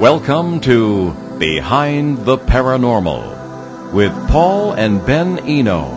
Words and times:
Welcome 0.00 0.60
to 0.60 1.12
Behind 1.38 2.24
the 2.24 2.38
Paranormal 2.38 3.92
with 3.92 4.10
Paul 4.30 4.72
and 4.72 5.04
Ben 5.04 5.40
Eno. 5.40 5.90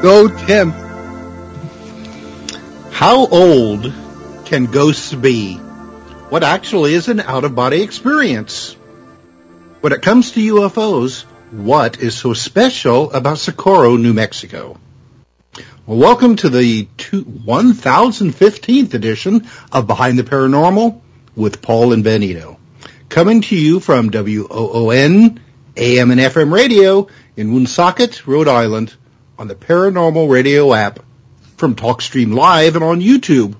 Go, 0.00 0.28
Tim. 0.46 0.70
How 2.92 3.26
old 3.26 3.92
can 4.46 4.64
ghosts 4.64 5.12
be? 5.12 5.56
What 5.56 6.42
actually 6.42 6.94
is 6.94 7.08
an 7.08 7.20
out-of-body 7.20 7.82
experience? 7.82 8.72
When 9.82 9.92
it 9.92 10.00
comes 10.00 10.30
to 10.30 10.40
UFOs, 10.40 11.26
what 11.52 12.00
is 12.00 12.14
so 12.14 12.32
special 12.32 13.12
about 13.12 13.36
Socorro, 13.36 13.96
New 13.98 14.14
Mexico? 14.14 14.78
Well, 15.84 15.98
welcome 15.98 16.36
to 16.36 16.48
the 16.48 16.88
two, 16.96 17.24
1015th 17.24 18.94
edition 18.94 19.46
of 19.70 19.86
Behind 19.86 20.18
the 20.18 20.22
Paranormal 20.22 21.02
with 21.36 21.60
Paul 21.60 21.92
and 21.92 22.02
Ben 22.02 22.22
Eno. 22.22 22.58
Coming 23.10 23.42
to 23.42 23.56
you 23.56 23.80
from 23.80 24.08
WOON 24.08 25.40
AM 25.76 26.10
and 26.10 26.20
FM 26.20 26.54
radio 26.54 27.08
in 27.36 27.52
Woonsocket, 27.52 28.26
Rhode 28.26 28.48
Island 28.48 28.94
on 29.38 29.46
the 29.46 29.54
Paranormal 29.54 30.30
Radio 30.30 30.72
app 30.72 31.00
from 31.58 31.76
TalkStream 31.76 32.34
Live 32.34 32.76
and 32.76 32.84
on 32.84 33.00
YouTube. 33.02 33.56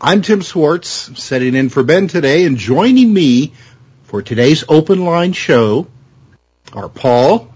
I'm 0.00 0.22
Tim 0.22 0.40
Swartz, 0.40 1.20
setting 1.22 1.54
in 1.54 1.68
for 1.68 1.82
Ben 1.82 2.08
today, 2.08 2.46
and 2.46 2.56
joining 2.56 3.12
me 3.12 3.52
for 4.04 4.22
today's 4.22 4.64
open 4.70 5.04
line 5.04 5.34
show 5.34 5.88
are 6.74 6.88
Paul. 6.88 7.52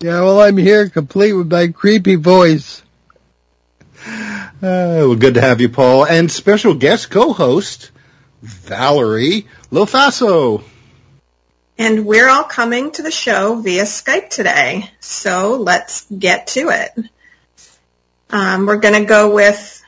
Yeah, 0.00 0.20
well, 0.20 0.40
I'm 0.40 0.56
here 0.56 0.88
complete 0.90 1.32
with 1.32 1.50
my 1.50 1.68
creepy 1.68 2.16
voice. 2.16 2.82
Uh, 4.06 4.50
well, 4.60 5.14
good 5.14 5.34
to 5.34 5.40
have 5.40 5.60
you, 5.60 5.68
Paul, 5.68 6.04
and 6.04 6.30
special 6.30 6.74
guest 6.74 7.10
co-host 7.10 7.90
Valerie 8.42 9.46
Lofaso. 9.70 10.62
And 11.78 12.04
we're 12.06 12.28
all 12.28 12.44
coming 12.44 12.92
to 12.92 13.02
the 13.02 13.10
show 13.10 13.56
via 13.56 13.82
Skype 13.82 14.30
today. 14.30 14.90
So 15.00 15.56
let's 15.56 16.06
get 16.06 16.48
to 16.48 16.68
it. 16.68 17.10
Um, 18.30 18.66
we're 18.66 18.76
going 18.76 19.00
to 19.00 19.08
go 19.08 19.34
with 19.34 19.82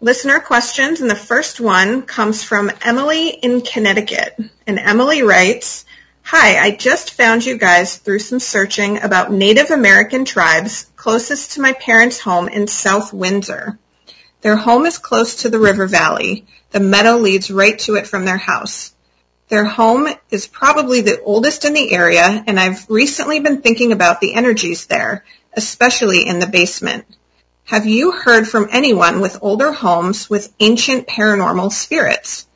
listener 0.00 0.40
questions. 0.40 1.00
And 1.00 1.10
the 1.10 1.14
first 1.14 1.60
one 1.60 2.02
comes 2.02 2.42
from 2.42 2.70
Emily 2.82 3.28
in 3.28 3.60
Connecticut. 3.60 4.36
And 4.66 4.78
Emily 4.78 5.22
writes, 5.22 5.84
Hi, 6.22 6.58
I 6.58 6.70
just 6.70 7.14
found 7.14 7.44
you 7.44 7.58
guys 7.58 7.96
through 7.96 8.20
some 8.20 8.38
searching 8.40 9.02
about 9.02 9.32
Native 9.32 9.70
American 9.70 10.24
tribes 10.24 10.86
closest 10.94 11.52
to 11.52 11.60
my 11.60 11.72
parents' 11.72 12.20
home 12.20 12.48
in 12.48 12.68
South 12.68 13.12
Windsor. 13.12 13.78
Their 14.42 14.56
home 14.56 14.86
is 14.86 14.98
close 14.98 15.42
to 15.42 15.48
the 15.48 15.58
river 15.58 15.86
valley. 15.86 16.46
The 16.70 16.80
meadow 16.80 17.16
leads 17.16 17.50
right 17.50 17.78
to 17.80 17.96
it 17.96 18.06
from 18.06 18.24
their 18.24 18.36
house. 18.36 18.94
Their 19.48 19.64
home 19.64 20.08
is 20.30 20.46
probably 20.46 21.00
the 21.00 21.20
oldest 21.20 21.64
in 21.64 21.72
the 21.72 21.92
area, 21.92 22.44
and 22.46 22.60
I've 22.60 22.88
recently 22.88 23.40
been 23.40 23.60
thinking 23.60 23.90
about 23.90 24.20
the 24.20 24.34
energies 24.34 24.86
there, 24.86 25.24
especially 25.54 26.26
in 26.26 26.38
the 26.38 26.46
basement. 26.46 27.06
Have 27.64 27.86
you 27.86 28.12
heard 28.12 28.48
from 28.48 28.68
anyone 28.70 29.20
with 29.20 29.42
older 29.42 29.72
homes 29.72 30.30
with 30.30 30.52
ancient 30.60 31.08
paranormal 31.08 31.72
spirits? 31.72 32.46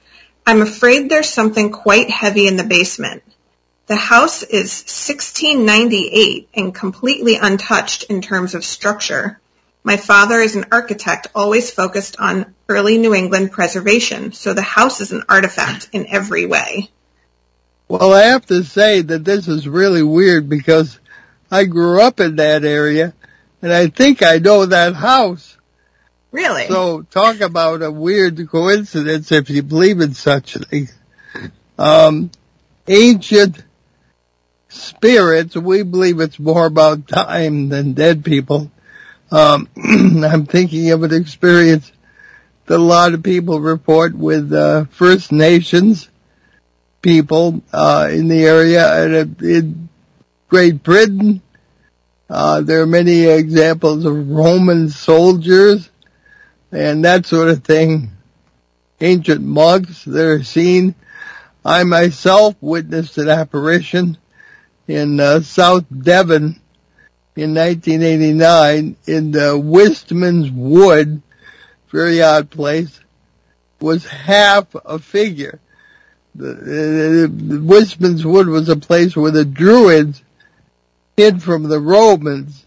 I'm 0.46 0.62
afraid 0.62 1.08
there's 1.08 1.28
something 1.28 1.72
quite 1.72 2.10
heavy 2.10 2.46
in 2.46 2.56
the 2.56 2.64
basement. 2.64 3.24
The 3.86 3.96
house 3.96 4.42
is 4.42 4.82
1698 4.86 6.48
and 6.54 6.74
completely 6.74 7.36
untouched 7.36 8.04
in 8.04 8.22
terms 8.22 8.54
of 8.54 8.64
structure. 8.64 9.38
My 9.82 9.98
father 9.98 10.40
is 10.40 10.56
an 10.56 10.66
architect 10.72 11.26
always 11.34 11.70
focused 11.70 12.16
on 12.18 12.54
early 12.66 12.96
New 12.96 13.14
England 13.14 13.52
preservation, 13.52 14.32
so 14.32 14.54
the 14.54 14.62
house 14.62 15.02
is 15.02 15.12
an 15.12 15.24
artifact 15.28 15.90
in 15.92 16.06
every 16.06 16.46
way. 16.46 16.90
Well, 17.86 18.14
I 18.14 18.22
have 18.22 18.46
to 18.46 18.64
say 18.64 19.02
that 19.02 19.26
this 19.26 19.48
is 19.48 19.68
really 19.68 20.02
weird 20.02 20.48
because 20.48 20.98
I 21.50 21.64
grew 21.64 22.00
up 22.00 22.20
in 22.20 22.36
that 22.36 22.64
area 22.64 23.12
and 23.60 23.70
I 23.70 23.88
think 23.88 24.22
I 24.22 24.38
know 24.38 24.64
that 24.64 24.94
house. 24.94 25.58
Really? 26.32 26.66
So 26.68 27.02
talk 27.02 27.40
about 27.40 27.82
a 27.82 27.90
weird 27.90 28.48
coincidence 28.48 29.30
if 29.30 29.50
you 29.50 29.62
believe 29.62 30.00
in 30.00 30.14
such 30.14 30.56
things. 30.56 30.96
Um, 31.78 32.30
ancient 32.88 33.62
spirits, 34.74 35.56
we 35.56 35.82
believe 35.82 36.20
it's 36.20 36.38
more 36.38 36.66
about 36.66 37.08
time 37.08 37.68
than 37.68 37.92
dead 37.92 38.24
people. 38.24 38.70
Um, 39.30 39.68
I'm 39.76 40.46
thinking 40.46 40.90
of 40.90 41.02
an 41.02 41.14
experience 41.14 41.90
that 42.66 42.76
a 42.76 42.82
lot 42.82 43.14
of 43.14 43.22
people 43.22 43.60
report 43.60 44.14
with 44.14 44.52
uh, 44.52 44.86
First 44.86 45.32
Nations 45.32 46.08
people 47.02 47.62
uh, 47.72 48.08
in 48.10 48.28
the 48.28 48.44
area 48.44 49.04
and 49.04 49.42
in 49.42 49.88
Great 50.48 50.82
Britain. 50.82 51.42
Uh, 52.30 52.62
there 52.62 52.80
are 52.80 52.86
many 52.86 53.24
examples 53.24 54.06
of 54.06 54.30
Roman 54.30 54.88
soldiers 54.88 55.90
and 56.72 57.04
that 57.04 57.26
sort 57.26 57.48
of 57.48 57.62
thing. 57.62 58.10
Ancient 59.00 59.42
monks 59.42 60.04
that 60.04 60.26
are 60.26 60.42
seen. 60.42 60.94
I 61.64 61.84
myself 61.84 62.56
witnessed 62.60 63.18
an 63.18 63.28
apparition 63.28 64.16
in 64.86 65.20
uh, 65.20 65.40
South 65.40 65.84
Devon 65.90 66.60
in 67.36 67.54
1989 67.54 68.96
in 69.06 69.30
the 69.30 69.58
Wistman's 69.58 70.50
Wood, 70.50 71.22
very 71.90 72.22
odd 72.22 72.50
place, 72.50 73.00
was 73.80 74.06
half 74.06 74.74
a 74.84 74.98
figure. 74.98 75.60
The, 76.34 76.54
the, 76.54 77.32
the 77.32 77.60
Wistman's 77.60 78.24
Wood 78.24 78.48
was 78.48 78.68
a 78.68 78.76
place 78.76 79.16
where 79.16 79.30
the 79.30 79.44
Druids 79.44 80.22
hid 81.16 81.42
from 81.42 81.64
the 81.64 81.80
Romans. 81.80 82.64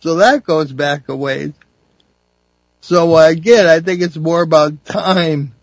So 0.00 0.16
that 0.16 0.44
goes 0.44 0.72
back 0.72 1.08
a 1.08 1.16
ways. 1.16 1.52
So 2.80 3.16
uh, 3.16 3.28
again, 3.28 3.66
I 3.66 3.80
think 3.80 4.00
it's 4.00 4.16
more 4.16 4.42
about 4.42 4.84
time 4.84 5.54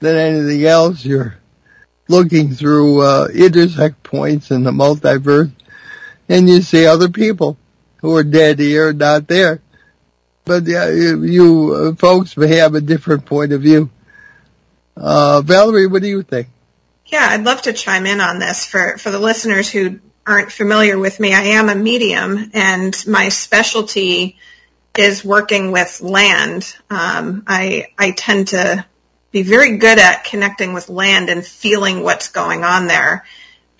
than 0.00 0.16
anything 0.16 0.64
else. 0.64 1.04
You're 1.04 1.36
looking 2.08 2.52
through 2.52 3.02
uh, 3.02 3.28
intersect 3.32 4.02
points 4.02 4.50
in 4.50 4.64
the 4.64 4.70
multiverse 4.70 5.52
and 6.28 6.48
you 6.48 6.62
see 6.62 6.86
other 6.86 7.08
people 7.08 7.56
who 7.98 8.16
are 8.16 8.24
dead 8.24 8.58
here, 8.58 8.92
not 8.92 9.28
there. 9.28 9.60
But 10.44 10.66
you, 10.66 11.24
you 11.24 11.74
uh, 11.74 11.94
folks 11.94 12.36
may 12.36 12.56
have 12.56 12.74
a 12.74 12.80
different 12.80 13.26
point 13.26 13.52
of 13.52 13.62
view. 13.62 13.90
Uh, 14.96 15.42
Valerie, 15.42 15.86
what 15.86 16.02
do 16.02 16.08
you 16.08 16.22
think? 16.22 16.48
Yeah, 17.06 17.26
I'd 17.30 17.44
love 17.44 17.62
to 17.62 17.72
chime 17.72 18.06
in 18.06 18.20
on 18.20 18.38
this 18.38 18.66
for, 18.66 18.98
for 18.98 19.10
the 19.10 19.18
listeners 19.18 19.70
who 19.70 20.00
aren't 20.26 20.52
familiar 20.52 20.98
with 20.98 21.20
me. 21.20 21.32
I 21.32 21.42
am 21.42 21.68
a 21.68 21.74
medium 21.74 22.50
and 22.52 22.94
my 23.06 23.30
specialty 23.30 24.36
is 24.96 25.24
working 25.24 25.72
with 25.72 26.00
land. 26.00 26.74
Um, 26.90 27.44
I, 27.46 27.88
I 27.98 28.10
tend 28.10 28.48
to 28.48 28.84
be 29.30 29.42
very 29.42 29.76
good 29.76 29.98
at 29.98 30.24
connecting 30.24 30.72
with 30.72 30.88
land 30.88 31.28
and 31.28 31.44
feeling 31.44 32.02
what's 32.02 32.28
going 32.28 32.64
on 32.64 32.86
there. 32.86 33.24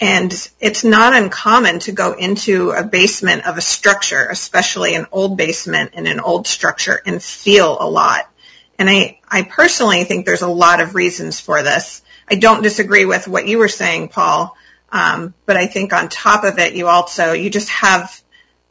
And 0.00 0.32
it's 0.60 0.84
not 0.84 1.14
uncommon 1.14 1.80
to 1.80 1.92
go 1.92 2.12
into 2.12 2.70
a 2.70 2.84
basement 2.84 3.46
of 3.46 3.56
a 3.56 3.62
structure, 3.62 4.28
especially 4.30 4.94
an 4.94 5.06
old 5.10 5.36
basement 5.36 5.94
in 5.94 6.06
an 6.06 6.20
old 6.20 6.46
structure 6.46 7.00
and 7.04 7.22
feel 7.22 7.76
a 7.80 7.88
lot. 7.88 8.30
And 8.78 8.88
I, 8.88 9.18
I 9.28 9.42
personally 9.42 10.04
think 10.04 10.24
there's 10.24 10.42
a 10.42 10.48
lot 10.48 10.80
of 10.80 10.94
reasons 10.94 11.40
for 11.40 11.62
this. 11.62 12.02
I 12.30 12.36
don't 12.36 12.62
disagree 12.62 13.06
with 13.06 13.26
what 13.26 13.48
you 13.48 13.58
were 13.58 13.68
saying, 13.68 14.08
Paul. 14.08 14.56
Um, 14.90 15.34
but 15.46 15.56
I 15.56 15.66
think 15.66 15.92
on 15.92 16.08
top 16.08 16.44
of 16.44 16.58
it, 16.58 16.74
you 16.74 16.86
also, 16.86 17.32
you 17.32 17.50
just 17.50 17.68
have 17.70 18.22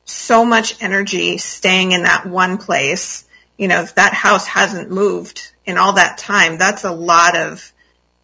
so 0.05 0.45
much 0.45 0.81
energy 0.81 1.37
staying 1.37 1.91
in 1.91 2.03
that 2.03 2.25
one 2.25 2.57
place. 2.57 3.25
You 3.57 3.67
know, 3.67 3.81
if 3.81 3.95
that 3.95 4.13
house 4.13 4.47
hasn't 4.47 4.89
moved 4.89 5.51
in 5.67 5.77
all 5.77 5.93
that 5.93 6.17
time, 6.17 6.57
that's 6.57 6.85
a 6.85 6.91
lot 6.91 7.37
of 7.37 7.71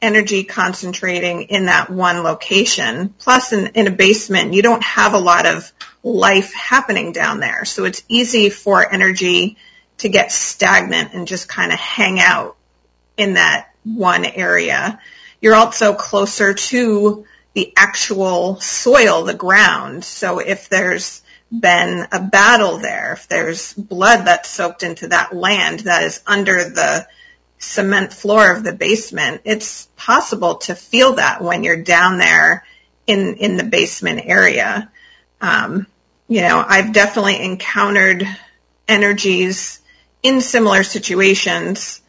energy 0.02 0.44
concentrating 0.44 1.44
in 1.44 1.66
that 1.66 1.90
one 1.90 2.24
location. 2.24 3.14
Plus 3.20 3.54
in, 3.54 3.68
in 3.68 3.88
a 3.88 3.92
basement, 3.92 4.54
you 4.54 4.62
don't 4.62 4.84
have 4.84 5.14
a 5.14 5.20
lot 5.20 5.46
of 5.46 5.72
life 6.04 6.54
happening 6.54 7.12
down 7.12 7.40
there. 7.40 7.66
So 7.66 7.86
it's 7.86 8.04
easy 8.08 8.50
for 8.50 8.92
energy 8.92 9.58
to 10.00 10.10
get 10.10 10.32
stagnant 10.32 11.14
and 11.14 11.28
just 11.28 11.48
kind 11.48 11.72
of 11.72 11.80
hang 11.80 12.20
out 12.20 12.58
in 13.16 13.36
that 13.36 13.70
one 13.84 14.26
area. 14.26 15.00
You're 15.42 15.56
also 15.56 15.94
closer 15.94 16.54
to 16.54 17.26
the 17.54 17.74
actual 17.78 18.60
soil, 18.60 19.24
the 19.24 19.34
ground. 19.34 20.04
So 20.04 20.40
if 20.40 20.70
there's 20.70 21.22
been 21.52 22.08
a 22.12 22.20
battle 22.20 22.80
there, 22.80 23.14
if 23.14 23.28
there's 23.28 23.74
blood 23.74 24.26
that's 24.26 24.50
soaked 24.50 24.84
into 24.84 25.10
that 25.10 25.36
land 25.36 25.82
that 25.82 26.04
is 26.04 26.22
under 26.26 26.64
the 26.64 27.08
cement 27.64 28.14
floor 28.14 28.52
of 28.52 28.64
the 28.64 28.74
basement, 28.74 29.42
it's 29.46 29.88
possible 29.96 30.56
to 30.56 30.76
feel 30.76 31.14
that 31.14 31.42
when 31.42 31.64
you're 31.64 31.82
down 31.82 32.18
there 32.18 32.66
in, 33.08 33.36
in 33.36 33.58
the 33.58 33.64
basement 33.64 34.22
area. 34.26 34.92
Um, 35.42 35.88
you 36.28 36.42
know, 36.42 36.64
I've 36.66 36.94
definitely 36.94 37.44
encountered 37.44 38.28
energies 38.88 39.82
in 40.22 40.42
similar 40.42 40.84
situations 40.84 42.02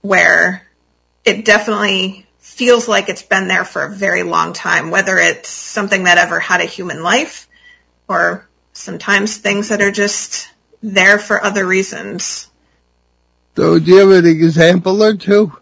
where 0.00 0.66
it 1.24 1.44
definitely 1.44 2.26
feels 2.38 2.88
like 2.88 3.08
it's 3.08 3.22
been 3.22 3.48
there 3.48 3.64
for 3.64 3.84
a 3.84 3.90
very 3.90 4.22
long 4.22 4.52
time, 4.52 4.90
whether 4.90 5.18
it's 5.18 5.48
something 5.48 6.04
that 6.04 6.18
ever 6.18 6.40
had 6.40 6.60
a 6.60 6.66
human 6.66 7.02
life 7.02 7.48
or 8.08 8.48
sometimes 8.72 9.36
things 9.36 9.68
that 9.68 9.80
are 9.80 9.92
just 9.92 10.48
there 10.82 11.18
for 11.18 11.42
other 11.42 11.64
reasons. 11.64 12.48
So 13.56 13.78
do 13.78 13.90
you 13.90 13.98
have 13.98 14.24
an 14.24 14.26
example 14.26 15.02
or 15.02 15.14
two? 15.14 15.52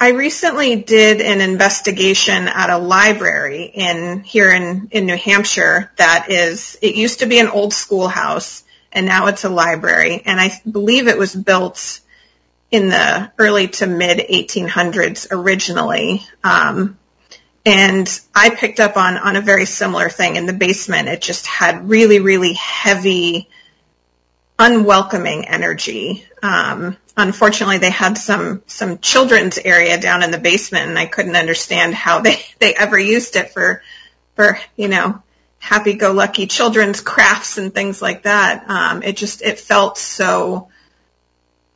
I 0.00 0.10
recently 0.10 0.76
did 0.76 1.20
an 1.20 1.40
investigation 1.40 2.46
at 2.46 2.70
a 2.70 2.78
library 2.78 3.64
in 3.64 4.22
here 4.22 4.50
in, 4.50 4.88
in 4.92 5.06
New 5.06 5.16
Hampshire 5.16 5.90
that 5.96 6.26
is, 6.30 6.78
it 6.80 6.94
used 6.94 7.20
to 7.20 7.26
be 7.26 7.40
an 7.40 7.48
old 7.48 7.72
schoolhouse 7.72 8.62
and 8.92 9.06
now 9.06 9.26
it's 9.26 9.44
a 9.44 9.48
library 9.48 10.22
and 10.24 10.40
I 10.40 10.52
believe 10.70 11.08
it 11.08 11.18
was 11.18 11.34
built 11.34 12.00
in 12.70 12.88
the 12.88 13.32
early 13.38 13.68
to 13.68 13.86
mid 13.86 14.18
1800s 14.18 15.28
originally. 15.32 16.22
Um, 16.44 16.98
and 17.64 18.20
I 18.34 18.50
picked 18.50 18.80
up 18.80 18.96
on, 18.96 19.16
on 19.16 19.36
a 19.36 19.40
very 19.40 19.64
similar 19.66 20.08
thing 20.08 20.36
in 20.36 20.46
the 20.46 20.52
basement. 20.52 21.08
It 21.08 21.20
just 21.20 21.46
had 21.46 21.88
really, 21.88 22.20
really 22.20 22.54
heavy, 22.54 23.48
unwelcoming 24.58 25.46
energy. 25.46 26.26
Um, 26.42 26.96
unfortunately 27.18 27.78
they 27.78 27.90
had 27.90 28.16
some 28.16 28.62
some 28.66 28.98
children's 28.98 29.58
area 29.58 30.00
down 30.00 30.22
in 30.22 30.30
the 30.30 30.38
basement 30.38 30.88
and 30.88 30.98
I 30.98 31.06
couldn't 31.06 31.36
understand 31.36 31.94
how 31.94 32.20
they 32.20 32.40
they 32.58 32.74
ever 32.74 32.98
used 32.98 33.36
it 33.36 33.50
for 33.50 33.82
for 34.36 34.58
you 34.76 34.88
know 34.88 35.20
happy 35.58 35.94
go 35.94 36.12
lucky 36.12 36.46
children's 36.46 37.00
crafts 37.00 37.58
and 37.58 37.74
things 37.74 38.00
like 38.00 38.22
that 38.22 38.70
um 38.70 39.02
it 39.02 39.16
just 39.16 39.42
it 39.42 39.58
felt 39.58 39.98
so 39.98 40.68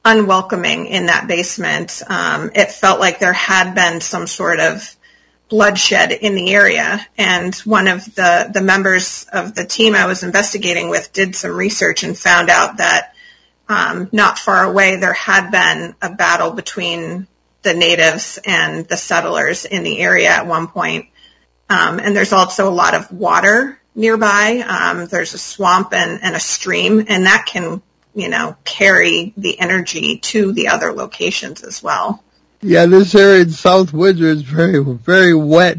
unwelcoming 0.05 0.87
in 0.87 1.07
that 1.07 1.27
basement 1.27 2.01
um 2.07 2.53
it 2.55 2.71
felt 2.71 3.01
like 3.01 3.19
there 3.19 3.33
had 3.33 3.75
been 3.75 4.01
some 4.01 4.29
sort 4.29 4.61
of 4.61 4.97
bloodshed 5.53 6.13
in 6.13 6.35
the 6.35 6.55
area 6.55 6.99
and 7.19 7.55
one 7.57 7.87
of 7.87 8.03
the 8.15 8.51
the 8.55 8.63
members 8.63 9.27
of 9.31 9.55
the 9.55 9.67
team 9.67 9.95
I 9.95 10.07
was 10.07 10.23
investigating 10.23 10.89
with 10.89 11.13
did 11.13 11.37
some 11.37 11.55
research 11.55 12.05
and 12.05 12.17
found 12.17 12.49
out 12.49 12.79
that 12.79 13.13
um, 13.69 14.09
not 14.13 14.39
far 14.39 14.65
away, 14.65 14.97
there 14.97 15.13
had 15.13 15.51
been 15.51 15.95
a 16.01 16.15
battle 16.15 16.53
between 16.53 17.27
the 17.63 17.75
natives 17.75 18.39
and 18.45 18.87
the 18.87 18.97
settlers 18.97 19.67
in 19.67 19.83
the 19.83 19.99
area 19.99 20.29
at 20.29 20.47
one 20.47 20.69
point. 20.69 21.09
Um, 21.69 21.99
and 21.99 22.17
there's 22.17 22.33
also 22.33 22.69
a 22.69 22.75
lot 22.75 22.95
of 22.95 23.13
water 23.13 23.79
nearby. 23.95 24.65
Um, 24.67 25.07
there's 25.07 25.35
a 25.35 25.39
swamp 25.39 25.93
and, 25.93 26.23
and 26.23 26.35
a 26.35 26.41
stream, 26.41 27.05
and 27.09 27.27
that 27.27 27.45
can, 27.47 27.83
you 28.15 28.29
know, 28.29 28.57
carry 28.65 29.33
the 29.37 29.61
energy 29.61 30.19
to 30.19 30.53
the 30.53 30.69
other 30.69 30.93
locations 30.93 31.63
as 31.63 31.83
well. 31.83 32.25
Yeah, 32.63 32.87
this 32.87 33.15
area 33.17 33.43
in 33.43 33.51
South 33.51 33.93
Windsor 33.93 34.27
is 34.27 34.43
very, 34.43 34.85
very 34.85 35.35
wet 35.35 35.79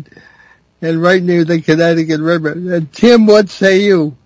and 0.82 1.02
right 1.02 1.24
near 1.24 1.46
the 1.46 1.62
Connecticut 1.62 2.20
River. 2.20 2.52
And 2.52 2.92
Tim, 2.92 3.26
what 3.26 3.50
say 3.50 3.84
you? 3.84 4.18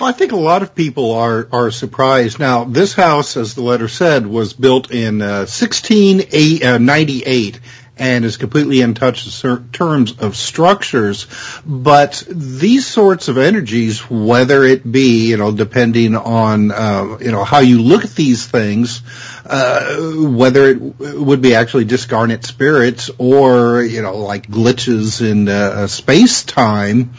Well, 0.00 0.08
I 0.08 0.12
think 0.12 0.30
a 0.32 0.36
lot 0.36 0.62
of 0.62 0.76
people 0.76 1.12
are 1.12 1.48
are 1.52 1.70
surprised. 1.70 2.38
Now, 2.38 2.64
this 2.64 2.94
house, 2.94 3.36
as 3.36 3.54
the 3.54 3.62
letter 3.62 3.88
said, 3.88 4.26
was 4.26 4.52
built 4.52 4.92
in 4.92 5.20
uh, 5.20 5.46
1698 5.46 7.56
uh, 7.56 7.58
and 8.02 8.24
is 8.24 8.36
completely 8.36 8.80
untouched 8.80 9.44
in 9.44 9.68
terms 9.70 10.18
of 10.18 10.34
structures. 10.34 11.28
But 11.64 12.24
these 12.28 12.84
sorts 12.84 13.28
of 13.28 13.38
energies, 13.38 14.00
whether 14.10 14.64
it 14.64 14.90
be, 14.90 15.30
you 15.30 15.36
know, 15.36 15.52
depending 15.52 16.16
on, 16.16 16.72
uh, 16.72 17.18
you 17.20 17.30
know, 17.30 17.44
how 17.44 17.60
you 17.60 17.80
look 17.80 18.04
at 18.04 18.10
these 18.16 18.44
things, 18.44 19.02
uh, 19.46 19.98
whether 20.18 20.70
it 20.70 20.80
would 20.98 21.42
be 21.42 21.54
actually 21.54 21.84
discarnate 21.84 22.44
spirits 22.44 23.08
or, 23.18 23.82
you 23.82 24.02
know, 24.02 24.16
like 24.16 24.48
glitches 24.48 25.24
in 25.24 25.48
uh, 25.48 25.86
space 25.86 26.42
time, 26.42 27.12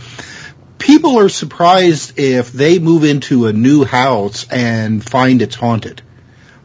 people 0.80 1.18
are 1.18 1.30
surprised 1.30 2.20
if 2.20 2.52
they 2.52 2.80
move 2.80 3.06
into 3.06 3.48
a 3.48 3.54
new 3.54 3.86
house 3.86 4.46
and 4.52 5.02
find 5.02 5.42
it's 5.42 5.56
haunted 5.56 6.02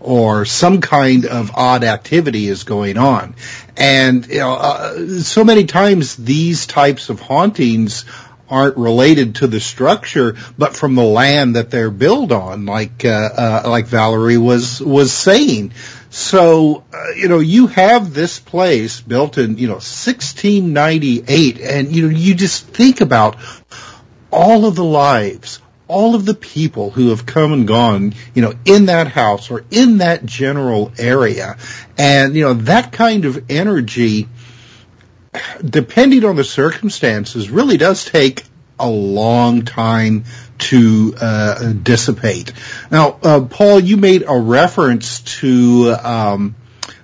or 0.01 0.45
some 0.45 0.81
kind 0.81 1.27
of 1.27 1.51
odd 1.55 1.85
activity 1.85 2.47
is 2.47 2.65
going 2.65 2.99
on. 2.99 3.35
And 3.77 4.27
you 4.27 4.39
know, 4.39 4.55
uh, 4.55 5.21
so 5.21 5.45
many 5.45 5.65
times 5.65 6.17
these 6.17 6.67
types 6.67 7.11
of 7.11 7.21
hauntings 7.21 8.05
aren't 8.51 8.77
related 8.77 9.37
to 9.37 9.47
the 9.47 9.61
structure, 9.61 10.37
but 10.57 10.75
from 10.75 10.95
the 10.95 11.05
land 11.05 11.57
that 11.57 11.71
they're 11.71 11.91
built 11.91 12.33
on, 12.33 12.67
like 12.67 13.05
uh, 13.05 13.09
uh, 13.09 13.63
like 13.67 13.87
Valerie 13.87 14.39
was 14.39 14.81
was 14.81 15.13
saying. 15.13 15.73
So 16.11 16.85
uh, 16.93 17.11
you 17.17 17.29
know, 17.29 17.41
you 17.41 17.67
have 17.67 18.15
this 18.15 18.39
place 18.39 19.01
built 19.01 19.39
in 19.39 19.59
you 19.59 19.67
know 19.67 19.75
1698, 19.75 21.61
and 21.61 21.95
you 21.95 22.09
know, 22.09 22.17
you 22.17 22.35
just 22.35 22.67
think 22.67 23.01
about 23.01 23.37
all 24.31 24.65
of 24.67 24.75
the 24.75 24.85
lives, 24.85 25.61
all 25.89 26.15
of 26.15 26.25
the 26.25 26.35
people 26.35 26.91
who 26.91 27.09
have 27.09 27.27
come 27.27 27.53
and 27.53 27.67
gone, 27.67 28.15
you 28.35 28.43
know, 28.43 28.53
in 28.65 28.87
that 28.87 29.09
house 29.09 29.51
or 29.51 29.65
in 29.71 29.99
that 29.99 30.25
general 30.25 30.93
area. 30.99 31.57
And, 31.97 32.37
you 32.37 32.43
know, 32.45 32.55
that 32.55 32.93
kind 32.93 33.25
of 33.25 33.51
energy, 33.51 34.29
depending 35.65 36.25
on 36.25 36.37
the 36.37 36.45
circumstances, 36.45 37.51
really 37.51 37.79
does 37.79 38.05
take 38.05 38.45
a 38.79 38.89
long 38.89 39.63
time 39.65 40.25
to 40.59 41.15
uh, 41.21 41.73
dissipate. 41.73 42.53
Now, 42.91 43.19
uh, 43.23 43.41
Paul, 43.43 43.81
you 43.81 43.97
made 43.97 44.25
a 44.27 44.39
reference 44.39 45.21
to 45.41 45.95
um, 46.03 46.55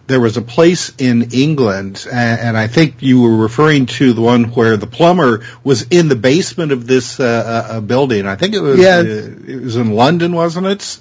there 0.06 0.20
was 0.20 0.36
a 0.36 0.42
place 0.42 0.92
in 0.98 1.30
England, 1.32 2.06
and, 2.10 2.40
and, 2.40 2.56
I 2.58 2.66
think 2.66 2.96
you 3.02 3.22
were 3.22 3.36
referring 3.36 3.86
to 3.86 4.12
the 4.12 4.20
one 4.20 4.44
where 4.44 4.76
the 4.76 4.86
plumber 4.86 5.44
was 5.62 5.82
in 5.90 6.08
the 6.08 6.16
basement 6.16 6.72
of 6.72 6.86
this 6.86 7.18
uh, 7.18 7.68
uh, 7.70 7.80
building. 7.80 8.26
I 8.26 8.36
think 8.36 8.54
it 8.54 8.60
was 8.60 8.78
yeah. 8.78 8.98
Uh, 8.98 9.02
it 9.02 9.62
was 9.62 9.76
in 9.76 9.92
London, 9.92 10.32
wasn't 10.32 10.66
it? 10.66 10.98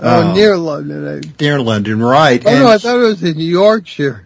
Oh, 0.00 0.30
uh, 0.30 0.34
near 0.34 0.56
London. 0.56 1.32
Near 1.38 1.60
London, 1.60 2.02
right? 2.02 2.44
Oh 2.44 2.50
and 2.50 2.60
no, 2.60 2.68
I 2.68 2.78
thought 2.78 2.96
it 2.96 3.02
was 3.02 3.22
in 3.22 3.38
Yorkshire. 3.38 4.23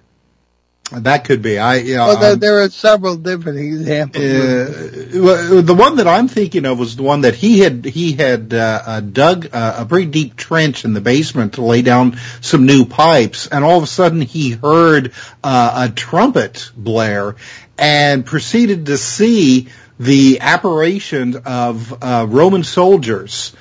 That 0.90 1.24
could 1.24 1.42
be. 1.42 1.58
I, 1.58 1.76
you 1.76 1.96
know, 1.96 2.06
well, 2.06 2.20
there, 2.20 2.36
there, 2.36 2.62
are 2.62 2.70
several 2.70 3.16
different 3.16 3.58
examples. 3.58 4.24
Uh, 4.24 5.60
the 5.62 5.74
one 5.74 5.96
that 5.96 6.08
I'm 6.08 6.28
thinking 6.28 6.64
of 6.64 6.78
was 6.78 6.96
the 6.96 7.02
one 7.02 7.22
that 7.22 7.34
he 7.34 7.58
had 7.58 7.84
he 7.84 8.12
had 8.12 8.54
uh, 8.54 8.82
uh, 8.86 9.00
dug 9.00 9.50
uh, 9.52 9.74
a 9.80 9.84
pretty 9.84 10.10
deep 10.10 10.34
trench 10.36 10.86
in 10.86 10.94
the 10.94 11.02
basement 11.02 11.54
to 11.54 11.62
lay 11.62 11.82
down 11.82 12.16
some 12.40 12.64
new 12.64 12.86
pipes, 12.86 13.48
and 13.48 13.64
all 13.64 13.76
of 13.76 13.82
a 13.82 13.88
sudden 13.88 14.22
he 14.22 14.50
heard 14.50 15.12
uh, 15.44 15.88
a 15.88 15.92
trumpet 15.94 16.70
blare, 16.74 17.36
and 17.76 18.24
proceeded 18.24 18.86
to 18.86 18.96
see 18.96 19.68
the 20.00 20.40
apparition 20.40 21.36
of 21.44 22.02
uh, 22.02 22.24
Roman 22.26 22.64
soldiers 22.64 23.54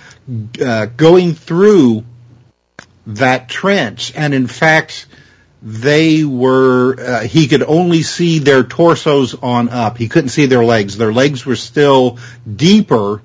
going 0.96 1.34
through 1.34 2.06
that 3.08 3.50
trench, 3.50 4.14
and 4.16 4.34
in 4.34 4.48
fact 4.48 5.08
they 5.62 6.24
were 6.24 6.96
uh, 7.00 7.22
he 7.22 7.48
could 7.48 7.64
only 7.64 8.04
see 8.04 8.40
their 8.40 8.64
torsos 8.64 9.34
on 9.36 9.70
up. 9.70 9.98
He 9.98 10.08
couldn't 10.08 10.30
see 10.30 10.46
their 10.46 10.64
legs. 10.64 10.98
Their 10.98 11.14
legs 11.14 11.46
were 11.46 11.56
still 11.56 12.20
deeper 12.54 13.22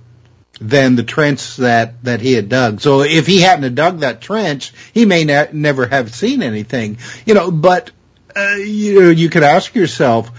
than 0.60 0.96
the 0.96 1.02
trench 1.02 1.56
that 1.56 2.02
that 2.04 2.20
he 2.20 2.32
had 2.32 2.48
dug. 2.48 2.80
So 2.80 3.02
if 3.02 3.26
he 3.26 3.40
hadn't 3.40 3.64
have 3.64 3.74
dug 3.74 4.00
that 4.00 4.20
trench 4.20 4.72
he 4.92 5.04
may 5.04 5.24
ne- 5.24 5.48
never 5.52 5.86
have 5.86 6.14
seen 6.14 6.42
anything. 6.42 6.98
You 7.26 7.34
know 7.34 7.50
but 7.50 7.90
uh, 8.34 8.54
you 8.56 9.00
know 9.00 9.10
you 9.10 9.28
could 9.28 9.42
ask 9.42 9.74
yourself 9.74 10.30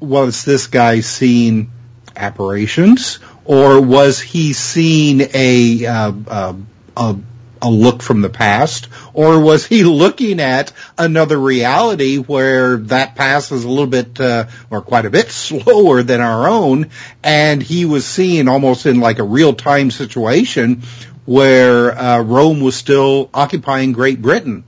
was 0.00 0.44
this 0.44 0.66
guy 0.66 1.00
seeing 1.00 1.70
apparitions? 2.16 3.18
Or 3.44 3.80
was 3.80 4.20
he 4.20 4.52
seeing 4.52 5.22
a 5.32 5.86
uh, 5.86 6.12
uh 6.26 6.54
a 6.96 7.16
a 7.62 7.70
look 7.70 8.02
from 8.02 8.20
the 8.20 8.28
past, 8.28 8.88
or 9.12 9.40
was 9.40 9.66
he 9.66 9.84
looking 9.84 10.40
at 10.40 10.72
another 10.96 11.38
reality 11.38 12.16
where 12.16 12.76
that 12.78 13.14
past 13.14 13.52
is 13.52 13.64
a 13.64 13.68
little 13.68 13.86
bit, 13.86 14.20
uh, 14.20 14.46
or 14.70 14.82
quite 14.82 15.06
a 15.06 15.10
bit 15.10 15.30
slower 15.30 16.02
than 16.02 16.20
our 16.20 16.48
own, 16.48 16.90
and 17.22 17.62
he 17.62 17.84
was 17.84 18.06
seeing 18.06 18.48
almost 18.48 18.86
in 18.86 19.00
like 19.00 19.18
a 19.18 19.24
real 19.24 19.54
time 19.54 19.90
situation 19.90 20.82
where 21.26 21.96
uh, 21.96 22.22
Rome 22.22 22.60
was 22.60 22.76
still 22.76 23.30
occupying 23.32 23.92
Great 23.92 24.20
Britain. 24.20 24.64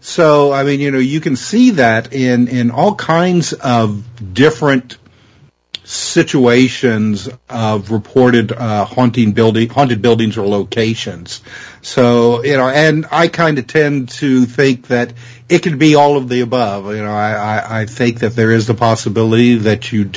So, 0.00 0.52
I 0.52 0.64
mean, 0.64 0.80
you 0.80 0.90
know, 0.90 0.98
you 0.98 1.20
can 1.20 1.36
see 1.36 1.70
that 1.70 2.12
in 2.12 2.48
in 2.48 2.70
all 2.70 2.94
kinds 2.94 3.52
of 3.54 4.04
different 4.34 4.98
situations 5.84 7.28
of 7.48 7.90
reported 7.90 8.52
uh, 8.52 8.84
haunting 8.86 9.32
building, 9.32 9.68
haunted 9.68 10.02
buildings 10.02 10.36
or 10.36 10.46
locations. 10.46 11.42
So 11.84 12.42
you 12.42 12.56
know, 12.56 12.68
and 12.68 13.06
I 13.10 13.28
kind 13.28 13.58
of 13.58 13.66
tend 13.66 14.08
to 14.20 14.46
think 14.46 14.88
that 14.88 15.12
it 15.50 15.62
could 15.62 15.78
be 15.78 15.94
all 15.94 16.16
of 16.16 16.30
the 16.30 16.40
above. 16.40 16.86
You 16.86 17.02
know, 17.02 17.12
I, 17.12 17.32
I, 17.32 17.80
I 17.80 17.86
think 17.86 18.20
that 18.20 18.34
there 18.34 18.50
is 18.50 18.66
the 18.66 18.74
possibility 18.74 19.56
that 19.56 19.92
you 19.92 20.10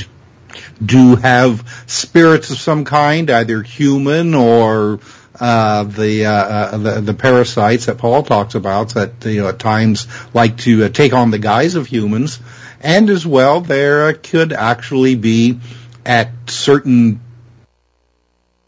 do 0.84 1.18
have 1.18 1.84
spirits 1.88 2.52
of 2.52 2.58
some 2.58 2.86
kind, 2.86 3.30
either 3.30 3.62
human 3.64 4.34
or 4.34 5.02
uh, 5.40 5.84
the, 5.84 6.26
uh, 6.26 6.32
uh, 6.32 6.78
the, 6.78 7.02
the 7.02 7.14
parasites 7.14 7.86
that 7.88 7.98
Paul 7.98 8.24
talks 8.24 8.56
about 8.56 8.94
that 8.96 9.26
you 9.26 9.42
know 9.42 9.50
at 9.50 9.60
times 9.60 10.08
like 10.34 10.58
to 10.60 10.86
uh, 10.86 10.90
take 10.90 11.14
on 11.14 11.32
the 11.32 11.38
guise 11.38 11.76
of 11.76 11.86
humans, 11.86 12.40
and 12.80 13.10
as 13.10 13.28
well 13.28 13.60
there 13.60 14.14
could 14.14 14.54
actually 14.54 15.16
be 15.16 15.60
at 16.06 16.32
certain 16.48 17.20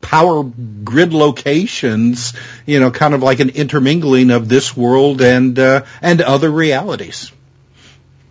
power 0.10 0.44
grid 0.44 1.14
locations, 1.14 2.34
you 2.66 2.80
know, 2.80 2.90
kind 2.90 3.14
of 3.14 3.22
like 3.22 3.40
an 3.40 3.50
intermingling 3.50 4.32
of 4.32 4.50
this 4.50 4.76
world 4.76 5.22
and 5.22 5.60
uh, 5.60 5.86
and 6.02 6.20
other 6.22 6.50
realities. 6.50 7.32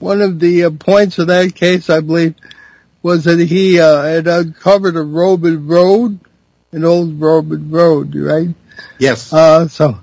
One 0.00 0.20
of 0.20 0.40
the 0.40 0.64
uh, 0.64 0.70
points 0.70 1.20
of 1.20 1.28
that 1.28 1.54
case, 1.54 1.88
I 1.88 2.00
believe, 2.00 2.34
was 3.00 3.24
that 3.24 3.38
he 3.38 3.80
uh, 3.80 4.02
had 4.02 4.26
uncovered 4.26 4.96
a 4.96 5.02
Roman 5.02 5.68
road 5.68 6.18
an 6.72 6.84
old 6.84 7.20
Roman 7.20 7.70
road, 7.70 8.14
right? 8.16 8.48
Yes. 8.98 9.32
Uh, 9.32 9.68
so, 9.68 9.98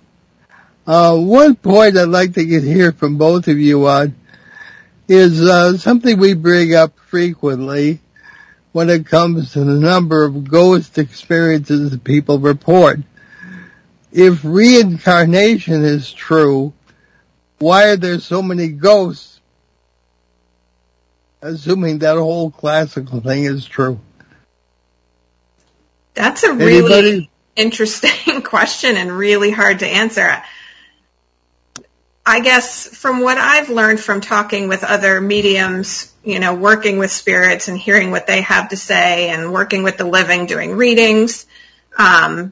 uh, 0.87 1.17
one 1.17 1.55
point 1.55 1.97
I'd 1.97 2.07
like 2.07 2.33
to 2.35 2.45
get 2.45 2.63
here 2.63 2.93
from 2.93 3.17
both 3.17 3.47
of 3.47 3.59
you 3.59 3.87
on 3.87 4.15
is, 5.07 5.43
uh, 5.43 5.77
something 5.77 6.17
we 6.17 6.33
bring 6.33 6.73
up 6.73 6.97
frequently 6.97 7.99
when 8.75 8.89
it 8.89 9.05
comes 9.05 9.53
to 9.53 9.63
the 9.63 9.79
number 9.79 10.25
of 10.25 10.49
ghost 10.49 10.97
experiences 10.97 11.97
people 11.99 12.39
report. 12.39 12.99
If 14.11 14.43
reincarnation 14.43 15.85
is 15.85 16.11
true, 16.11 16.73
why 17.57 17.85
are 17.91 17.95
there 17.95 18.19
so 18.19 18.41
many 18.41 18.67
ghosts? 18.67 19.39
Assuming 21.41 21.99
that 21.99 22.17
whole 22.17 22.51
classical 22.51 23.21
thing 23.21 23.45
is 23.45 23.65
true. 23.65 23.97
That's 26.13 26.43
a 26.43 26.53
really 26.53 26.79
Anybody? 26.79 27.29
interesting 27.55 28.41
question 28.43 28.97
and 28.97 29.09
really 29.09 29.51
hard 29.51 29.79
to 29.79 29.87
answer. 29.87 30.43
I 32.25 32.41
guess 32.41 32.93
from 32.93 33.21
what 33.21 33.37
I've 33.37 33.69
learned 33.69 34.01
from 34.01 34.19
talking 34.19 34.67
with 34.67 34.83
other 34.83 35.21
mediums, 35.21 36.11
you 36.25 36.39
know, 36.39 36.55
working 36.55 36.97
with 36.97 37.11
spirits 37.11 37.67
and 37.67 37.77
hearing 37.77 38.11
what 38.11 38.27
they 38.27 38.41
have 38.41 38.69
to 38.69 38.77
say 38.77 39.29
and 39.29 39.53
working 39.53 39.83
with 39.83 39.97
the 39.97 40.05
living, 40.05 40.47
doing 40.47 40.75
readings, 40.75 41.45
um, 41.97 42.51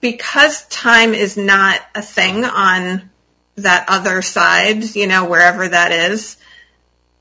because 0.00 0.66
time 0.68 1.12
is 1.12 1.36
not 1.36 1.80
a 1.94 2.02
thing 2.02 2.44
on 2.44 3.10
that 3.56 3.86
other 3.88 4.22
side, 4.22 4.94
you 4.94 5.06
know, 5.06 5.24
wherever 5.28 5.66
that 5.66 5.90
is, 5.90 6.36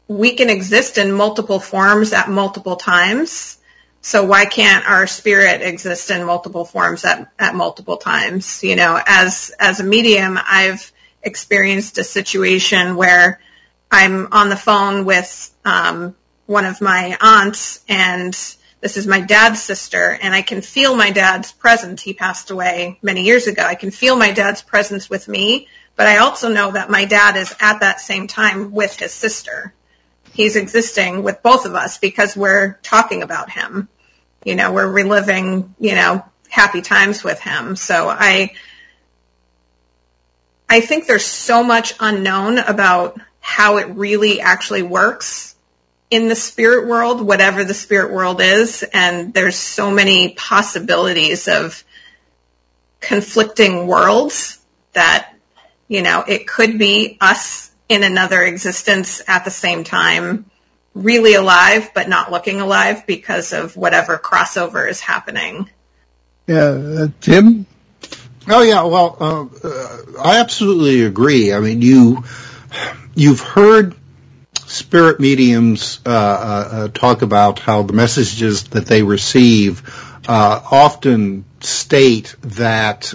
we 0.08 0.34
can 0.34 0.50
exist 0.50 1.00
in 1.00 1.12
multiple 1.12 1.60
forms 1.60 2.13
at 2.13 2.29
multiple 2.29 2.75
times. 2.75 3.58
So 4.01 4.24
why 4.25 4.46
can't 4.46 4.88
our 4.88 5.08
spirit 5.08 5.63
exist 5.63 6.12
in 6.12 6.24
multiple 6.25 6.65
forms 6.65 7.03
at, 7.05 7.32
at 7.39 7.55
multiple 7.55 7.98
times? 7.98 8.63
You 8.63 8.75
know, 8.75 9.01
as, 9.03 9.51
as 9.60 9.79
a 9.79 9.84
medium, 9.84 10.38
I've 10.39 10.91
experienced 11.24 11.98
a 11.98 12.03
situation 12.03 12.96
where 12.96 13.39
I'm 13.95 14.27
on 14.31 14.49
the 14.49 14.55
phone 14.55 15.05
with, 15.05 15.53
um, 15.63 16.15
one 16.45 16.65
of 16.65 16.81
my 16.81 17.17
aunts 17.19 17.83
and 17.89 18.33
this 18.81 18.97
is 18.97 19.07
my 19.07 19.19
dad's 19.19 19.63
sister 19.63 20.17
and 20.21 20.35
I 20.35 20.43
can 20.43 20.61
feel 20.61 20.95
my 20.95 21.09
dad's 21.09 21.51
presence. 21.51 22.01
He 22.01 22.13
passed 22.13 22.51
away 22.51 22.99
many 23.01 23.23
years 23.23 23.47
ago. 23.47 23.63
I 23.63 23.75
can 23.75 23.89
feel 23.89 24.15
my 24.15 24.31
dad's 24.31 24.61
presence 24.61 25.09
with 25.09 25.27
me, 25.27 25.67
but 25.95 26.05
I 26.05 26.17
also 26.17 26.53
know 26.53 26.71
that 26.71 26.91
my 26.91 27.05
dad 27.05 27.35
is 27.35 27.55
at 27.59 27.79
that 27.79 27.99
same 27.99 28.27
time 28.27 28.71
with 28.71 28.95
his 28.99 29.11
sister. 29.11 29.73
He's 30.33 30.55
existing 30.55 31.23
with 31.23 31.41
both 31.41 31.65
of 31.65 31.73
us 31.73 31.97
because 31.97 32.37
we're 32.37 32.73
talking 32.83 33.23
about 33.23 33.49
him 33.49 33.89
you 34.45 34.55
know, 34.55 34.71
we're 34.71 34.87
reliving, 34.87 35.75
you 35.79 35.95
know, 35.95 36.23
happy 36.47 36.81
times 36.81 37.23
with 37.23 37.41
him. 37.41 37.75
So 37.75 38.07
I, 38.07 38.53
I 40.69 40.79
think 40.79 41.07
there's 41.07 41.25
so 41.25 41.63
much 41.63 41.95
unknown 41.99 42.59
about 42.59 43.19
how 43.47 43.77
it 43.77 43.89
really 43.89 44.41
actually 44.41 44.81
works 44.81 45.55
in 46.09 46.29
the 46.29 46.35
spirit 46.35 46.87
world, 46.87 47.21
whatever 47.21 47.63
the 47.63 47.75
spirit 47.75 48.11
world 48.11 48.41
is. 48.41 48.83
And 48.91 49.35
there's 49.35 49.55
so 49.55 49.91
many 49.91 50.33
possibilities 50.33 51.47
of 51.47 51.83
conflicting 52.99 53.85
worlds 53.85 54.59
that, 54.93 55.31
you 55.87 56.01
know, 56.01 56.23
it 56.27 56.47
could 56.47 56.79
be 56.79 57.19
us 57.21 57.69
in 57.87 58.01
another 58.01 58.41
existence 58.41 59.21
at 59.27 59.45
the 59.45 59.51
same 59.51 59.83
time 59.83 60.49
really 60.95 61.35
alive 61.35 61.91
but 61.93 62.09
not 62.09 62.31
looking 62.31 62.61
alive 62.61 63.05
because 63.05 63.53
of 63.53 63.77
whatever 63.77 64.17
crossover 64.17 64.89
is 64.89 65.01
happening. 65.01 65.69
Yeah, 66.47 66.69
uh, 66.69 67.07
Tim. 67.21 67.67
Oh 68.47 68.63
yeah, 68.63 68.81
well, 68.85 69.17
uh, 69.19 69.67
uh, 69.67 70.01
I 70.23 70.39
absolutely 70.39 71.03
agree. 71.03 71.53
I 71.53 71.59
mean, 71.59 71.83
you 71.83 72.23
you've 73.15 73.41
heard 73.41 73.96
spirit 74.67 75.20
mediums 75.20 76.00
uh, 76.05 76.10
uh, 76.10 76.70
uh 76.72 76.88
talk 76.89 77.22
about 77.22 77.60
how 77.60 77.84
the 77.84 77.94
messages 77.94 78.65
that 78.65 78.86
they 78.86 79.03
receive 79.03 79.84
often 80.27 81.46
state 81.60 82.36
that 82.41 83.13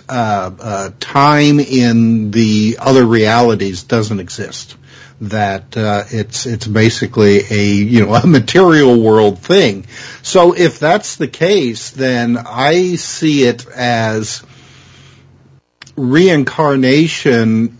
time 1.00 1.60
in 1.60 2.30
the 2.30 2.76
other 2.80 3.04
realities 3.04 3.82
doesn't 3.82 4.20
exist 4.20 4.76
that 5.20 5.76
uh, 5.76 6.04
it's 6.10 6.46
it's 6.46 6.66
basically 6.66 7.42
a 7.50 7.64
you 7.64 8.06
know 8.06 8.14
a 8.24 8.26
material 8.26 9.00
world 9.00 9.38
thing. 9.38 9.86
So 10.22 10.54
if 10.54 10.78
that's 10.78 11.16
the 11.16 11.28
case, 11.28 11.90
then 11.90 12.38
I 12.38 12.96
see 12.96 13.44
it 13.44 13.66
as 13.68 14.42
reincarnation 15.96 17.78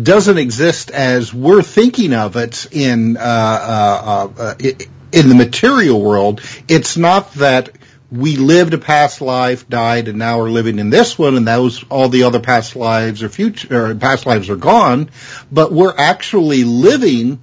doesn't 0.00 0.38
exist 0.38 0.90
as 0.90 1.34
we're 1.34 1.62
thinking 1.62 2.14
of 2.14 2.36
it 2.36 2.66
in 2.72 3.16
uh, 3.16 3.20
uh, 3.20 4.28
uh 4.38 4.54
in 5.12 5.28
the 5.28 5.34
material 5.34 6.00
world. 6.00 6.40
It's 6.68 6.96
not 6.96 7.34
that 7.34 7.70
we 8.10 8.36
lived 8.36 8.74
a 8.74 8.78
past 8.78 9.20
life, 9.20 9.68
died, 9.68 10.08
and 10.08 10.18
now 10.18 10.38
we're 10.38 10.50
living 10.50 10.78
in 10.78 10.90
this 10.90 11.18
one, 11.18 11.36
and 11.36 11.46
those 11.46 11.84
all 11.84 12.08
the 12.08 12.24
other 12.24 12.40
past 12.40 12.76
lives 12.76 13.22
or 13.22 13.28
future 13.28 13.90
or 13.90 13.94
past 13.94 14.26
lives 14.26 14.50
are 14.50 14.56
gone. 14.56 15.10
But 15.50 15.72
we're 15.72 15.94
actually 15.96 16.64
living 16.64 17.42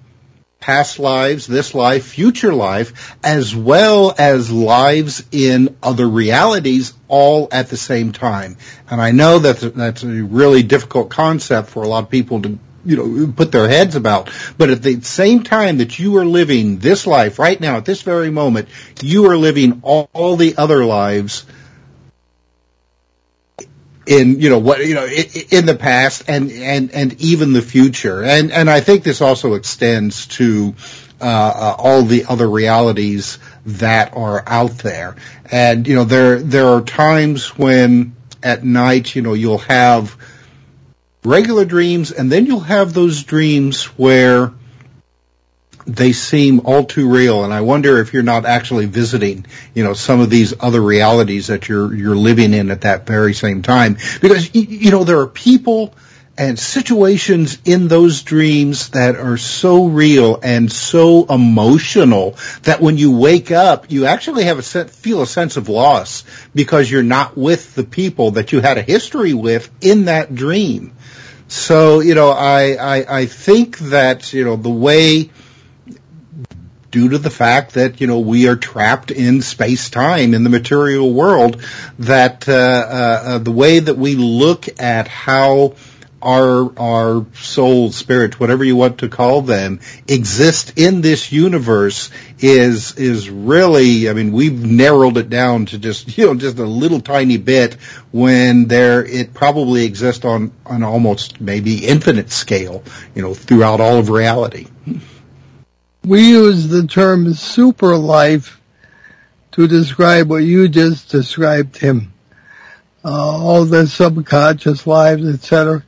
past 0.59 0.99
lives, 0.99 1.47
this 1.47 1.73
life, 1.73 2.05
future 2.05 2.53
life, 2.53 3.15
as 3.23 3.55
well 3.55 4.13
as 4.17 4.51
lives 4.51 5.23
in 5.31 5.75
other 5.81 6.07
realities, 6.07 6.93
all 7.07 7.47
at 7.51 7.69
the 7.69 7.77
same 7.77 8.11
time. 8.11 8.57
And 8.89 9.01
I 9.01 9.11
know 9.11 9.39
that 9.39 9.73
that's 9.75 10.03
a 10.03 10.07
really 10.07 10.63
difficult 10.63 11.09
concept 11.09 11.69
for 11.69 11.83
a 11.83 11.87
lot 11.87 12.03
of 12.03 12.09
people 12.09 12.41
to 12.41 12.59
you 12.85 12.95
know, 12.95 13.31
put 13.31 13.51
their 13.51 13.67
heads 13.67 13.95
about. 13.95 14.29
But 14.57 14.69
at 14.69 14.81
the 14.81 15.01
same 15.01 15.43
time 15.43 15.77
that 15.77 15.99
you 15.99 16.17
are 16.17 16.25
living 16.25 16.79
this 16.79 17.05
life 17.05 17.39
right 17.39 17.59
now, 17.59 17.77
at 17.77 17.85
this 17.85 18.01
very 18.01 18.29
moment, 18.29 18.69
you 19.01 19.29
are 19.29 19.37
living 19.37 19.81
all, 19.83 20.09
all 20.13 20.37
the 20.37 20.55
other 20.57 20.85
lives 20.85 21.45
in 24.09 24.41
you 24.41 24.49
know 24.49 24.57
what 24.57 24.83
you 24.85 24.95
know 24.95 25.05
in 25.05 25.67
the 25.67 25.75
past 25.75 26.23
and 26.27 26.51
and 26.51 26.91
and 26.91 27.21
even 27.21 27.53
the 27.53 27.61
future. 27.61 28.23
And 28.23 28.51
and 28.51 28.69
I 28.69 28.81
think 28.81 29.03
this 29.03 29.21
also 29.21 29.53
extends 29.53 30.25
to 30.39 30.73
uh, 31.21 31.25
uh, 31.25 31.75
all 31.77 32.01
the 32.01 32.25
other 32.25 32.49
realities 32.49 33.37
that 33.67 34.15
are 34.17 34.43
out 34.47 34.79
there. 34.79 35.15
And 35.51 35.87
you 35.87 35.93
know 35.93 36.05
there 36.05 36.39
there 36.39 36.67
are 36.69 36.81
times 36.81 37.55
when 37.57 38.15
at 38.41 38.63
night 38.63 39.15
you 39.15 39.21
know 39.21 39.33
you'll 39.33 39.59
have 39.59 40.17
regular 41.23 41.63
dreams, 41.63 42.11
and 42.11 42.31
then 42.31 42.47
you'll 42.47 42.61
have 42.61 42.93
those 42.93 43.23
dreams 43.23 43.85
where 43.95 44.53
they 45.95 46.13
seem 46.13 46.61
all 46.65 46.85
too 46.85 47.09
real 47.09 47.43
and 47.43 47.53
I 47.53 47.61
wonder 47.61 47.99
if 47.99 48.13
you're 48.13 48.23
not 48.23 48.45
actually 48.45 48.85
visiting, 48.85 49.45
you 49.73 49.83
know, 49.83 49.93
some 49.93 50.19
of 50.19 50.29
these 50.29 50.53
other 50.59 50.81
realities 50.81 51.47
that 51.47 51.67
you're 51.67 51.93
you're 51.93 52.15
living 52.15 52.53
in 52.53 52.71
at 52.71 52.81
that 52.81 53.05
very 53.05 53.33
same 53.33 53.61
time. 53.61 53.97
Because 54.21 54.53
you 54.53 54.91
know 54.91 55.03
there 55.03 55.19
are 55.19 55.27
people 55.27 55.93
and 56.37 56.57
situations 56.57 57.59
in 57.65 57.89
those 57.89 58.21
dreams 58.21 58.91
that 58.91 59.17
are 59.17 59.35
so 59.35 59.87
real 59.87 60.39
and 60.41 60.71
so 60.71 61.25
emotional 61.25 62.37
that 62.63 62.79
when 62.79 62.97
you 62.97 63.11
wake 63.17 63.51
up 63.51 63.91
you 63.91 64.05
actually 64.05 64.45
have 64.45 64.57
a 64.57 64.85
feel 64.85 65.21
a 65.21 65.27
sense 65.27 65.57
of 65.57 65.67
loss 65.67 66.23
because 66.55 66.89
you're 66.89 67.03
not 67.03 67.37
with 67.37 67.75
the 67.75 67.83
people 67.83 68.31
that 68.31 68.53
you 68.53 68.61
had 68.61 68.77
a 68.77 68.81
history 68.81 69.33
with 69.33 69.69
in 69.81 70.05
that 70.05 70.33
dream. 70.33 70.93
So, 71.49 71.99
you 71.99 72.13
know, 72.13 72.29
I, 72.29 72.75
I, 72.75 73.21
I 73.21 73.25
think 73.25 73.79
that, 73.79 74.33
you 74.33 74.45
know, 74.45 74.55
the 74.55 74.69
way, 74.69 75.31
due 76.91 77.09
to 77.09 77.17
the 77.17 77.29
fact 77.29 77.73
that, 77.73 78.01
you 78.01 78.07
know, 78.07 78.19
we 78.19 78.47
are 78.47 78.55
trapped 78.55 79.11
in 79.11 79.41
space-time 79.41 80.33
in 80.33 80.43
the 80.43 80.49
material 80.49 81.13
world, 81.13 81.61
that, 81.99 82.47
uh, 82.47 82.53
uh, 82.53 83.21
uh, 83.25 83.37
the 83.39 83.51
way 83.51 83.79
that 83.79 83.97
we 83.97 84.15
look 84.15 84.67
at 84.79 85.07
how 85.07 85.75
our 86.21 86.77
our 86.79 87.25
souls, 87.33 87.95
spirits, 87.95 88.39
whatever 88.39 88.63
you 88.63 88.75
want 88.75 88.99
to 88.99 89.09
call 89.09 89.41
them, 89.41 89.79
exist 90.07 90.73
in 90.77 91.01
this 91.01 91.31
universe 91.31 92.09
is 92.39 92.95
is 92.97 93.29
really. 93.29 94.09
I 94.09 94.13
mean, 94.13 94.31
we've 94.31 94.59
narrowed 94.65 95.17
it 95.17 95.29
down 95.29 95.67
to 95.67 95.77
just 95.77 96.17
you 96.17 96.27
know 96.27 96.35
just 96.35 96.57
a 96.59 96.65
little 96.65 96.99
tiny 96.99 97.37
bit 97.37 97.75
when 98.11 98.67
there 98.67 99.03
it 99.05 99.33
probably 99.33 99.85
exists 99.85 100.25
on 100.25 100.51
on 100.65 100.83
almost 100.83 101.39
maybe 101.39 101.85
infinite 101.85 102.31
scale. 102.31 102.83
You 103.15 103.21
know, 103.21 103.33
throughout 103.33 103.79
all 103.79 103.97
of 103.97 104.09
reality. 104.09 104.67
We 106.09 106.29
use 106.29 106.67
the 106.67 106.87
term 106.87 107.35
super 107.35 107.95
life 107.95 108.59
to 109.51 109.67
describe 109.67 110.27
what 110.27 110.37
you 110.37 110.67
just 110.67 111.11
described, 111.11 111.75
Tim. 111.75 112.11
Uh, 113.05 113.11
all 113.11 113.63
the 113.63 113.85
subconscious 113.85 114.87
lives, 114.87 115.23
etc. 115.23 115.83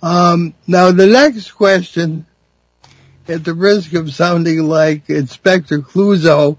Um, 0.00 0.54
now 0.68 0.92
the 0.92 1.08
next 1.08 1.50
question, 1.50 2.24
at 3.26 3.42
the 3.42 3.52
risk 3.52 3.94
of 3.94 4.14
sounding 4.14 4.62
like 4.62 5.10
Inspector 5.10 5.76
Clouseau, 5.80 6.56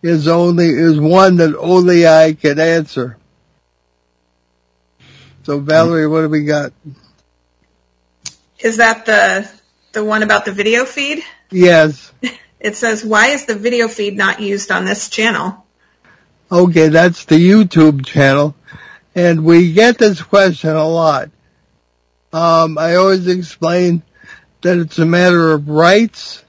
is 0.00 0.28
only 0.28 0.68
is 0.68 1.00
one 1.00 1.34
that 1.38 1.58
only 1.58 2.06
I 2.06 2.34
can 2.34 2.60
answer. 2.60 3.18
So 5.42 5.58
Valerie, 5.58 6.06
what 6.06 6.22
have 6.22 6.30
we 6.30 6.44
got? 6.44 6.72
Is 8.60 8.76
that 8.76 9.04
the 9.04 9.50
the 9.90 10.04
one 10.04 10.22
about 10.22 10.44
the 10.44 10.52
video 10.52 10.84
feed? 10.84 11.24
Yes. 11.50 12.09
It 12.60 12.76
says, 12.76 13.04
"Why 13.04 13.28
is 13.28 13.46
the 13.46 13.54
video 13.54 13.88
feed 13.88 14.16
not 14.16 14.40
used 14.40 14.70
on 14.70 14.84
this 14.84 15.08
channel?" 15.08 15.64
Okay, 16.52 16.88
that's 16.88 17.24
the 17.24 17.36
YouTube 17.36 18.04
channel, 18.04 18.54
and 19.14 19.44
we 19.44 19.72
get 19.72 19.98
this 19.98 20.20
question 20.20 20.70
a 20.70 20.86
lot. 20.86 21.30
Um, 22.32 22.78
I 22.78 22.96
always 22.96 23.26
explain 23.26 24.02
that 24.62 24.78
it's 24.78 24.98
a 24.98 25.06
matter 25.06 25.52
of 25.52 25.68
rights. 25.68 26.44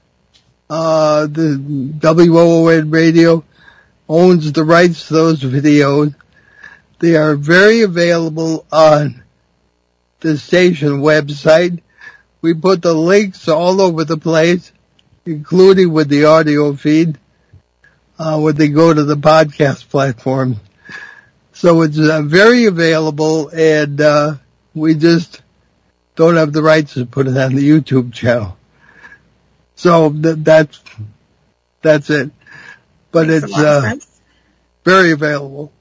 Uh, 0.68 1.26
the 1.26 1.58
WOON 2.00 2.90
radio 2.90 3.44
owns 4.08 4.52
the 4.52 4.64
rights 4.64 5.08
to 5.08 5.14
those 5.14 5.40
videos. 5.42 6.14
They 6.98 7.16
are 7.16 7.34
very 7.34 7.82
available 7.82 8.64
on 8.70 9.22
the 10.20 10.38
station 10.38 11.00
website. 11.00 11.80
We 12.40 12.54
put 12.54 12.82
the 12.82 12.94
links 12.94 13.48
all 13.48 13.80
over 13.80 14.04
the 14.04 14.16
place, 14.16 14.72
including 15.24 15.92
with 15.92 16.08
the 16.08 16.24
audio 16.24 16.74
feed, 16.74 17.18
uh, 18.18 18.40
when 18.40 18.54
they 18.56 18.68
go 18.68 18.92
to 18.92 19.04
the 19.04 19.16
podcast 19.16 19.88
platform. 19.88 20.56
So 21.52 21.82
it's 21.82 21.98
uh, 21.98 22.22
very 22.22 22.66
available 22.66 23.48
and, 23.48 24.00
uh, 24.00 24.34
we 24.74 24.94
just 24.94 25.42
don't 26.16 26.36
have 26.36 26.52
the 26.52 26.62
rights 26.62 26.94
to 26.94 27.06
put 27.06 27.26
it 27.26 27.36
on 27.36 27.54
the 27.54 27.68
YouTube 27.68 28.12
channel. 28.12 28.56
So 29.76 30.10
th- 30.10 30.36
that's, 30.38 30.80
that's 31.82 32.10
it. 32.10 32.30
But 33.10 33.28
Makes 33.28 33.44
it's, 33.44 33.58
uh, 33.58 33.96
very 34.84 35.12
available. 35.12 35.72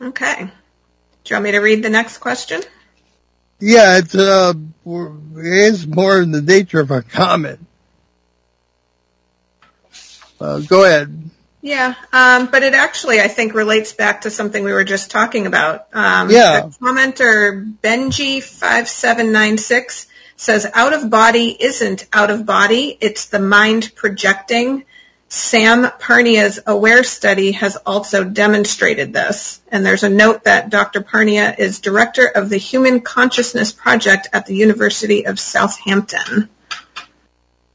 Okay. 0.00 0.36
Do 0.44 0.44
you 1.30 1.36
want 1.36 1.44
me 1.44 1.52
to 1.52 1.58
read 1.58 1.82
the 1.82 1.90
next 1.90 2.18
question? 2.18 2.60
Yeah, 3.60 3.98
it's, 3.98 4.14
uh, 4.14 4.52
it's 5.36 5.86
more 5.86 6.20
in 6.20 6.32
the 6.32 6.42
nature 6.42 6.80
of 6.80 6.90
a 6.90 7.02
comment. 7.02 7.60
Uh, 10.40 10.58
go 10.60 10.84
ahead. 10.84 11.30
Yeah, 11.62 11.94
um, 12.12 12.46
but 12.50 12.62
it 12.62 12.74
actually, 12.74 13.20
I 13.20 13.28
think, 13.28 13.54
relates 13.54 13.94
back 13.94 14.20
to 14.22 14.30
something 14.30 14.62
we 14.62 14.72
were 14.72 14.84
just 14.84 15.10
talking 15.10 15.46
about. 15.46 15.86
Um, 15.94 16.28
Yeah. 16.30 16.60
The 16.60 16.76
commenter 16.78 17.74
Benji5796 17.82 20.06
says, 20.36 20.66
out 20.74 20.92
of 20.92 21.08
body 21.08 21.56
isn't 21.58 22.06
out 22.12 22.30
of 22.30 22.44
body, 22.44 22.98
it's 23.00 23.26
the 23.26 23.38
mind 23.38 23.92
projecting. 23.94 24.84
Sam 25.34 25.82
Parnia's 25.84 26.60
AWARE 26.64 27.02
study 27.02 27.52
has 27.52 27.74
also 27.74 28.22
demonstrated 28.22 29.12
this. 29.12 29.60
And 29.66 29.84
there's 29.84 30.04
a 30.04 30.08
note 30.08 30.44
that 30.44 30.70
Dr. 30.70 31.00
Parnia 31.00 31.58
is 31.58 31.80
director 31.80 32.26
of 32.26 32.48
the 32.48 32.56
Human 32.56 33.00
Consciousness 33.00 33.72
Project 33.72 34.28
at 34.32 34.46
the 34.46 34.54
University 34.54 35.26
of 35.26 35.40
Southampton. 35.40 36.48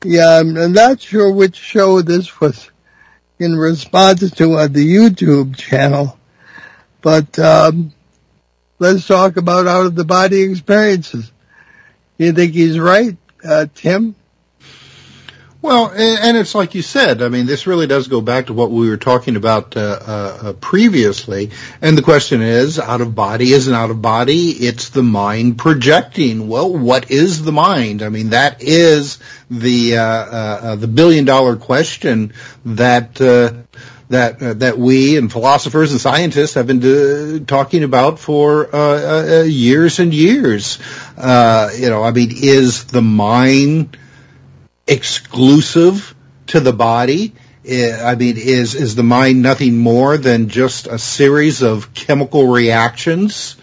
Yeah, 0.05 0.39
I'm 0.39 0.71
not 0.71 1.01
sure 1.01 1.33
which 1.33 1.57
show 1.57 2.01
this 2.01 2.39
was 2.39 2.71
in 3.39 3.57
response 3.57 4.31
to 4.31 4.57
on 4.57 4.71
the 4.71 4.95
YouTube 4.95 5.57
channel, 5.57 6.17
but 7.01 7.37
um, 7.39 7.91
let's 8.79 9.05
talk 9.05 9.35
about 9.35 9.67
out 9.67 9.85
of 9.85 9.95
the 9.95 10.05
body 10.05 10.43
experiences. 10.43 11.29
You 12.17 12.31
think 12.31 12.53
he's 12.53 12.79
right, 12.79 13.17
uh, 13.43 13.65
Tim? 13.75 14.15
Well, 15.61 15.91
and 15.91 16.37
it's 16.37 16.55
like 16.55 16.73
you 16.73 16.81
said. 16.81 17.21
I 17.21 17.27
mean, 17.27 17.45
this 17.45 17.67
really 17.67 17.85
does 17.85 18.07
go 18.07 18.21
back 18.21 18.45
to 18.45 18.53
what 18.53 18.71
we 18.71 18.89
were 18.89 18.95
talking 18.95 19.35
about 19.35 19.75
uh, 19.75 19.81
uh, 19.81 20.39
uh, 20.41 20.53
previously. 20.53 21.51
And 21.81 21.97
the 21.97 22.01
question 22.01 22.41
is, 22.41 22.79
out 22.79 23.01
of 23.01 23.13
body 23.13 23.51
isn't 23.51 23.73
out 23.73 23.91
of 23.91 24.01
body. 24.01 24.51
It's 24.51 24.87
the 24.89 25.03
mind 25.03 25.57
projecting. 25.57 26.47
Well, 26.47 26.73
what 26.73 27.11
is 27.11 27.43
the 27.43 27.51
mind? 27.51 28.03
I 28.03 28.07
mean, 28.07 28.29
that 28.29 28.63
is 28.63 29.19
the 29.51 29.97
uh, 29.97 30.01
uh, 30.01 30.59
uh, 30.63 30.75
the 30.77 30.87
billion 30.87 31.25
dollar 31.25 31.57
question 31.57 32.33
that. 32.65 33.19
That 34.11 34.39
that 34.39 34.79
we 34.79 35.19
and 35.19 35.31
philosophers 35.31 35.91
and 35.91 36.01
scientists 36.01 36.55
have 36.55 36.65
been 36.65 37.45
talking 37.45 37.83
about 37.83 38.17
for 38.17 38.65
years 39.45 39.99
and 39.99 40.11
years. 40.11 40.79
Uh, 41.15 41.69
you 41.77 41.91
know, 41.91 42.01
I 42.01 42.09
mean, 42.09 42.31
is 42.33 42.85
the 42.85 43.03
mind 43.03 43.99
exclusive 44.89 46.15
to 46.47 46.59
the 46.59 46.73
body? 46.73 47.33
I 47.65 48.15
mean, 48.15 48.37
is 48.37 48.73
is 48.73 48.95
the 48.95 49.03
mind 49.03 49.41
nothing 49.41 49.77
more 49.77 50.17
than 50.17 50.49
just 50.49 50.87
a 50.87 50.97
series 50.97 51.61
of 51.61 51.93
chemical 51.93 52.47
reactions 52.47 53.57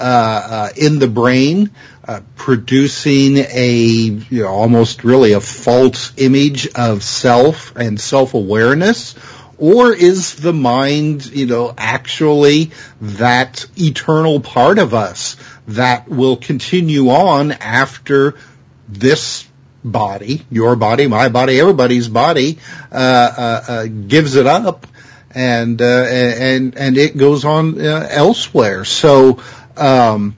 uh, 0.00 0.02
uh, 0.02 0.68
in 0.76 0.98
the 0.98 1.06
brain, 1.06 1.70
uh, 2.08 2.22
producing 2.34 3.36
a 3.36 3.72
you 3.72 4.42
know, 4.42 4.48
almost 4.48 5.04
really 5.04 5.32
a 5.32 5.40
false 5.40 6.12
image 6.16 6.66
of 6.74 7.04
self 7.04 7.76
and 7.76 8.00
self 8.00 8.34
awareness? 8.34 9.14
Or 9.58 9.92
is 9.92 10.34
the 10.34 10.52
mind, 10.52 11.24
you 11.26 11.46
know, 11.46 11.72
actually 11.78 12.72
that 13.00 13.64
eternal 13.76 14.40
part 14.40 14.80
of 14.80 14.92
us 14.92 15.36
that 15.68 16.08
will 16.08 16.36
continue 16.36 17.10
on 17.10 17.52
after 17.52 18.34
this 18.88 19.46
body, 19.84 20.42
your 20.50 20.76
body, 20.76 21.06
my 21.06 21.28
body, 21.28 21.60
everybody's 21.60 22.08
body, 22.08 22.58
uh, 22.90 22.94
uh, 22.94 23.64
uh, 23.68 23.86
gives 23.86 24.36
it 24.36 24.46
up, 24.46 24.86
and 25.34 25.80
uh, 25.80 25.84
and 25.84 26.76
and 26.76 26.96
it 26.96 27.16
goes 27.16 27.44
on 27.44 27.80
uh, 27.80 28.06
elsewhere. 28.10 28.84
So. 28.84 29.42
Um, 29.76 30.36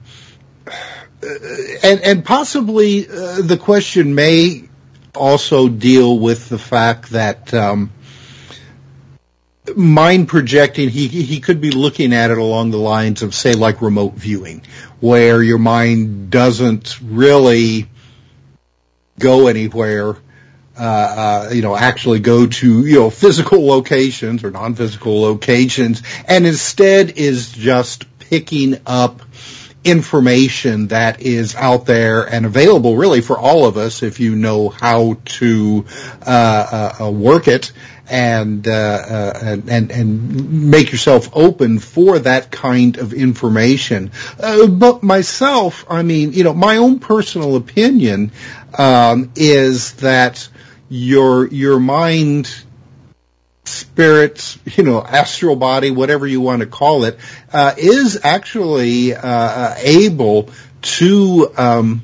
and, 1.83 2.01
and 2.01 2.23
possibly 2.23 3.07
uh, 3.07 3.41
the 3.41 3.57
question 3.57 4.13
may 4.13 4.69
also 5.15 5.67
deal 5.67 6.19
with 6.19 6.49
the 6.49 6.59
fact 6.59 7.09
that 7.11 7.51
um, 7.51 7.91
mind 9.75 10.27
projecting 10.27 10.89
he 10.89 11.07
he 11.07 11.39
could 11.39 11.61
be 11.61 11.71
looking 11.71 12.13
at 12.13 12.31
it 12.31 12.37
along 12.37 12.71
the 12.71 12.77
lines 12.77 13.23
of 13.23 13.33
say 13.33 13.53
like 13.53 13.81
remote 13.81 14.13
viewing 14.13 14.61
where 14.99 15.41
your 15.41 15.57
mind 15.57 16.29
doesn't 16.29 16.99
really 17.01 17.87
go 19.19 19.47
anywhere 19.47 20.15
uh, 20.77 20.81
uh, 20.81 21.49
you 21.53 21.61
know 21.61 21.75
actually 21.75 22.19
go 22.19 22.47
to 22.47 22.85
you 22.85 22.95
know 22.95 23.09
physical 23.09 23.65
locations 23.65 24.43
or 24.43 24.51
non-physical 24.51 25.21
locations 25.21 26.03
and 26.27 26.45
instead 26.45 27.11
is 27.11 27.51
just 27.51 28.05
picking 28.19 28.77
up 28.85 29.21
information 29.85 30.87
that 30.87 31.21
is 31.21 31.55
out 31.55 31.85
there 31.85 32.23
and 32.23 32.45
available 32.45 32.97
really 32.97 33.21
for 33.21 33.37
all 33.37 33.65
of 33.65 33.77
us 33.77 34.01
if 34.01 34.19
you 34.19 34.35
know 34.35 34.69
how 34.69 35.15
to 35.25 35.85
uh, 36.25 36.25
uh, 36.99 37.05
uh, 37.05 37.11
work 37.11 37.47
it 37.47 37.71
and, 38.07 38.67
uh, 38.67 38.71
uh, 38.71 39.39
and 39.41 39.69
and 39.69 39.91
and 39.91 40.69
make 40.69 40.91
yourself 40.91 41.29
open 41.33 41.79
for 41.79 42.19
that 42.19 42.51
kind 42.51 42.97
of 42.97 43.13
information. 43.13 44.11
Uh, 44.39 44.67
but 44.67 45.01
myself, 45.01 45.85
I 45.89 46.03
mean, 46.03 46.33
you 46.33 46.43
know, 46.43 46.53
my 46.53 46.77
own 46.77 46.99
personal 46.99 47.55
opinion 47.55 48.31
um, 48.77 49.31
is 49.35 49.93
that 49.93 50.47
your 50.89 51.47
your 51.47 51.79
mind 51.79 52.53
spirit, 53.65 54.57
you 54.65 54.83
know, 54.83 55.01
astral 55.01 55.55
body, 55.55 55.91
whatever 55.91 56.25
you 56.27 56.41
want 56.41 56.61
to 56.61 56.67
call 56.67 57.03
it, 57.03 57.17
uh, 57.51 57.73
is 57.77 58.19
actually 58.23 59.13
uh, 59.13 59.75
able 59.77 60.49
to 60.81 61.51
um, 61.57 62.03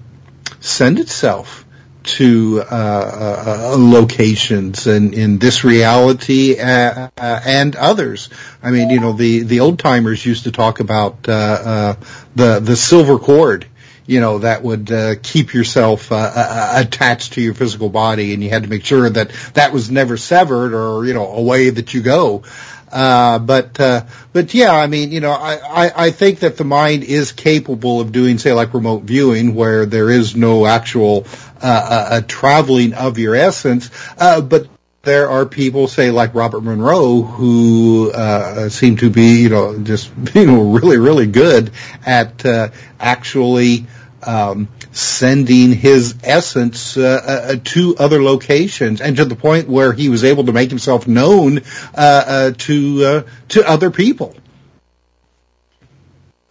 send 0.60 1.00
itself 1.00 1.65
to 2.04 2.63
uh, 2.63 2.74
uh, 2.74 3.76
locations 3.78 4.88
and 4.88 5.13
in 5.13 5.38
this 5.38 5.63
reality 5.63 6.60
uh, 6.60 7.10
uh, 7.15 7.41
and 7.45 7.76
others. 7.76 8.30
I 8.63 8.71
mean, 8.71 8.89
you 8.89 9.00
know, 9.00 9.13
the 9.13 9.43
the 9.43 9.60
old 9.60 9.80
timers 9.80 10.26
used 10.26 10.45
to 10.45 10.52
talk 10.52 10.80
about 10.80 11.28
uh, 11.28 11.32
uh, 11.32 11.95
the 12.36 12.60
the 12.60 12.76
silver 12.76 13.19
cord. 13.19 13.67
You 14.12 14.19
know 14.19 14.39
that 14.39 14.62
would 14.62 14.91
uh, 14.91 15.15
keep 15.21 15.54
yourself 15.54 16.12
uh, 16.12 16.15
uh, 16.36 16.74
attached 16.86 17.34
to 17.34 17.41
your 17.41 17.54
physical 17.54 17.89
body, 17.89 18.34
and 18.34 18.43
you 18.43 18.50
had 18.50 18.63
to 18.63 18.69
make 18.69 18.84
sure 18.84 19.10
that 19.10 19.30
that 19.54 19.71
was 19.71 19.89
never 19.89 20.17
severed, 20.17 20.74
or 20.74 21.06
you 21.06 21.13
know, 21.13 21.32
away 21.32 21.69
that 21.69 21.93
you 21.93 22.02
go. 22.02 22.43
Uh, 22.91 23.39
but 23.39 23.80
uh, 23.80 24.06
but 24.34 24.54
yeah, 24.54 24.76
I 24.76 24.88
mean, 24.88 25.12
you 25.12 25.21
know, 25.21 25.32
I, 25.32 25.56
I, 25.56 25.91
I 26.08 26.12
think 26.12 26.39
that 26.39 26.58
the 26.58 26.65
mind 26.65 27.04
is 27.04 27.32
capable 27.32 28.02
of 28.02 28.12
doing, 28.12 28.38
say, 28.38 28.52
like 28.52 28.74
remote 28.74 29.04
viewing, 29.04 29.56
where 29.56 29.86
there 29.86 30.10
is 30.10 30.36
no 30.36 30.65
actual 30.65 31.26
uh, 31.62 31.65
uh, 31.65 32.08
uh 32.10 32.21
traveling 32.28 32.93
of 32.93 33.17
your 33.17 33.34
essence. 33.36 33.89
Uh, 34.17 34.41
but 34.41 34.67
there 35.04 35.30
are 35.30 35.45
people, 35.45 35.88
say, 35.88 36.12
like 36.12 36.36
Robert 36.36 36.62
Monroe, 36.62 37.21
who 37.21 38.12
uh, 38.12 38.69
seem 38.69 38.97
to 38.97 39.10
be, 39.10 39.41
you 39.41 39.50
know, 39.50 39.80
just 39.80 40.12
you 40.36 40.45
know, 40.45 40.71
really, 40.71 40.97
really 40.97 41.28
good 41.28 41.71
at 42.06 42.45
uh, 42.45 42.69
actually 43.00 43.88
um, 44.23 44.69
sending 44.91 45.73
his 45.73 46.15
essence 46.23 46.97
uh, 46.97 47.53
uh, 47.53 47.55
to 47.63 47.95
other 47.97 48.21
locations, 48.21 49.01
and 49.01 49.17
to 49.17 49.25
the 49.25 49.36
point 49.36 49.67
where 49.67 49.93
he 49.93 50.10
was 50.10 50.23
able 50.23 50.45
to 50.45 50.51
make 50.51 50.69
himself 50.69 51.07
known 51.07 51.60
uh, 51.95 52.23
uh 52.27 52.51
to 52.57 53.05
uh, 53.05 53.23
to 53.49 53.67
other 53.67 53.91
people. 53.91 54.36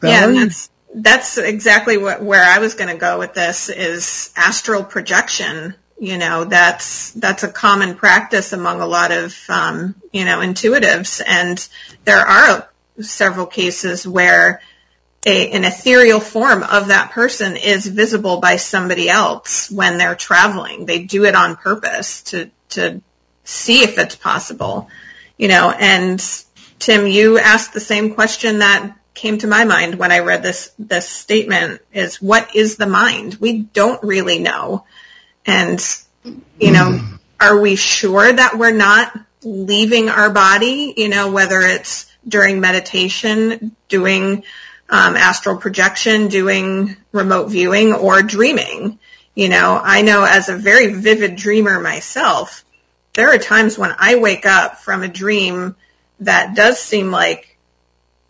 Yeah, 0.02 0.26
that's 0.28 0.70
that's 0.94 1.38
exactly 1.38 1.98
what 1.98 2.22
where 2.22 2.42
I 2.42 2.58
was 2.58 2.74
going 2.74 2.90
to 2.90 2.96
go 2.96 3.18
with 3.18 3.34
this 3.34 3.68
is 3.68 4.32
astral 4.36 4.84
projection. 4.84 5.74
You 5.98 6.16
know, 6.16 6.44
that's 6.44 7.12
that's 7.12 7.42
a 7.42 7.52
common 7.52 7.94
practice 7.94 8.52
among 8.52 8.80
a 8.80 8.86
lot 8.86 9.12
of 9.12 9.38
um, 9.48 9.94
you 10.12 10.24
know 10.24 10.38
intuitives, 10.38 11.20
and 11.24 11.68
there 12.04 12.26
are 12.26 12.68
several 13.00 13.46
cases 13.46 14.06
where 14.06 14.62
an 15.26 15.64
ethereal 15.64 16.20
form 16.20 16.62
of 16.62 16.88
that 16.88 17.10
person 17.10 17.56
is 17.56 17.86
visible 17.86 18.40
by 18.40 18.56
somebody 18.56 19.10
else 19.10 19.70
when 19.70 19.98
they're 19.98 20.14
traveling. 20.14 20.86
They 20.86 21.02
do 21.02 21.24
it 21.24 21.34
on 21.34 21.56
purpose 21.56 22.22
to, 22.24 22.50
to 22.70 23.02
see 23.44 23.82
if 23.82 23.98
it's 23.98 24.16
possible, 24.16 24.88
you 25.36 25.48
know, 25.48 25.70
and 25.70 26.24
Tim, 26.78 27.06
you 27.06 27.38
asked 27.38 27.74
the 27.74 27.80
same 27.80 28.14
question 28.14 28.60
that 28.60 28.96
came 29.12 29.36
to 29.38 29.46
my 29.46 29.64
mind 29.64 29.96
when 29.96 30.12
I 30.12 30.20
read 30.20 30.42
this, 30.42 30.72
this 30.78 31.06
statement 31.06 31.82
is 31.92 32.22
what 32.22 32.56
is 32.56 32.76
the 32.76 32.86
mind? 32.86 33.34
We 33.34 33.58
don't 33.58 34.02
really 34.02 34.38
know. 34.38 34.86
And, 35.44 35.78
you 36.58 36.72
know, 36.72 37.00
are 37.38 37.60
we 37.60 37.76
sure 37.76 38.32
that 38.32 38.56
we're 38.56 38.70
not 38.70 39.12
leaving 39.42 40.08
our 40.08 40.30
body, 40.30 40.94
you 40.96 41.10
know, 41.10 41.30
whether 41.30 41.60
it's 41.60 42.10
during 42.26 42.60
meditation, 42.60 43.76
doing 43.88 44.44
Um, 44.92 45.16
astral 45.16 45.56
projection, 45.56 46.28
doing 46.28 46.96
remote 47.12 47.46
viewing, 47.46 47.94
or 47.94 48.22
dreaming. 48.22 48.98
You 49.34 49.48
know, 49.48 49.80
I 49.82 50.02
know 50.02 50.24
as 50.24 50.48
a 50.48 50.56
very 50.56 50.92
vivid 50.94 51.36
dreamer 51.36 51.78
myself, 51.78 52.64
there 53.14 53.32
are 53.32 53.38
times 53.38 53.78
when 53.78 53.94
I 53.96 54.16
wake 54.16 54.46
up 54.46 54.78
from 54.78 55.02
a 55.02 55.08
dream 55.08 55.76
that 56.20 56.54
does 56.54 56.78
seem 56.80 57.10
like 57.10 57.56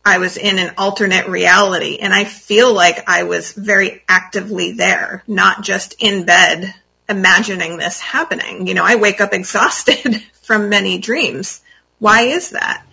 I 0.04 0.18
was 0.18 0.36
in 0.36 0.58
an 0.58 0.74
alternate 0.78 1.28
reality 1.28 1.98
and 2.00 2.12
I 2.12 2.24
feel 2.24 2.72
like 2.72 3.08
I 3.08 3.24
was 3.24 3.52
very 3.52 4.02
actively 4.08 4.72
there, 4.72 5.22
not 5.26 5.62
just 5.62 5.94
in 5.98 6.24
bed 6.24 6.74
imagining 7.08 7.76
this 7.76 8.00
happening. 8.00 8.66
You 8.66 8.74
know, 8.74 8.84
I 8.84 8.96
wake 8.96 9.20
up 9.20 9.32
exhausted 9.34 10.22
from 10.42 10.68
many 10.68 10.98
dreams. 10.98 11.60
Why 11.98 12.22
is 12.22 12.50
that? 12.50 12.84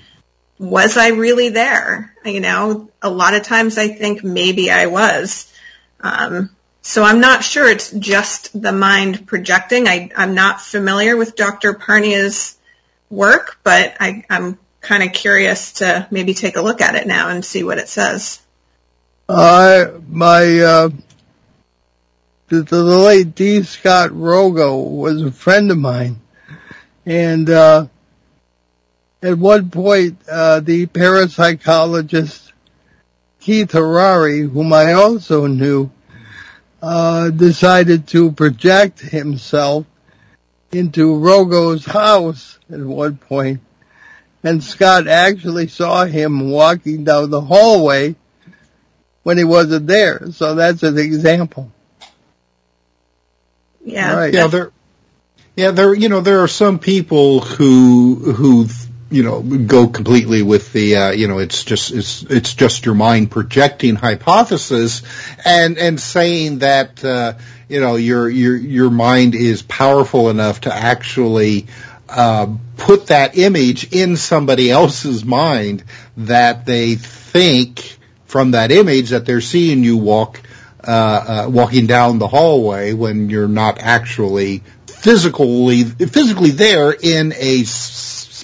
Was 0.59 0.97
I 0.97 1.09
really 1.09 1.49
there? 1.49 2.13
You 2.25 2.39
know, 2.39 2.89
a 3.01 3.09
lot 3.09 3.33
of 3.33 3.43
times 3.43 3.77
I 3.77 3.89
think 3.89 4.23
maybe 4.23 4.71
I 4.71 4.87
was. 4.87 5.51
Um, 5.99 6.49
so 6.81 7.03
I'm 7.03 7.19
not 7.19 7.43
sure 7.43 7.69
it's 7.69 7.91
just 7.91 8.59
the 8.59 8.71
mind 8.71 9.27
projecting. 9.27 9.87
I, 9.87 10.09
I'm 10.15 10.35
not 10.35 10.61
familiar 10.61 11.17
with 11.17 11.35
Dr. 11.35 11.73
Parnia's 11.73 12.57
work, 13.09 13.59
but 13.63 13.97
I, 13.99 14.23
I'm 14.29 14.57
kind 14.81 15.03
of 15.03 15.11
curious 15.11 15.73
to 15.73 16.07
maybe 16.11 16.33
take 16.33 16.55
a 16.55 16.61
look 16.61 16.81
at 16.81 16.95
it 16.95 17.05
now 17.05 17.29
and 17.29 17.43
see 17.43 17.63
what 17.63 17.77
it 17.77 17.89
says. 17.89 18.41
Uh, 19.27 19.99
my, 20.07 20.59
uh, 20.59 20.89
the, 22.47 22.61
the 22.61 22.83
late 22.83 23.35
D. 23.35 23.63
Scott 23.63 24.11
Rogo 24.11 24.89
was 24.89 25.21
a 25.21 25.31
friend 25.31 25.69
of 25.71 25.77
mine. 25.77 26.21
And, 27.05 27.49
uh, 27.49 27.87
at 29.21 29.37
one 29.37 29.69
point, 29.69 30.17
uh, 30.29 30.59
the 30.59 30.85
parapsychologist 30.87 32.51
Keith 33.39 33.71
Harary, 33.71 34.49
whom 34.49 34.73
I 34.73 34.93
also 34.93 35.47
knew, 35.47 35.89
uh, 36.81 37.29
decided 37.29 38.07
to 38.09 38.31
project 38.31 38.99
himself 38.99 39.85
into 40.71 41.17
Rogo's 41.17 41.85
house 41.85 42.59
at 42.71 42.79
one 42.79 43.17
point, 43.17 43.61
and 44.43 44.63
Scott 44.63 45.07
actually 45.07 45.67
saw 45.67 46.05
him 46.05 46.49
walking 46.49 47.03
down 47.03 47.29
the 47.29 47.41
hallway 47.41 48.15
when 49.23 49.37
he 49.37 49.43
wasn't 49.43 49.87
there. 49.87 50.31
So 50.31 50.55
that's 50.55 50.83
an 50.83 50.97
example. 50.97 51.71
Yeah. 53.83 54.13
Right. 54.13 54.33
Yeah. 54.33 54.47
There. 54.47 54.71
Yeah. 55.55 55.71
There. 55.71 55.93
You 55.93 56.09
know, 56.09 56.21
there 56.21 56.43
are 56.43 56.47
some 56.49 56.79
people 56.79 57.39
who 57.39 58.15
who 58.33 58.67
you 59.09 59.23
know 59.23 59.41
go 59.41 59.87
completely 59.87 60.41
with 60.41 60.73
the 60.73 60.95
uh, 60.95 61.11
you 61.11 61.27
know 61.27 61.39
it's 61.39 61.63
just 61.63 61.91
it's 61.91 62.23
it's 62.23 62.53
just 62.53 62.85
your 62.85 62.95
mind 62.95 63.31
projecting 63.31 63.95
hypothesis 63.95 65.03
and 65.45 65.77
and 65.77 65.99
saying 65.99 66.59
that 66.59 67.03
uh, 67.03 67.33
you 67.69 67.79
know 67.79 67.95
your 67.95 68.29
your 68.29 68.55
your 68.55 68.89
mind 68.89 69.35
is 69.35 69.61
powerful 69.61 70.29
enough 70.29 70.61
to 70.61 70.73
actually 70.73 71.67
uh, 72.09 72.47
put 72.77 73.07
that 73.07 73.37
image 73.37 73.93
in 73.93 74.17
somebody 74.17 74.71
else's 74.71 75.23
mind 75.23 75.83
that 76.17 76.65
they 76.65 76.95
think 76.95 77.97
from 78.25 78.51
that 78.51 78.71
image 78.71 79.09
that 79.09 79.25
they're 79.25 79.41
seeing 79.41 79.83
you 79.83 79.97
walk 79.97 80.41
uh, 80.85 81.45
uh, 81.45 81.49
walking 81.49 81.87
down 81.87 82.19
the 82.19 82.27
hallway 82.27 82.93
when 82.93 83.29
you're 83.29 83.47
not 83.47 83.79
actually 83.79 84.63
physically 84.85 85.83
physically 85.83 86.51
there 86.51 86.91
in 86.91 87.33
a 87.33 87.63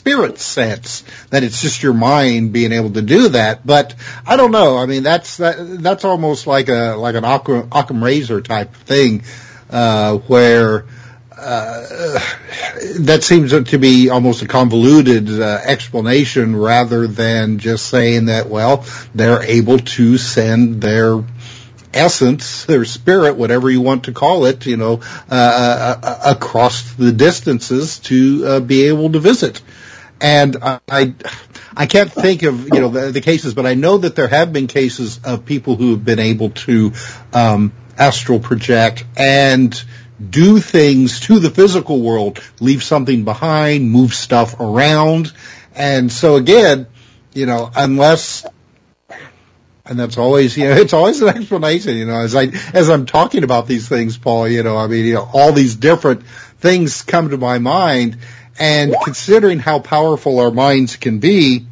spirit 0.04 0.38
sense 0.38 1.06
that 1.30 1.44
it's 1.44 1.62
just 1.62 1.82
your 1.82 1.94
mind 1.94 2.52
being 2.52 2.74
able 2.74 2.92
to 2.92 3.02
do 3.02 3.30
that. 3.30 3.66
But 3.66 3.96
I 4.28 4.36
don't 4.36 4.52
know. 4.52 4.78
I 4.78 4.86
mean, 4.86 5.02
that's 5.02 5.38
that, 5.38 5.56
that's 5.82 6.04
almost 6.04 6.46
like 6.46 6.68
a 6.68 6.96
like 6.98 7.16
an 7.16 7.24
Occam, 7.24 7.70
Occam 7.72 8.04
razor 8.04 8.42
type 8.42 8.74
thing, 8.74 9.24
uh, 9.70 10.18
where. 10.18 10.86
Uh, 11.36 12.20
that 13.00 13.22
seems 13.22 13.52
to 13.52 13.78
be 13.78 14.10
almost 14.10 14.44
a 14.44 14.48
convoluted 14.48 15.28
uh, 15.30 15.60
explanation 15.64 16.56
rather 16.56 17.08
than 17.08 17.58
just 17.58 17.88
saying 17.88 18.26
that, 18.28 18.48
well, 18.48 18.86
they're 19.16 19.42
able 19.42 19.80
to 19.80 20.18
send 20.18 20.80
their 20.80 21.22
essence, 21.92 22.66
their 22.66 22.86
spirit, 22.86 23.36
whatever 23.36 23.70
you 23.70 23.82
want 23.82 24.06
to 24.06 24.14
call 24.14 24.46
it, 24.46 24.66
you 24.66 24.78
know, 24.78 25.02
uh, 25.30 25.34
uh, 25.34 26.00
uh 26.02 26.20
across 26.36 26.94
the 26.94 27.12
distances 27.12 28.00
to 28.00 28.46
uh, 28.46 28.60
be 28.60 28.84
able 28.84 29.12
to 29.12 29.20
visit 29.20 29.62
and 30.24 30.58
I 30.62 31.14
I 31.76 31.86
can't 31.86 32.12
think 32.12 32.44
of 32.44 32.74
you 32.74 32.80
know 32.80 32.88
the, 32.88 33.12
the, 33.12 33.22
cases, 33.22 33.54
but 33.54 33.66
I 33.66 33.74
know 33.74 33.98
that 33.98 34.16
there 34.16 34.30
have 34.30 34.54
been 34.54 34.68
cases 34.68 35.20
of 35.24 35.46
people 35.46 35.76
who 35.76 35.92
have 35.92 36.06
been 36.06 36.20
able 36.20 36.52
to 36.52 36.94
um, 37.34 37.74
astral 37.98 38.40
project 38.40 39.04
and 39.18 39.84
do 40.30 40.60
things 40.60 41.20
to 41.22 41.40
the 41.40 41.50
physical 41.50 42.02
world, 42.02 42.40
leave 42.62 42.84
something 42.84 43.26
behind, 43.26 43.92
move 43.92 44.14
stuff 44.14 44.60
around, 44.62 45.34
and 45.76 46.10
so 46.10 46.38
again, 46.38 46.88
you 47.34 47.46
know, 47.46 47.70
unless 47.76 48.46
and 49.86 50.00
that's 50.00 50.18
always 50.18 50.58
you 50.58 50.70
know 50.70 50.76
it's 50.78 50.94
always 50.94 51.22
an 51.22 51.28
explanation 51.28 51.98
you 51.98 52.06
know 52.06 52.22
as 52.22 52.36
i 52.36 52.46
as 52.74 52.90
i'm 52.90 53.06
talking 53.06 53.44
about 53.44 53.68
these 53.68 53.90
things 53.90 54.18
paul 54.18 54.48
you 54.48 54.64
know 54.64 54.78
i 54.78 54.88
mean 54.88 55.04
you 55.04 55.16
know 55.16 55.30
all 55.34 55.52
these 55.52 55.76
different 55.76 56.26
things 56.26 57.02
come 57.02 57.32
to 57.32 57.38
my 57.38 57.60
mind 57.60 58.18
and 58.60 58.96
considering 59.04 59.60
how 59.60 59.80
powerful 59.80 60.40
our 60.40 60.52
minds 60.52 60.96
can 60.96 61.20
be, 61.20 61.66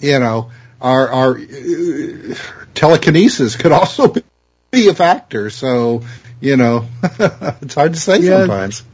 you 0.00 0.18
know, 0.18 0.50
our, 0.80 1.08
our 1.08 1.38
uh, 1.38 2.34
telekinesis 2.74 3.56
could 3.56 3.72
also 3.72 4.14
be 4.70 4.88
a 4.88 4.94
factor. 4.94 5.50
So, 5.50 6.02
you 6.40 6.56
know, 6.56 6.86
it's 7.02 7.74
hard 7.74 7.94
to 7.94 8.00
say 8.00 8.18
yes. 8.18 8.46
sometimes. 8.46 8.84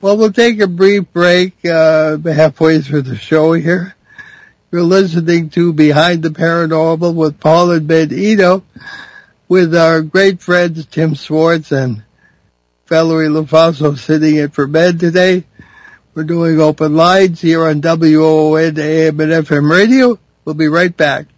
Well, 0.00 0.16
we'll 0.16 0.32
take 0.32 0.60
a 0.60 0.66
brief 0.66 1.12
break, 1.12 1.64
uh, 1.64 2.18
halfway 2.18 2.80
through 2.80 3.02
the 3.02 3.16
show 3.16 3.52
here. 3.52 3.94
You're 4.72 4.82
listening 4.82 5.50
to 5.50 5.72
Behind 5.72 6.22
the 6.22 6.30
Paranormal 6.30 7.14
with 7.14 7.38
Paul 7.38 7.72
and 7.72 7.86
Ben 7.86 8.12
Eno 8.12 8.64
with 9.48 9.76
our 9.76 10.00
great 10.00 10.40
friends 10.40 10.86
Tim 10.86 11.14
Swartz 11.14 11.72
and 11.72 12.02
Valerie 12.86 13.28
Lofaso 13.28 13.98
sitting 13.98 14.36
in 14.36 14.48
for 14.48 14.66
Ben 14.66 14.96
today. 14.96 15.44
We're 16.14 16.24
doing 16.24 16.60
open 16.60 16.94
lines 16.94 17.40
here 17.40 17.64
on 17.64 17.80
WOON 17.80 18.78
AM 18.78 19.18
and 19.18 19.32
FM 19.32 19.70
radio. 19.70 20.18
We'll 20.44 20.54
be 20.54 20.68
right 20.68 20.94
back. 20.94 21.28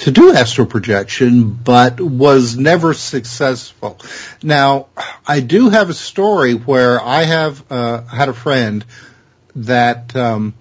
to 0.00 0.10
do 0.10 0.32
astral 0.32 0.66
projection, 0.66 1.52
but 1.52 2.00
was 2.00 2.56
never 2.56 2.94
successful. 2.94 3.98
Now, 4.42 4.86
I 5.26 5.40
do 5.40 5.68
have 5.68 5.90
a 5.90 5.94
story 5.94 6.54
where 6.54 7.00
I 7.00 7.24
have 7.24 7.70
uh, 7.70 8.02
had 8.04 8.30
a 8.30 8.32
friend 8.32 8.84
that 9.56 10.16
um, 10.16 10.54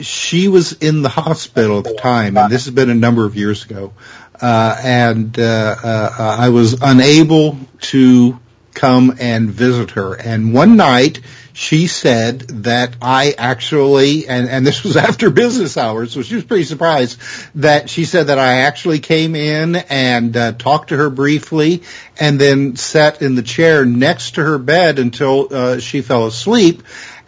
she 0.00 0.48
was 0.48 0.72
in 0.72 1.02
the 1.02 1.08
hospital 1.08 1.78
at 1.78 1.84
the 1.84 1.94
time, 1.94 2.36
and 2.36 2.50
this 2.52 2.64
has 2.64 2.74
been 2.74 2.90
a 2.90 2.94
number 2.94 3.26
of 3.26 3.36
years 3.36 3.64
ago, 3.64 3.92
uh, 4.40 4.80
and 4.82 5.38
uh, 5.38 5.76
uh 5.82 6.36
I 6.40 6.48
was 6.48 6.80
unable 6.80 7.58
to 7.92 8.40
come 8.74 9.16
and 9.20 9.50
visit 9.50 9.92
her. 9.92 10.14
And 10.14 10.52
one 10.52 10.76
night 10.76 11.20
she 11.52 11.86
said 11.86 12.40
that 12.40 12.96
I 13.00 13.34
actually, 13.36 14.26
and, 14.28 14.48
and 14.48 14.66
this 14.66 14.84
was 14.84 14.96
after 15.08 15.30
business 15.30 15.76
hours, 15.76 16.12
so 16.12 16.22
she 16.22 16.34
was 16.34 16.44
pretty 16.44 16.64
surprised 16.64 17.20
that 17.56 17.90
she 17.90 18.04
said 18.04 18.28
that 18.28 18.38
I 18.38 18.60
actually 18.60 18.98
came 18.98 19.34
in 19.34 19.76
and 19.76 20.36
uh, 20.36 20.52
talked 20.52 20.90
to 20.90 20.96
her 20.96 21.10
briefly 21.10 21.82
and 22.18 22.40
then 22.40 22.76
sat 22.76 23.22
in 23.22 23.34
the 23.34 23.42
chair 23.42 23.84
next 23.84 24.32
to 24.36 24.42
her 24.42 24.58
bed 24.58 24.98
until 24.98 25.48
uh, 25.52 25.78
she 25.78 26.02
fell 26.02 26.26
asleep. 26.26 26.82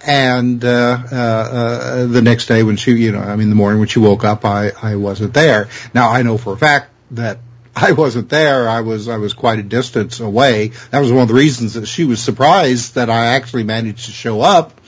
And 0.04 0.64
uh, 0.64 0.98
uh, 1.12 1.14
uh, 1.14 2.06
the 2.06 2.22
next 2.22 2.46
day 2.46 2.64
when 2.64 2.76
she, 2.76 2.92
you 2.92 3.12
know, 3.12 3.20
I 3.20 3.36
mean, 3.36 3.50
the 3.50 3.54
morning 3.54 3.78
when 3.78 3.86
she 3.86 4.00
woke 4.00 4.24
up, 4.24 4.44
I, 4.44 4.72
I 4.82 4.96
wasn't 4.96 5.32
there. 5.32 5.68
Now 5.94 6.10
I 6.10 6.22
know 6.22 6.38
for 6.38 6.54
a 6.54 6.56
fact 6.56 6.90
that 7.12 7.38
I 7.74 7.92
wasn't 7.92 8.28
there. 8.28 8.68
I 8.68 8.80
was 8.80 9.08
I 9.08 9.16
was 9.16 9.32
quite 9.32 9.58
a 9.58 9.62
distance 9.62 10.20
away. 10.20 10.72
That 10.90 11.00
was 11.00 11.12
one 11.12 11.22
of 11.22 11.28
the 11.28 11.34
reasons 11.34 11.74
that 11.74 11.86
she 11.86 12.04
was 12.04 12.22
surprised 12.22 12.96
that 12.96 13.10
I 13.10 13.26
actually 13.26 13.64
managed 13.64 14.06
to 14.06 14.12
show 14.12 14.40
up. 14.40 14.80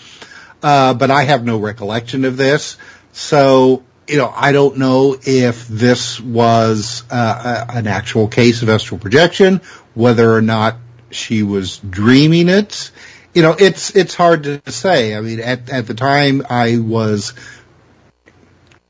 Uh, 0.63 0.95
but 0.95 1.11
I 1.11 1.25
have 1.25 1.45
no 1.45 1.59
recollection 1.59 2.25
of 2.25 2.37
this. 2.37 2.77
So 3.13 3.83
you 4.09 4.19
know, 4.19 4.33
I 4.35 4.53
don't 4.53 4.79
know 4.79 5.17
if 5.23 5.67
this 5.67 6.21
was 6.21 7.05
uh, 7.11 7.67
an 7.71 7.87
actual 7.87 8.29
case 8.29 8.63
of 8.63 8.69
astral 8.69 9.01
projection, 9.01 9.61
whether 9.95 10.33
or 10.33 10.43
not 10.43 10.77
she 11.11 11.43
was 11.43 11.79
dreaming 11.79 12.49
it. 12.49 12.91
You 13.33 13.43
know, 13.43 13.57
it's 13.59 13.97
it's 13.97 14.15
hard 14.15 14.45
to 14.45 14.61
say. 14.71 15.17
I 15.17 15.21
mean, 15.21 15.41
at 15.41 15.71
at 15.71 15.87
the 15.87 15.95
time, 15.95 16.45
I 16.49 16.79
was 16.79 17.35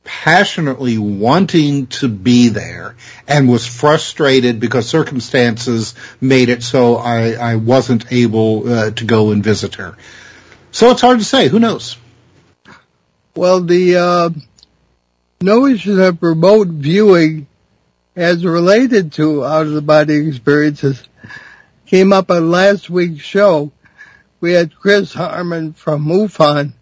passionately 0.05 0.99
wanting 0.99 1.87
to 1.87 2.09
be 2.09 2.51
there 2.51 2.95
and 3.27 3.49
was 3.49 3.67
frustrated 3.67 4.61
because 4.61 4.88
circumstances 4.88 5.95
made 6.21 6.51
it 6.51 6.62
so 6.62 6.97
I, 6.97 7.33
I 7.33 7.57
wasn't 7.57 8.12
able 8.12 8.71
uh, 8.71 8.90
to 8.93 9.05
go 9.05 9.31
and 9.31 9.43
visit 9.43 9.77
her. 9.77 9.97
So 10.71 10.90
it's 10.90 11.01
hard 11.01 11.19
to 11.19 11.25
say. 11.25 11.49
Who 11.49 11.59
knows? 11.59 11.97
Well, 13.35 13.62
the 13.62 13.97
uh, 13.97 14.31
notion 15.40 16.01
of 16.01 16.23
remote 16.23 16.69
viewing 16.69 17.47
as 18.14 18.45
related 18.45 19.12
to 19.14 19.45
out 19.45 19.67
of 19.67 19.73
the 19.73 19.83
body 19.83 20.29
experiences 20.29 21.03
came 21.87 22.12
up 22.12 22.31
on 22.31 22.51
last 22.51 22.88
week's 22.90 23.25
show. 23.25 23.73
We 24.40 24.53
had 24.53 24.77
Chris 24.77 25.12
Harmon 25.12 25.73
from 25.73 26.05
MUFON 26.05 26.75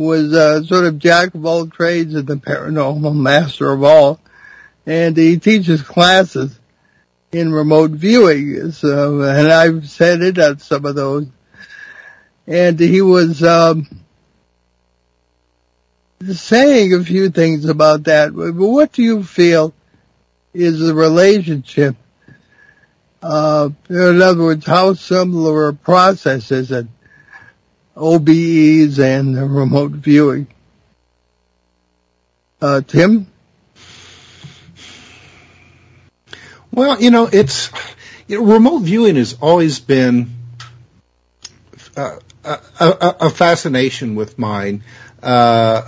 was 0.00 0.32
uh, 0.32 0.62
sort 0.64 0.86
of 0.86 0.98
jack 0.98 1.34
of 1.34 1.44
all 1.44 1.66
trades 1.66 2.14
and 2.14 2.26
the 2.26 2.36
paranormal 2.36 3.14
master 3.14 3.70
of 3.70 3.82
all. 3.82 4.18
And 4.86 5.14
he 5.14 5.38
teaches 5.38 5.82
classes 5.82 6.58
in 7.32 7.52
remote 7.52 7.90
viewing. 7.90 8.72
So, 8.72 9.20
and 9.20 9.52
I've 9.52 9.90
sat 9.90 10.22
in 10.22 10.40
on 10.40 10.58
some 10.58 10.86
of 10.86 10.94
those. 10.94 11.26
And 12.46 12.80
he 12.80 13.02
was, 13.02 13.42
um, 13.42 13.86
saying 16.32 16.94
a 16.94 17.04
few 17.04 17.28
things 17.28 17.66
about 17.66 18.04
that. 18.04 18.34
But 18.34 18.54
what 18.54 18.92
do 18.92 19.02
you 19.02 19.22
feel 19.22 19.74
is 20.54 20.80
the 20.80 20.94
relationship? 20.94 21.94
Uh, 23.22 23.68
in 23.90 24.22
other 24.22 24.42
words, 24.42 24.64
how 24.64 24.94
similar 24.94 25.68
a 25.68 25.74
process 25.74 26.50
is 26.50 26.72
it 26.72 26.86
OBEs 28.00 28.98
and 28.98 29.36
remote 29.54 29.92
viewing. 29.92 30.46
Uh, 32.60 32.80
Tim? 32.80 33.26
Well, 36.72 37.00
you 37.00 37.10
know, 37.10 37.28
it's, 37.30 37.70
you 38.26 38.38
know, 38.38 38.52
remote 38.52 38.80
viewing 38.80 39.16
has 39.16 39.36
always 39.40 39.80
been 39.80 40.30
uh, 41.96 42.18
a, 42.44 42.58
a, 42.80 43.16
a, 43.20 43.30
fascination 43.30 44.14
with 44.14 44.38
mine. 44.38 44.82
Uh, 45.22 45.26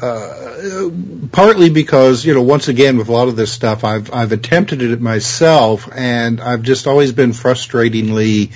uh, 0.02 0.90
partly 1.30 1.70
because, 1.70 2.24
you 2.26 2.34
know, 2.34 2.42
once 2.42 2.68
again, 2.68 2.98
with 2.98 3.08
a 3.08 3.12
lot 3.12 3.28
of 3.28 3.36
this 3.36 3.52
stuff, 3.52 3.84
I've, 3.84 4.12
I've 4.12 4.32
attempted 4.32 4.82
it 4.82 5.00
myself 5.00 5.88
and 5.90 6.40
I've 6.40 6.62
just 6.62 6.86
always 6.86 7.12
been 7.12 7.30
frustratingly, 7.30 8.52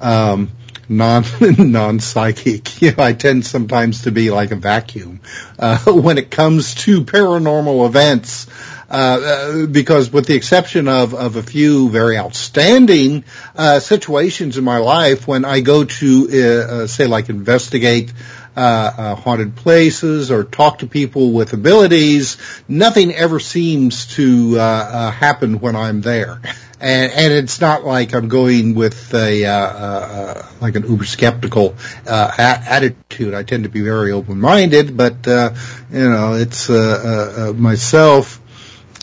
um, 0.00 0.52
non 0.90 1.24
non 1.58 2.00
psychic. 2.00 2.68
You 2.82 2.92
know, 2.92 3.04
I 3.04 3.12
tend 3.12 3.46
sometimes 3.46 4.02
to 4.02 4.10
be 4.10 4.30
like 4.30 4.50
a 4.50 4.56
vacuum 4.56 5.20
uh, 5.58 5.78
when 5.86 6.18
it 6.18 6.30
comes 6.30 6.74
to 6.86 7.04
paranormal 7.04 7.86
events. 7.86 8.46
Uh, 8.90 9.20
uh, 9.22 9.66
because 9.66 10.12
with 10.12 10.26
the 10.26 10.34
exception 10.34 10.88
of, 10.88 11.14
of 11.14 11.36
a 11.36 11.44
few 11.44 11.88
very 11.90 12.18
outstanding 12.18 13.22
uh, 13.54 13.78
situations 13.78 14.58
in 14.58 14.64
my 14.64 14.78
life, 14.78 15.28
when 15.28 15.44
I 15.44 15.60
go 15.60 15.84
to 15.84 16.28
uh, 16.32 16.72
uh, 16.72 16.86
say 16.88 17.06
like 17.06 17.28
investigate 17.28 18.12
uh, 18.60 18.92
uh, 18.98 19.14
haunted 19.14 19.56
places 19.56 20.30
or 20.30 20.44
talk 20.44 20.80
to 20.80 20.86
people 20.86 21.32
with 21.32 21.54
abilities. 21.54 22.36
Nothing 22.68 23.14
ever 23.14 23.40
seems 23.40 24.06
to 24.16 24.56
uh, 24.58 24.60
uh, 24.62 25.10
happen 25.10 25.60
when 25.60 25.76
I'm 25.76 26.02
there. 26.02 26.42
And, 26.78 27.12
and 27.12 27.32
it's 27.32 27.58
not 27.62 27.84
like 27.84 28.14
I'm 28.14 28.28
going 28.28 28.74
with 28.74 29.14
a 29.14 29.46
uh, 29.46 29.52
uh, 29.52 30.46
like 30.60 30.76
an 30.76 30.86
uber 30.86 31.06
skeptical 31.06 31.74
uh, 32.06 32.32
a- 32.38 32.70
attitude. 32.70 33.32
I 33.32 33.44
tend 33.44 33.64
to 33.64 33.70
be 33.70 33.80
very 33.80 34.12
open 34.12 34.38
minded, 34.40 34.94
but 34.94 35.26
uh, 35.26 35.54
you 35.90 36.10
know, 36.10 36.34
it's 36.34 36.68
uh, 36.68 36.74
uh, 36.74 37.50
uh, 37.50 37.52
myself. 37.54 38.40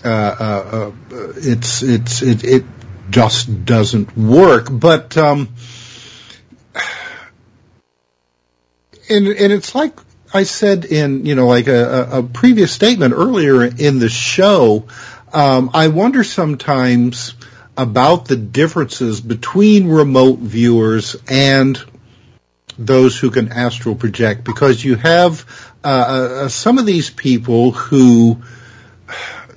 Uh, 0.06 0.08
uh, 0.08 0.91
uh, 1.12 1.34
it's 1.36 1.82
it's 1.82 2.22
it, 2.22 2.43
it 2.43 2.65
just 3.10 3.65
doesn't 3.65 4.15
work. 4.15 4.67
But 4.70 5.17
um, 5.17 5.50
and 9.10 9.28
and 9.28 9.54
it's 9.54 9.74
like 9.76 9.98
I 10.34 10.43
said 10.43 10.86
in 10.86 11.26
you 11.26 11.36
know 11.36 11.48
like 11.48 11.67
a, 11.67 12.20
a 12.20 12.24
previous 12.24 12.72
statement 12.72 13.13
earlier 13.13 13.63
in 13.63 14.00
the 14.00 14.10
show. 14.10 14.86
Um, 15.34 15.72
I 15.74 15.89
wonder 15.89 16.24
sometimes 16.24 17.34
about 17.76 18.26
the 18.26 18.38
differences 18.38 19.22
between 19.22 19.88
remote 19.88 20.39
viewers 20.39 21.15
and 21.30 21.80
those 22.80 23.20
who 23.20 23.30
can 23.30 23.52
astral 23.52 23.96
project 23.96 24.43
because 24.43 24.84
you 24.84 24.96
have 24.96 25.46
uh, 25.84 25.88
uh, 25.88 26.50
some 26.50 26.78
of 26.78 26.86
these 26.86 27.10
people 27.10 27.72
who 27.72 28.41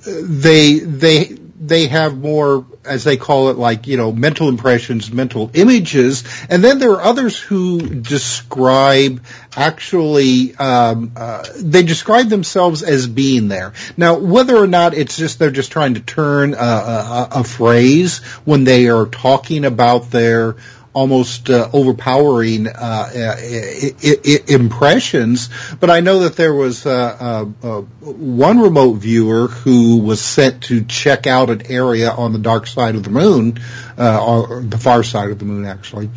they 0.04 0.78
they 0.78 1.36
they 1.60 1.88
have 1.88 2.16
more, 2.16 2.64
as 2.84 3.04
they 3.04 3.18
call 3.18 3.50
it, 3.50 3.58
like, 3.58 3.86
you 3.86 3.98
know, 3.98 4.10
mental 4.10 4.48
impressions, 4.48 5.12
mental 5.12 5.50
images. 5.52 6.24
And 6.48 6.64
then 6.64 6.78
there 6.78 6.92
are 6.92 7.02
others 7.02 7.38
who 7.38 7.80
describe 7.80 9.22
actually, 9.56 10.54
um, 10.56 11.12
uh, 11.16 11.44
they 11.56 11.82
describe 11.82 12.28
themselves 12.28 12.82
as 12.82 13.06
being 13.06 13.48
there. 13.48 13.72
Now, 13.96 14.18
whether 14.18 14.56
or 14.56 14.66
not 14.66 14.94
it's 14.94 15.16
just 15.16 15.38
they're 15.38 15.50
just 15.50 15.72
trying 15.72 15.94
to 15.94 16.00
turn 16.00 16.54
a, 16.54 16.56
a, 16.56 17.28
a 17.32 17.44
phrase 17.44 18.18
when 18.44 18.64
they 18.64 18.88
are 18.88 19.06
talking 19.06 19.64
about 19.64 20.10
their 20.10 20.56
almost 20.92 21.48
uh, 21.50 21.68
overpowering 21.72 22.66
uh, 22.66 22.72
I- 23.14 23.94
I- 24.02 24.42
impressions. 24.48 25.48
But 25.78 25.90
I 25.90 26.00
know 26.00 26.20
that 26.20 26.36
there 26.36 26.54
was 26.54 26.84
uh, 26.84 27.46
uh, 27.62 27.66
uh, 27.66 27.80
one 27.82 28.58
remote 28.58 28.94
viewer 28.94 29.46
who 29.48 29.98
was 29.98 30.20
sent 30.20 30.64
to 30.64 30.84
check 30.84 31.26
out 31.26 31.50
an 31.50 31.62
area 31.70 32.10
on 32.10 32.32
the 32.32 32.38
dark 32.38 32.66
side 32.66 32.96
of 32.96 33.04
the 33.04 33.10
moon, 33.10 33.60
uh, 33.98 34.24
or 34.24 34.62
the 34.62 34.78
far 34.78 35.02
side 35.04 35.30
of 35.30 35.38
the 35.38 35.44
moon, 35.44 35.64
actually, 35.64 36.10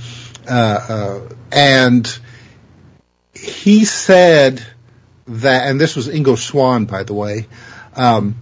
uh, 0.50 0.54
uh, 0.54 1.20
and 1.52 2.20
he 3.44 3.84
said 3.84 4.66
that, 5.28 5.68
and 5.68 5.80
this 5.80 5.96
was 5.96 6.08
Ingo 6.08 6.38
Swann, 6.38 6.86
by 6.86 7.04
the 7.04 7.14
way. 7.14 7.48
Um, 7.96 8.36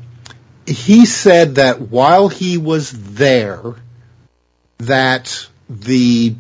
he 0.68 1.06
said 1.06 1.56
that 1.56 1.82
while 1.82 2.30
he 2.30 2.58
was 2.58 2.92
there, 2.92 3.76
that 4.78 5.48
the 5.70 6.36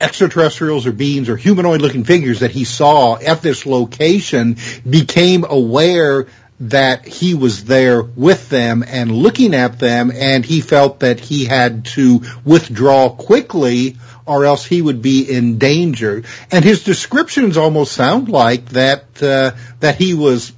extraterrestrials 0.00 0.86
or 0.86 0.92
beings 0.92 1.28
or 1.28 1.36
humanoid 1.36 1.80
looking 1.80 2.04
figures 2.04 2.40
that 2.40 2.50
he 2.50 2.64
saw 2.64 3.16
at 3.16 3.40
this 3.40 3.64
location 3.66 4.56
became 4.88 5.44
aware 5.48 6.26
that 6.58 7.06
he 7.06 7.34
was 7.34 7.64
there 7.64 8.02
with 8.02 8.48
them 8.48 8.84
and 8.86 9.10
looking 9.12 9.54
at 9.54 9.78
them 9.78 10.12
and 10.14 10.44
he 10.44 10.60
felt 10.60 11.00
that 11.00 11.20
he 11.20 11.44
had 11.44 11.84
to 11.84 12.22
withdraw 12.44 13.08
quickly 13.08 13.96
or 14.32 14.44
else 14.44 14.64
he 14.64 14.82
would 14.82 15.02
be 15.02 15.22
in 15.30 15.58
danger. 15.58 16.22
And 16.50 16.64
his 16.64 16.84
descriptions 16.84 17.56
almost 17.56 17.92
sound 17.92 18.28
like 18.28 18.70
that, 18.70 19.22
uh, 19.22 19.52
that 19.80 19.96
he 19.96 20.14
was 20.14 20.52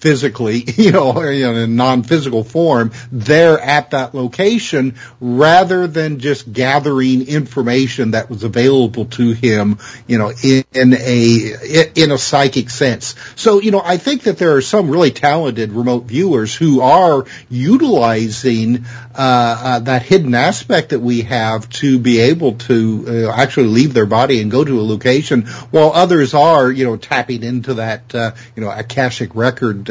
physically, 0.00 0.64
you 0.76 0.92
know, 0.92 1.20
in 1.20 1.76
non-physical 1.76 2.44
form 2.44 2.92
there 3.12 3.58
at 3.60 3.90
that 3.90 4.14
location 4.14 4.96
rather 5.20 5.86
than 5.86 6.18
just 6.18 6.50
gathering 6.52 7.28
information 7.28 8.12
that 8.12 8.30
was 8.30 8.42
available 8.42 9.04
to 9.04 9.32
him, 9.32 9.78
you 10.06 10.18
know, 10.18 10.32
in, 10.42 10.64
in 10.72 10.94
a, 10.94 11.90
in 11.94 12.10
a 12.10 12.18
psychic 12.18 12.70
sense. 12.70 13.14
So, 13.36 13.60
you 13.60 13.70
know, 13.70 13.82
I 13.84 13.98
think 13.98 14.22
that 14.22 14.38
there 14.38 14.56
are 14.56 14.62
some 14.62 14.90
really 14.90 15.10
talented 15.10 15.72
remote 15.72 16.04
viewers 16.04 16.54
who 16.54 16.80
are 16.80 17.26
utilizing, 17.48 18.84
uh, 19.14 19.60
uh, 19.60 19.78
that 19.80 20.02
hidden 20.02 20.34
aspect 20.34 20.90
that 20.90 21.00
we 21.00 21.22
have 21.22 21.68
to 21.68 21.98
be 21.98 22.20
able 22.20 22.52
to 22.52 23.04
uh, 23.28 23.30
actually 23.32 23.68
leave 23.68 23.92
their 23.92 24.06
body 24.06 24.40
and 24.40 24.50
go 24.50 24.64
to 24.64 24.80
a 24.80 24.82
location 24.82 25.42
while 25.70 25.92
others 25.92 26.32
are, 26.32 26.70
you 26.70 26.84
know, 26.84 26.96
tapping 26.96 27.42
into 27.42 27.74
that, 27.74 28.14
uh, 28.14 28.32
you 28.56 28.62
know, 28.62 28.70
akashic 28.70 29.34
record 29.34 29.89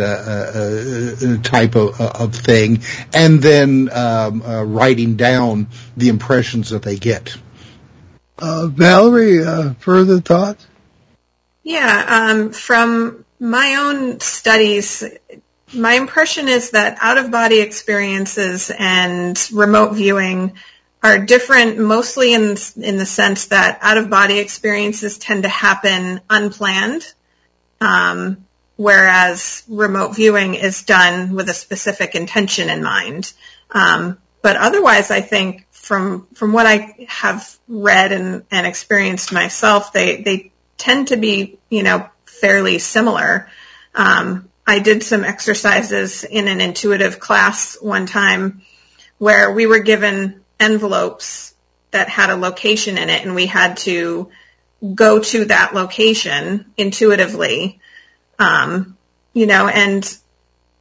type 1.43 1.75
of, 1.75 1.99
of 1.99 2.35
thing, 2.35 2.81
and 3.13 3.41
then 3.41 3.89
um, 3.91 4.41
uh, 4.41 4.63
writing 4.63 5.15
down 5.15 5.67
the 5.97 6.09
impressions 6.09 6.69
that 6.69 6.83
they 6.83 6.97
get. 6.97 7.37
Uh, 8.37 8.67
Valerie, 8.67 9.43
uh, 9.43 9.73
further 9.79 10.21
thoughts? 10.21 10.65
Yeah, 11.63 12.31
um, 12.31 12.51
from 12.51 13.25
my 13.39 13.75
own 13.75 14.19
studies, 14.21 15.03
my 15.73 15.93
impression 15.93 16.47
is 16.47 16.71
that 16.71 16.97
out 17.01 17.17
of 17.17 17.31
body 17.31 17.59
experiences 17.59 18.71
and 18.77 19.37
remote 19.51 19.93
viewing 19.93 20.53
are 21.01 21.19
different 21.19 21.77
mostly 21.77 22.33
in 22.33 22.57
in 22.77 22.97
the 22.97 23.05
sense 23.05 23.47
that 23.47 23.79
out 23.81 23.97
of 23.97 24.09
body 24.09 24.39
experiences 24.39 25.17
tend 25.17 25.43
to 25.43 25.49
happen 25.49 26.21
unplanned. 26.29 27.13
Um, 27.79 28.45
whereas 28.79 29.61
remote 29.67 30.15
viewing 30.15 30.53
is 30.53 30.83
done 30.83 31.35
with 31.35 31.49
a 31.49 31.53
specific 31.53 32.15
intention 32.15 32.69
in 32.69 32.81
mind. 32.81 33.33
Um, 33.71 34.17
but 34.41 34.55
otherwise, 34.55 35.11
I 35.11 35.19
think 35.19 35.67
from 35.71 36.27
from 36.33 36.53
what 36.53 36.65
I 36.65 37.05
have 37.09 37.57
read 37.67 38.13
and, 38.13 38.45
and 38.49 38.65
experienced 38.65 39.33
myself, 39.33 39.91
they 39.91 40.21
they 40.21 40.53
tend 40.77 41.09
to 41.09 41.17
be 41.17 41.59
you 41.69 41.83
know 41.83 42.09
fairly 42.25 42.79
similar. 42.79 43.49
Um, 43.93 44.47
I 44.65 44.79
did 44.79 45.03
some 45.03 45.25
exercises 45.25 46.23
in 46.23 46.47
an 46.47 46.61
intuitive 46.61 47.19
class 47.19 47.75
one 47.81 48.05
time 48.05 48.61
where 49.17 49.51
we 49.51 49.65
were 49.67 49.79
given 49.79 50.39
envelopes 50.57 51.53
that 51.91 52.07
had 52.07 52.29
a 52.29 52.37
location 52.37 52.97
in 52.97 53.09
it, 53.09 53.25
and 53.25 53.35
we 53.35 53.45
had 53.45 53.75
to 53.89 54.29
go 54.95 55.19
to 55.19 55.45
that 55.45 55.73
location 55.75 56.71
intuitively 56.77 57.81
you 58.39 59.45
know, 59.45 59.67
and 59.67 60.17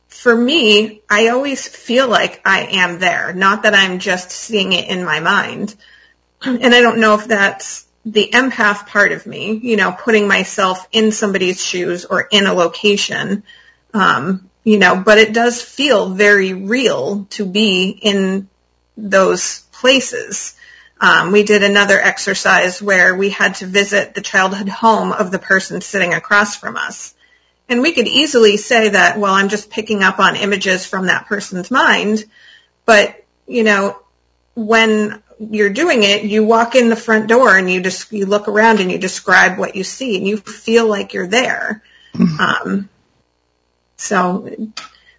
for 0.09 0.35
me, 0.35 1.03
I 1.09 1.29
always 1.29 1.67
feel 1.67 2.09
like 2.09 2.41
I 2.45 2.61
am 2.73 2.99
there, 2.99 3.33
not 3.33 3.65
that 3.65 3.75
I'm 3.75 3.99
just 3.99 4.31
seeing 4.31 4.73
it 4.73 4.89
in 4.89 5.05
my 5.05 5.21
mind. 5.21 5.75
And 6.43 6.75
I 6.75 6.81
don't 6.81 7.01
know 7.01 7.15
if 7.15 7.27
that's 7.27 7.85
the 8.05 8.31
empath 8.33 8.87
part 8.87 9.13
of 9.13 9.27
me, 9.27 9.53
you 9.53 9.77
know, 9.77 9.93
putting 9.93 10.29
myself 10.29 10.87
in 10.93 11.13
somebody's 11.13 11.65
shoes 11.65 12.05
or 12.05 12.29
in 12.31 12.47
a 12.47 12.55
location, 12.55 13.43
um, 13.93 14.49
you 14.65 14.79
know, 14.79 15.03
but 15.05 15.19
it 15.19 15.33
does 15.33 15.61
feel 15.61 16.11
very 16.11 16.53
real 16.55 17.27
to 17.31 17.45
be 17.45 17.89
in 17.91 18.49
those 18.97 19.61
places. 19.73 20.55
Um, 21.01 21.33
we 21.33 21.43
did 21.43 21.63
another 21.63 22.01
exercise 22.01 22.81
where 22.83 23.15
we 23.15 23.31
had 23.31 23.57
to 23.57 23.67
visit 23.67 24.15
the 24.15 24.21
childhood 24.21 24.69
home 24.69 25.13
of 25.13 25.31
the 25.31 25.39
person 25.39 25.81
sitting 25.81 26.15
across 26.15 26.57
from 26.57 26.77
us. 26.77 27.15
And 27.69 27.83
we 27.83 27.93
could 27.93 28.09
easily 28.09 28.57
say 28.57 28.91
that, 28.91 29.19
well, 29.19 29.35
I'm 29.35 29.49
just 29.49 29.71
picking 29.71 30.03
up 30.03 30.19
on 30.19 30.37
images 30.37 30.87
from 30.87 31.07
that 31.07 31.27
person's 31.27 31.71
mind. 31.71 32.25
But, 32.87 33.25
you 33.47 33.63
know, 33.63 33.99
when 34.55 35.23
you're 35.39 35.71
doing 35.71 36.03
it, 36.03 36.25
you 36.25 36.45
walk 36.45 36.75
in 36.75 36.89
the 36.89 36.97
front 36.97 37.29
door 37.29 37.57
and 37.57 37.71
you 37.71 37.83
just, 37.83 38.11
you 38.13 38.27
look 38.27 38.49
around 38.49 38.81
and 38.81 38.91
you 38.91 38.99
describe 38.99 39.59
what 39.59 39.77
you 39.77 39.85
see 39.85 40.17
and 40.17 40.27
you 40.27 40.39
feel 40.39 40.87
like 40.87 41.13
you're 41.13 41.27
there. 41.27 41.83
Um, 42.41 42.89
so 43.97 44.49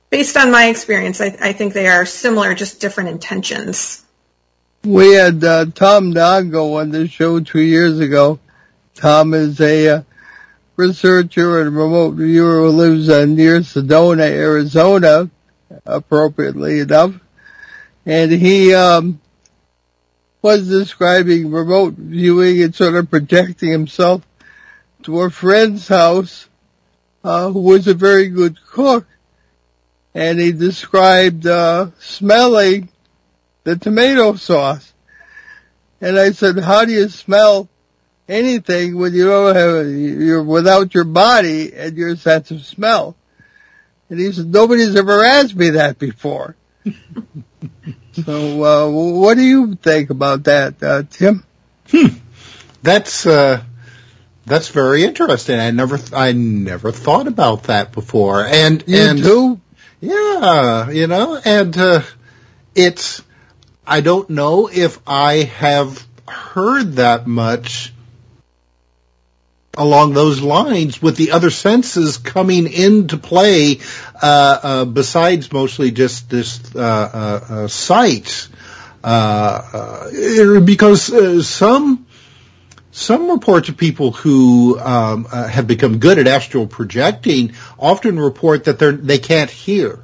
based 0.09 0.35
on 0.35 0.51
my 0.51 0.67
experience, 0.67 1.21
I, 1.21 1.38
I 1.39 1.53
think 1.53 1.73
they 1.73 1.88
are 1.88 2.05
similar, 2.05 2.53
just 2.55 2.81
different 2.81 3.09
intentions. 3.12 4.03
We 4.83 5.13
had 5.13 5.43
uh, 5.43 5.65
Tom 5.73 6.13
Dongo 6.13 6.81
on 6.81 6.89
the 6.91 7.07
show 7.07 7.39
two 7.39 7.62
years 7.62 7.99
ago. 7.99 8.39
Tom 8.95 9.33
is 9.33 9.59
a 9.62 9.89
uh, 9.89 10.01
researcher 10.79 11.59
and 11.59 11.75
remote 11.75 12.11
viewer 12.11 12.61
who 12.61 12.69
lives 12.69 13.09
uh, 13.09 13.25
near 13.25 13.59
Sedona, 13.59 14.30
Arizona, 14.30 15.30
appropriately 15.86 16.80
enough. 16.80 17.13
And 18.05 18.32
he 18.32 18.73
um, 18.73 19.19
was 20.41 20.69
describing 20.69 21.51
remote 21.51 21.95
viewing 21.95 22.63
and 22.63 22.73
sort 22.73 22.95
of 22.95 23.09
projecting 23.09 23.69
himself 23.69 24.25
to 25.03 25.19
a 25.19 25.30
friend's 25.30 25.86
house 25.86 26.47
uh, 27.25 27.51
who 27.51 27.59
was 27.59 27.89
a 27.89 27.93
very 27.93 28.30
good 28.30 28.57
cook. 28.65 29.05
And 30.15 30.39
he 30.39 30.53
described 30.53 31.45
uh, 31.45 31.91
smelling 31.99 32.88
the 33.65 33.75
tomato 33.75 34.36
sauce. 34.36 34.93
And 35.99 36.17
I 36.17 36.32
said, 36.32 36.57
how 36.57 36.86
do 36.86 36.93
you 36.93 37.09
smell 37.09 37.67
anything 38.30 38.97
when 38.97 39.13
you 39.13 39.25
don't 39.25 39.55
have, 39.55 39.88
you're 39.88 40.43
without 40.43 40.93
your 40.93 41.03
body 41.03 41.73
and 41.73 41.97
your 41.97 42.15
sense 42.15 42.51
of 42.51 42.63
smell. 42.63 43.15
And 44.09 44.19
he 44.19 44.32
said, 44.32 44.47
nobody's 44.47 44.95
ever 44.95 45.23
asked 45.23 45.55
me 45.55 45.71
that 45.71 45.99
before. 45.99 46.55
so, 48.13 48.63
uh, 48.63 48.89
what 48.89 49.36
do 49.36 49.43
you 49.43 49.75
think 49.75 50.09
about 50.09 50.45
that, 50.45 50.82
uh, 50.82 51.03
Tim? 51.09 51.43
Hmm. 51.91 52.17
That's, 52.82 53.25
uh, 53.25 53.63
that's 54.45 54.69
very 54.69 55.03
interesting. 55.03 55.59
I 55.59 55.71
never, 55.71 55.99
I 56.13 56.32
never 56.32 56.91
thought 56.91 57.27
about 57.27 57.63
that 57.63 57.91
before. 57.91 58.45
And, 58.45 58.84
you 58.88 58.97
and, 58.97 59.19
too? 59.19 59.61
Yeah, 60.01 60.89
you 60.89 61.07
know, 61.07 61.39
and, 61.43 61.77
uh, 61.77 62.01
it's, 62.73 63.21
I 63.86 64.01
don't 64.01 64.30
know 64.30 64.69
if 64.71 64.99
I 65.05 65.43
have 65.43 66.05
heard 66.27 66.93
that 66.93 67.27
much 67.27 67.93
along 69.80 70.13
those 70.13 70.41
lines 70.41 71.01
with 71.01 71.15
the 71.15 71.32
other 71.32 71.49
senses 71.49 72.17
coming 72.17 72.71
into 72.71 73.17
play 73.17 73.80
uh, 74.21 74.59
uh, 74.61 74.86
besides 74.86 75.51
mostly 75.53 75.89
just 75.89 76.30
this 76.30 76.75
uh, 76.75 76.80
uh, 76.80 77.53
uh 77.53 77.67
sight. 77.67 78.49
Uh, 79.01 80.59
because 80.59 81.47
some 81.47 82.05
some 82.91 83.32
reports 83.32 83.69
of 83.69 83.77
people 83.77 84.11
who 84.11 84.77
um, 84.77 85.23
have 85.23 85.67
become 85.67 85.99
good 85.99 86.19
at 86.19 86.27
astral 86.27 86.67
projecting 86.67 87.53
often 87.80 88.19
report 88.19 88.65
that 88.65 88.77
they 88.77 89.19
can't 89.19 89.49
hear 89.49 90.03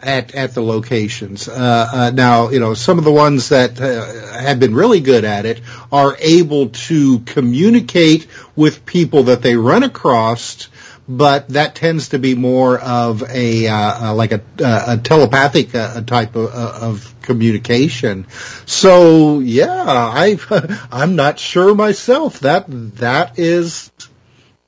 at 0.00 0.34
at 0.34 0.54
the 0.54 0.62
locations. 0.62 1.48
Uh, 1.48 1.88
uh, 1.92 2.10
now, 2.10 2.50
you 2.50 2.60
know, 2.60 2.74
some 2.74 2.98
of 2.98 3.04
the 3.04 3.12
ones 3.12 3.48
that 3.48 3.80
uh, 3.80 4.38
have 4.38 4.60
been 4.60 4.74
really 4.74 5.00
good 5.00 5.24
at 5.24 5.46
it 5.46 5.60
are 5.90 6.16
able 6.20 6.68
to 6.70 7.20
communicate 7.20 8.26
with 8.54 8.86
people 8.86 9.24
that 9.24 9.42
they 9.42 9.56
run 9.56 9.82
across, 9.82 10.68
but 11.08 11.48
that 11.48 11.74
tends 11.74 12.10
to 12.10 12.18
be 12.18 12.34
more 12.34 12.78
of 12.78 13.22
a 13.28 13.66
uh, 13.66 14.10
uh, 14.10 14.14
like 14.14 14.32
a, 14.32 14.42
a 14.58 14.98
telepathic 14.98 15.74
uh, 15.74 16.00
type 16.02 16.36
of, 16.36 16.50
of, 16.50 17.14
communication. 17.22 18.26
So, 18.64 19.40
yeah, 19.40 19.84
I 19.86 20.38
I'm 20.92 21.14
not 21.14 21.38
sure 21.38 21.74
myself. 21.74 22.40
That 22.40 22.64
that 22.96 23.38
is 23.38 23.90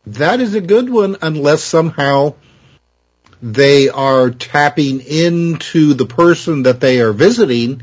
that 0.06 0.40
is 0.40 0.54
a 0.54 0.60
good 0.60 0.90
one, 0.90 1.16
unless 1.22 1.62
somehow 1.62 2.34
they 3.42 3.88
are 3.88 4.30
tapping 4.30 5.00
into 5.00 5.94
the 5.94 6.06
person 6.06 6.64
that 6.64 6.80
they 6.80 7.00
are 7.00 7.12
visiting, 7.12 7.82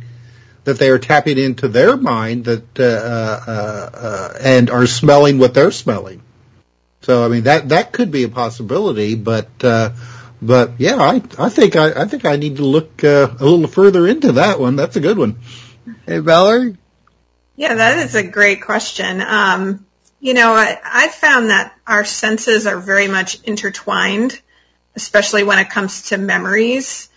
that 0.64 0.78
they 0.78 0.90
are 0.90 1.00
tapping 1.00 1.38
into 1.38 1.68
their 1.68 1.98
mind 1.98 2.46
that 2.46 2.80
uh, 2.80 2.84
uh, 2.84 3.90
uh, 3.94 4.38
and 4.42 4.70
are 4.70 4.86
smelling 4.86 5.40
what 5.40 5.54
they're 5.54 5.72
smelling. 5.72 6.22
So 7.02 7.24
I 7.24 7.30
mean 7.30 7.44
that 7.44 7.70
that 7.70 7.94
could 7.94 8.12
be 8.12 8.24
a 8.24 8.30
possibility, 8.30 9.16
but 9.16 9.50
uh, 9.64 9.94
but 10.42 10.74
yeah, 10.78 10.98
I 10.98 11.22
I 11.40 11.50
think 11.50 11.76
I, 11.76 12.02
I 12.02 12.06
think 12.06 12.26
I 12.26 12.36
need 12.36 12.58
to 12.58 12.66
look 12.66 13.04
uh, 13.04 13.30
a 13.40 13.46
little 13.46 13.68
further 13.68 14.08
into 14.08 14.34
that 14.34 14.60
one. 14.60 14.76
That's 14.76 14.96
a 14.96 15.00
good 15.00 15.18
one. 15.18 15.38
Hey 16.06 16.20
Valerie. 16.20 16.78
Yeah, 17.56 17.76
that 17.76 17.98
is 18.00 18.14
a 18.14 18.24
great 18.24 18.62
question. 18.62 19.22
Um, 19.22 19.86
you 20.20 20.34
know, 20.34 20.54
I, 20.54 20.78
I've 20.84 21.14
found 21.14 21.50
that 21.50 21.74
our 21.88 22.06
senses 22.06 22.68
are 22.68 22.80
very 22.80 23.08
much 23.08 23.42
intertwined 23.44 24.40
especially 24.98 25.44
when 25.44 25.60
it 25.60 25.70
comes 25.70 26.10
to 26.10 26.18
memories. 26.18 27.08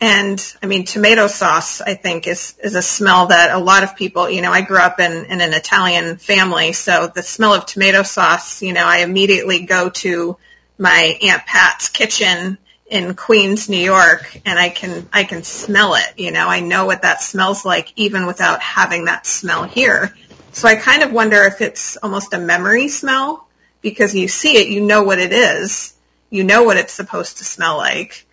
And 0.00 0.44
I 0.60 0.66
mean, 0.66 0.84
tomato 0.84 1.28
sauce, 1.28 1.80
I 1.80 1.94
think, 1.94 2.26
is, 2.26 2.56
is 2.62 2.74
a 2.74 2.82
smell 2.82 3.28
that 3.28 3.52
a 3.52 3.58
lot 3.58 3.84
of 3.84 3.96
people, 3.96 4.28
you 4.28 4.42
know, 4.42 4.52
I 4.52 4.60
grew 4.60 4.78
up 4.78 4.98
in, 4.98 5.24
in 5.26 5.40
an 5.40 5.54
Italian 5.54 6.16
family. 6.16 6.72
So 6.72 7.06
the 7.12 7.22
smell 7.22 7.54
of 7.54 7.64
tomato 7.64 8.02
sauce, 8.02 8.60
you 8.60 8.72
know, 8.72 8.84
I 8.84 8.98
immediately 8.98 9.60
go 9.60 9.88
to 9.88 10.36
my 10.78 11.18
Aunt 11.22 11.46
Pat's 11.46 11.88
kitchen 11.88 12.58
in 12.90 13.14
Queens, 13.14 13.68
New 13.68 13.76
York, 13.76 14.40
and 14.44 14.58
I 14.58 14.68
can, 14.68 15.08
I 15.12 15.22
can 15.22 15.44
smell 15.44 15.94
it. 15.94 16.14
You 16.16 16.32
know, 16.32 16.48
I 16.48 16.58
know 16.58 16.86
what 16.86 17.02
that 17.02 17.22
smells 17.22 17.64
like 17.64 17.92
even 17.94 18.26
without 18.26 18.60
having 18.60 19.04
that 19.04 19.26
smell 19.26 19.62
here. 19.62 20.14
So 20.52 20.66
I 20.66 20.74
kind 20.74 21.04
of 21.04 21.12
wonder 21.12 21.44
if 21.44 21.60
it's 21.60 21.96
almost 21.98 22.34
a 22.34 22.38
memory 22.38 22.88
smell 22.88 23.46
because 23.80 24.12
you 24.12 24.26
see 24.26 24.56
it, 24.56 24.68
you 24.68 24.80
know 24.80 25.04
what 25.04 25.20
it 25.20 25.32
is 25.32 25.94
you 26.30 26.44
know 26.44 26.64
what 26.64 26.76
it's 26.76 26.92
supposed 26.92 27.38
to 27.38 27.44
smell 27.44 27.76
like. 27.76 28.26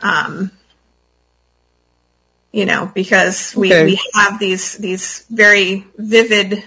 Um, 0.00 0.50
you 2.52 2.66
know, 2.66 2.90
because 2.92 3.54
we, 3.54 3.72
okay. 3.72 3.84
we 3.84 4.00
have 4.14 4.38
these, 4.38 4.76
these 4.78 5.24
very 5.30 5.86
vivid 5.96 6.62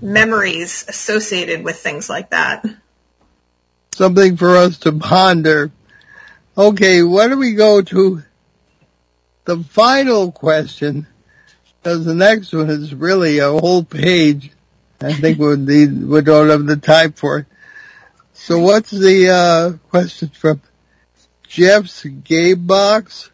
memories 0.00 0.84
associated 0.88 1.64
with 1.64 1.76
things 1.76 2.10
like 2.10 2.30
that. 2.30 2.64
Something 3.94 4.36
for 4.36 4.56
us 4.56 4.78
to 4.80 4.92
ponder. 4.92 5.70
Okay, 6.58 7.02
why 7.02 7.28
don't 7.28 7.38
we 7.38 7.54
go 7.54 7.82
to 7.82 8.22
the 9.44 9.58
final 9.62 10.32
question? 10.32 11.06
Because 11.82 12.04
the 12.04 12.14
next 12.14 12.52
one 12.52 12.68
is 12.68 12.94
really 12.94 13.38
a 13.38 13.50
whole 13.50 13.84
page. 13.84 14.50
I 15.00 15.12
think 15.12 15.38
we 15.38 15.56
need, 15.56 16.02
we 16.04 16.20
don't 16.22 16.48
have 16.48 16.66
the 16.66 16.76
time 16.76 17.12
for 17.12 17.38
it. 17.38 17.46
So 18.46 18.60
what's 18.60 18.92
the 18.92 19.28
uh, 19.28 19.72
question 19.90 20.28
from 20.28 20.62
Jeff's 21.48 22.04
game 22.04 22.64
box? 22.64 23.28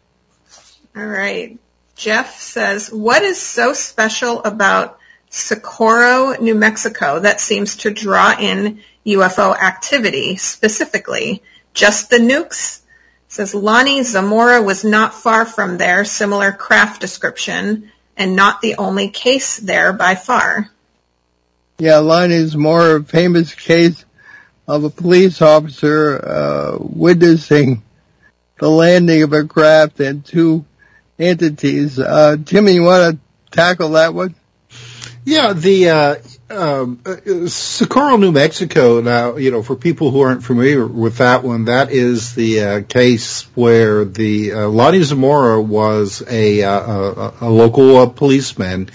All 0.95 1.05
right. 1.05 1.59
Jeff 1.95 2.39
says, 2.39 2.91
what 2.91 3.21
is 3.21 3.39
so 3.39 3.73
special 3.73 4.43
about 4.43 4.97
Socorro, 5.29 6.41
New 6.41 6.55
Mexico 6.55 7.19
that 7.19 7.39
seems 7.39 7.77
to 7.77 7.91
draw 7.91 8.33
in 8.39 8.79
UFO 9.05 9.55
activity 9.55 10.37
specifically? 10.37 11.43
Just 11.75 12.09
the 12.09 12.17
nukes? 12.17 12.81
says 13.27 13.53
Lonnie 13.53 14.01
Zamora 14.01 14.63
was 14.63 14.83
not 14.83 15.13
far 15.13 15.45
from 15.45 15.77
there, 15.77 16.05
similar 16.05 16.51
craft 16.51 17.01
description, 17.01 17.91
and 18.17 18.35
not 18.35 18.61
the 18.61 18.77
only 18.77 19.09
case 19.09 19.57
there 19.57 19.93
by 19.93 20.15
far. 20.15 20.71
Yeah, 21.77 21.99
Lonnie 21.99 22.47
Zamora, 22.47 23.03
famous 23.03 23.53
case 23.53 24.05
of 24.67 24.83
a 24.83 24.89
police 24.89 25.41
officer 25.41 26.23
uh, 26.23 26.77
witnessing 26.79 27.83
the 28.59 28.69
landing 28.69 29.23
of 29.23 29.33
a 29.33 29.43
craft 29.43 29.99
and 29.99 30.25
two 30.25 30.65
entities. 31.19 31.99
Uh, 31.99 32.37
Timmy, 32.43 32.73
you 32.73 32.83
want 32.83 33.15
to 33.15 33.55
tackle 33.55 33.89
that 33.91 34.13
one? 34.13 34.35
Yeah, 35.25 35.53
the 35.53 35.89
uh, 35.89 36.15
um, 36.49 37.01
uh, 37.05 37.47
Socorro, 37.47 38.17
New 38.17 38.31
Mexico. 38.31 38.99
Now, 38.99 39.37
you 39.37 39.51
know, 39.51 39.63
for 39.63 39.75
people 39.75 40.11
who 40.11 40.21
aren't 40.21 40.43
familiar 40.43 40.85
with 40.85 41.17
that 41.17 41.43
one, 41.43 41.65
that 41.65 41.91
is 41.91 42.35
the 42.35 42.61
uh, 42.61 42.81
case 42.81 43.43
where 43.55 44.03
the 44.03 44.53
uh, 44.53 44.67
Lonnie 44.67 45.01
Zamora 45.01 45.61
was 45.61 46.23
a 46.27 46.63
uh, 46.63 46.79
a, 46.79 47.33
a 47.41 47.49
local 47.49 47.97
uh, 47.97 48.07
policeman 48.07 48.89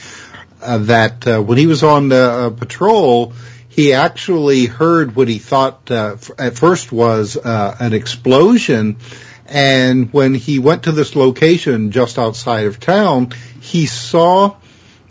uh, 0.60 0.78
that 0.78 1.26
uh, 1.26 1.40
when 1.40 1.56
he 1.56 1.66
was 1.66 1.82
on 1.82 2.12
uh, 2.12 2.50
patrol, 2.50 3.32
he 3.78 3.92
actually 3.92 4.66
heard 4.66 5.14
what 5.14 5.28
he 5.28 5.38
thought 5.38 5.88
uh, 5.88 6.16
at 6.36 6.58
first 6.58 6.90
was 6.90 7.36
uh, 7.36 7.76
an 7.78 7.92
explosion. 7.92 8.96
And 9.46 10.12
when 10.12 10.34
he 10.34 10.58
went 10.58 10.82
to 10.82 10.90
this 10.90 11.14
location 11.14 11.92
just 11.92 12.18
outside 12.18 12.66
of 12.66 12.80
town, 12.80 13.30
he 13.60 13.86
saw 13.86 14.56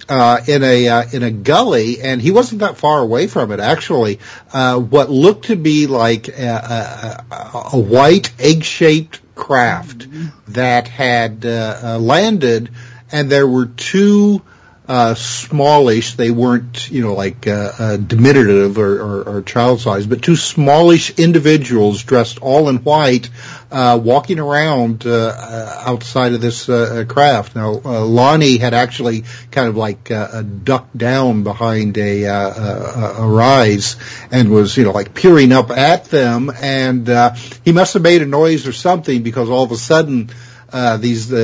uh, 0.10 0.42
in 0.46 0.64
a 0.66 0.86
uh, 0.90 1.04
in 1.14 1.24
a 1.24 1.32
gully, 1.32 2.02
and 2.02 2.22
he 2.22 2.32
wasn't 2.32 2.60
that 2.60 2.76
far 2.76 3.00
away 3.00 3.28
from 3.28 3.54
it. 3.54 3.62
Actually, 3.62 4.20
uh, 4.52 4.78
what 4.78 5.10
looked 5.10 5.46
to 5.46 5.56
be 5.56 5.88
like 5.88 6.28
a, 6.28 7.26
a, 7.32 7.70
a 7.72 7.80
white 7.80 8.34
egg-shaped 8.38 9.22
craft 9.34 10.08
that 10.50 10.90
had 10.90 11.46
uh, 11.46 11.80
uh, 11.82 12.00
landed, 12.00 12.72
and 13.14 13.30
there 13.30 13.48
were 13.48 13.68
two 13.68 14.42
uh, 14.88 15.16
smallish. 15.16 16.16
They 16.16 16.32
weren't, 16.32 16.90
you 16.90 17.02
know, 17.02 17.14
like 17.14 17.46
uh, 17.48 17.72
uh, 17.78 17.98
diminutive 17.98 18.78
or, 18.78 19.02
or, 19.02 19.24
or 19.24 19.42
child 19.42 19.82
size, 19.82 20.08
but 20.08 20.22
two 20.22 20.36
smallish 20.36 21.20
individuals 21.20 22.04
dressed 22.04 22.40
all 22.40 22.70
in 22.70 22.78
white, 22.78 23.30
uh, 23.70 24.00
walking 24.02 24.40
around 24.40 25.06
uh, 25.06 25.10
uh, 25.10 25.84
outside 25.86 26.34
of 26.34 26.42
this 26.42 26.70
uh, 26.70 27.04
craft. 27.08 27.56
Now, 27.56 27.82
uh, 27.84 28.06
Lonnie 28.06 28.58
had 28.58 28.74
actually 28.74 29.26
kind 29.52 29.68
of 29.68 29.76
like 29.76 30.10
uh, 30.10 30.42
ducked 30.42 30.98
down 30.98 31.44
behind 31.44 31.98
a, 31.98 32.26
uh, 32.26 32.50
a, 32.50 33.24
a 33.24 33.28
rise 33.28 33.98
and 34.32 34.50
was, 34.50 34.78
you 34.78 34.86
know, 34.86 34.92
like 34.92 35.14
peering 35.14 35.52
up 35.52 35.70
at 35.72 36.06
them, 36.06 36.50
and 36.62 37.10
uh, 37.10 37.36
he 37.66 37.74
must 37.74 37.94
have 37.94 38.04
made 38.04 38.22
a 38.22 38.26
noise 38.26 38.68
or 38.68 38.74
something 38.74 39.22
because 39.22 39.50
all 39.50 39.64
of 39.64 39.72
a 39.72 39.78
sudden 39.78 40.30
uh, 40.30 40.34
these 40.72 41.32
uh, 41.32 41.38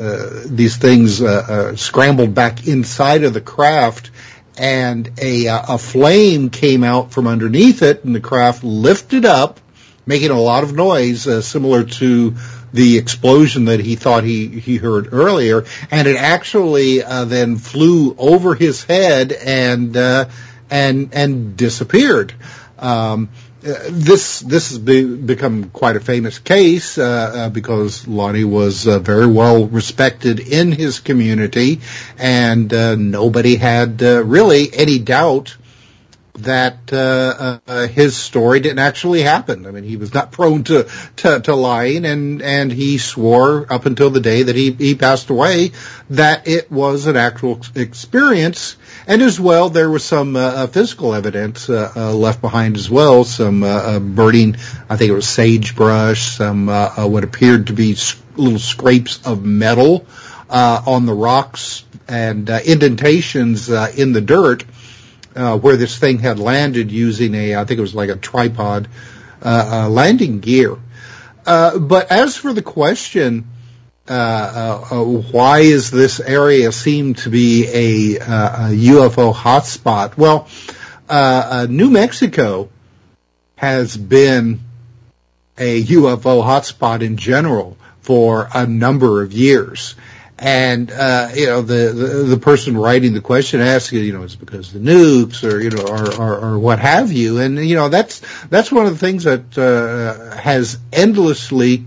uh, 0.00 0.04
uh, 0.04 0.42
these 0.46 0.76
things 0.76 1.22
scrambled 1.80 2.34
back 2.34 2.66
inside 2.66 3.24
of 3.24 3.34
the 3.34 3.40
craft, 3.40 4.10
and 4.56 5.10
a 5.20 5.46
a 5.46 5.78
flame 5.78 6.50
came 6.50 6.84
out 6.84 7.12
from 7.12 7.26
underneath 7.26 7.82
it, 7.82 8.04
and 8.04 8.14
the 8.14 8.20
craft 8.20 8.64
lifted 8.64 9.24
up, 9.24 9.60
making 10.06 10.30
a 10.30 10.40
lot 10.40 10.64
of 10.64 10.74
noise, 10.74 11.22
similar 11.46 11.84
to 11.84 12.34
the 12.72 12.98
explosion 12.98 13.66
that 13.66 13.80
he 13.80 13.96
thought 13.96 14.24
he, 14.24 14.48
he 14.48 14.76
heard 14.76 15.12
earlier, 15.12 15.64
and 15.90 16.06
it 16.06 16.16
actually 16.16 17.02
uh, 17.02 17.24
then 17.24 17.56
flew 17.56 18.14
over 18.18 18.54
his 18.54 18.84
head 18.84 19.32
and 19.32 19.96
uh, 19.96 20.28
and 20.70 21.12
and 21.12 21.56
disappeared. 21.56 22.34
Um, 22.78 23.30
this 23.60 24.40
this 24.40 24.70
has 24.70 24.78
be, 24.78 25.04
become 25.04 25.70
quite 25.70 25.96
a 25.96 26.00
famous 26.00 26.38
case 26.38 26.98
uh, 26.98 27.02
uh, 27.02 27.48
because 27.48 28.06
Lonnie 28.06 28.44
was 28.44 28.86
uh, 28.86 28.98
very 28.98 29.26
well 29.26 29.66
respected 29.66 30.40
in 30.40 30.72
his 30.72 31.00
community, 31.00 31.80
and 32.18 32.72
uh, 32.72 32.94
nobody 32.96 33.56
had 33.56 34.02
uh, 34.02 34.22
really 34.24 34.72
any 34.72 34.98
doubt 34.98 35.56
that 36.38 36.92
uh, 36.92 37.60
uh, 37.66 37.86
his 37.88 38.16
story 38.16 38.60
didn't 38.60 38.78
actually 38.78 39.22
happen. 39.22 39.66
I 39.66 39.70
mean, 39.70 39.84
he 39.84 39.96
was 39.96 40.12
not 40.12 40.32
prone 40.32 40.64
to, 40.64 40.88
to, 41.16 41.40
to 41.40 41.54
lying, 41.54 42.04
and 42.04 42.42
and 42.42 42.70
he 42.72 42.98
swore 42.98 43.72
up 43.72 43.86
until 43.86 44.10
the 44.10 44.20
day 44.20 44.42
that 44.42 44.56
he 44.56 44.72
he 44.72 44.94
passed 44.94 45.30
away 45.30 45.72
that 46.10 46.46
it 46.46 46.70
was 46.70 47.06
an 47.06 47.16
actual 47.16 47.60
experience. 47.74 48.76
And 49.08 49.22
as 49.22 49.38
well, 49.38 49.70
there 49.70 49.88
was 49.88 50.04
some 50.04 50.34
uh, 50.34 50.40
uh 50.40 50.66
physical 50.66 51.14
evidence 51.14 51.70
uh, 51.70 51.92
uh, 51.94 52.12
left 52.12 52.40
behind 52.40 52.76
as 52.76 52.90
well. 52.90 53.22
Some 53.22 53.62
uh, 53.62 53.66
uh, 53.66 53.98
burning, 54.00 54.56
I 54.90 54.96
think 54.96 55.10
it 55.10 55.14
was 55.14 55.28
sagebrush, 55.28 56.36
some 56.36 56.66
what 56.66 57.22
appeared 57.22 57.68
to 57.68 57.72
be 57.72 57.96
little 58.36 58.58
scrapes 58.58 59.24
of 59.24 59.44
metal 59.44 60.06
uh, 60.50 60.82
on 60.86 61.06
the 61.06 61.14
rocks 61.14 61.84
and 62.08 62.48
indentations 62.48 63.68
in 63.68 64.12
the 64.12 64.20
dirt 64.20 64.64
where 65.34 65.76
this 65.76 65.98
thing 65.98 66.18
had 66.18 66.38
landed 66.40 66.90
using 66.90 67.34
a, 67.34 67.56
I 67.56 67.64
think 67.64 67.78
it 67.78 67.82
was 67.82 67.94
like 67.94 68.10
a 68.10 68.16
tripod 68.16 68.88
landing 69.42 70.40
gear. 70.40 70.76
Uh, 71.46 71.78
but 71.78 72.10
as 72.10 72.36
for 72.36 72.52
the 72.52 72.62
question, 72.62 73.46
why 74.08 75.60
is 75.60 75.90
this 75.90 76.20
area 76.20 76.72
seem 76.72 77.14
to 77.14 77.30
be 77.30 77.66
a, 77.66 78.20
uh, 78.20 78.68
UFO 78.70 79.34
hotspot? 79.34 80.16
Well, 80.16 80.48
uh, 81.08 81.12
uh, 81.12 81.66
New 81.68 81.90
Mexico 81.90 82.68
has 83.56 83.96
been 83.96 84.60
a 85.58 85.82
UFO 85.82 86.44
hotspot 86.44 87.02
in 87.02 87.16
general 87.16 87.76
for 88.00 88.48
a 88.54 88.66
number 88.66 89.22
of 89.22 89.32
years. 89.32 89.94
And, 90.38 90.90
uh, 90.90 91.30
you 91.34 91.46
know, 91.46 91.62
the, 91.62 91.92
the, 91.94 92.06
the 92.24 92.36
person 92.36 92.76
writing 92.76 93.14
the 93.14 93.22
question 93.22 93.60
asks 93.60 93.90
you, 93.92 94.00
you 94.00 94.12
know, 94.12 94.22
it's 94.22 94.34
because 94.34 94.70
the 94.70 94.78
nukes 94.78 95.50
or, 95.50 95.60
you 95.60 95.70
know, 95.70 95.84
or, 95.84 96.20
or, 96.20 96.38
or 96.40 96.58
what 96.58 96.78
have 96.78 97.10
you. 97.10 97.38
And, 97.38 97.58
you 97.66 97.74
know, 97.74 97.88
that's, 97.88 98.20
that's 98.48 98.70
one 98.70 98.84
of 98.84 98.92
the 98.92 98.98
things 98.98 99.24
that, 99.24 99.56
uh, 99.56 100.36
has 100.36 100.78
endlessly, 100.92 101.86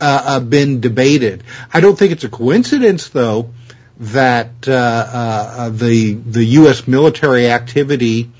uh, 0.00 0.22
uh 0.24 0.40
been 0.40 0.80
debated. 0.80 1.44
I 1.72 1.80
don't 1.80 1.98
think 1.98 2.12
it's 2.12 2.24
a 2.24 2.28
coincidence 2.28 3.08
though 3.08 3.50
that, 3.98 4.68
uh, 4.68 4.72
uh, 4.72 5.68
the, 5.70 6.14
the 6.14 6.44
U.S. 6.44 6.86
military 6.86 7.50
activity 7.50 8.30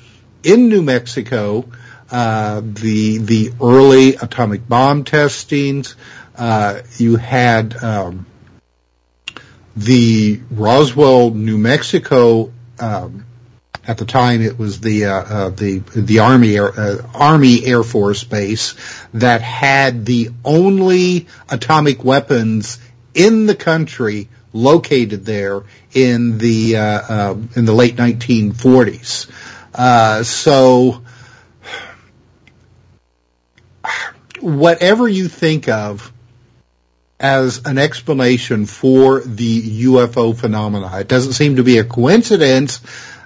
in 0.44 0.68
New 0.68 0.82
Mexico, 0.82 1.68
uh, 2.11 2.61
the, 2.61 3.18
the 3.18 3.52
early 3.61 4.14
atomic 4.14 4.68
bomb 4.68 5.04
testings, 5.04 5.96
uh, 6.36 6.80
you 6.96 7.16
had, 7.16 7.82
um, 7.82 8.26
the 9.76 10.40
Roswell, 10.50 11.30
New 11.30 11.59
Mexico, 11.59 12.52
um, 12.78 13.24
at 13.89 13.97
the 13.97 14.05
time 14.05 14.43
it 14.43 14.59
was 14.59 14.80
the 14.80 15.07
uh, 15.07 15.12
uh, 15.14 15.49
the 15.49 15.78
the 15.78 16.18
Army 16.18 16.57
Air, 16.57 16.78
uh, 16.78 17.07
Army 17.14 17.64
Air 17.64 17.82
Force 17.82 18.22
base 18.22 18.74
that 19.14 19.41
had 19.41 20.05
the 20.05 20.28
only 20.45 21.26
atomic 21.49 22.05
weapons 22.05 22.78
in 23.14 23.47
the 23.47 23.55
country 23.55 24.28
located 24.53 25.24
there 25.24 25.62
in 25.95 26.36
the 26.36 26.76
uh, 26.76 26.82
uh, 26.82 27.36
in 27.57 27.64
the 27.64 27.72
late 27.72 27.97
1940s. 27.97 29.30
Uh, 29.74 30.22
so 30.22 31.03
whatever 34.41 35.09
you 35.09 35.28
think 35.28 35.68
of 35.68 36.12
as 37.18 37.62
an 37.64 37.78
explanation 37.78 38.66
for 38.66 39.20
the 39.20 39.84
UFO 39.84 40.36
phenomena. 40.36 40.99
It 41.01 41.09
doesn't 41.09 41.32
seem 41.32 41.57
to 41.57 41.64
be 41.64 41.78
a 41.78 41.84
coincidence 41.84 42.80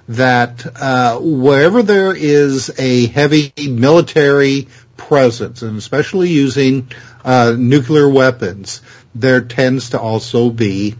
that 0.08 0.66
uh, 0.80 1.18
wherever 1.18 1.82
there 1.82 2.14
is 2.14 2.70
a 2.78 3.06
heavy 3.06 3.52
military 3.56 4.68
presence, 4.96 5.62
and 5.62 5.78
especially 5.78 6.30
using 6.30 6.90
uh, 7.24 7.54
nuclear 7.56 8.08
weapons, 8.08 8.82
there 9.14 9.40
tends 9.40 9.90
to 9.90 10.00
also 10.00 10.50
be 10.50 10.94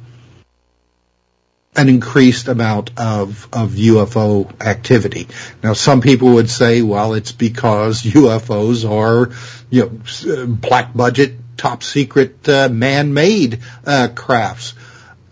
an 1.75 1.89
increased 1.89 2.49
amount 2.49 2.91
of, 2.99 3.49
of 3.53 3.71
UFO 3.71 4.61
activity. 4.61 5.29
Now, 5.63 5.73
some 5.73 6.03
people 6.03 6.35
would 6.35 6.51
say, 6.51 6.83
well, 6.83 7.15
it's 7.15 7.33
because 7.33 8.03
UFOs 8.03 8.89
are, 8.89 9.33
you 9.71 10.03
know, 10.27 10.47
black 10.47 10.95
budget 10.95 11.35
top 11.57 11.83
secret 11.83 12.47
uh, 12.49 12.69
man-made 12.69 13.61
uh, 13.87 14.09
crafts. 14.15 14.75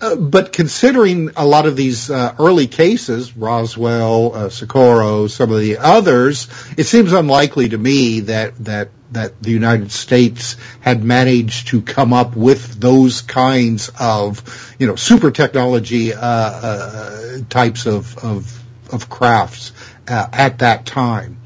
Uh, 0.00 0.16
but 0.16 0.52
considering 0.52 1.30
a 1.36 1.44
lot 1.44 1.66
of 1.66 1.76
these 1.76 2.10
uh, 2.10 2.34
early 2.38 2.66
cases, 2.66 3.36
Roswell, 3.36 4.34
uh, 4.34 4.48
Socorro, 4.48 5.26
some 5.26 5.52
of 5.52 5.60
the 5.60 5.76
others, 5.76 6.48
it 6.78 6.84
seems 6.84 7.12
unlikely 7.12 7.68
to 7.68 7.78
me 7.78 8.20
that 8.20 8.56
that 8.64 8.88
that 9.12 9.42
the 9.42 9.50
United 9.50 9.92
States 9.92 10.56
had 10.80 11.04
managed 11.04 11.68
to 11.68 11.82
come 11.82 12.14
up 12.14 12.34
with 12.34 12.80
those 12.80 13.20
kinds 13.20 13.90
of 14.00 14.74
you 14.78 14.86
know 14.86 14.96
super 14.96 15.30
technology 15.30 16.14
uh, 16.14 16.20
uh, 16.22 17.38
types 17.50 17.84
of 17.84 18.16
of, 18.24 18.62
of 18.90 19.10
crafts 19.10 19.72
at 20.08 20.60
that 20.60 20.86
time. 20.86 21.36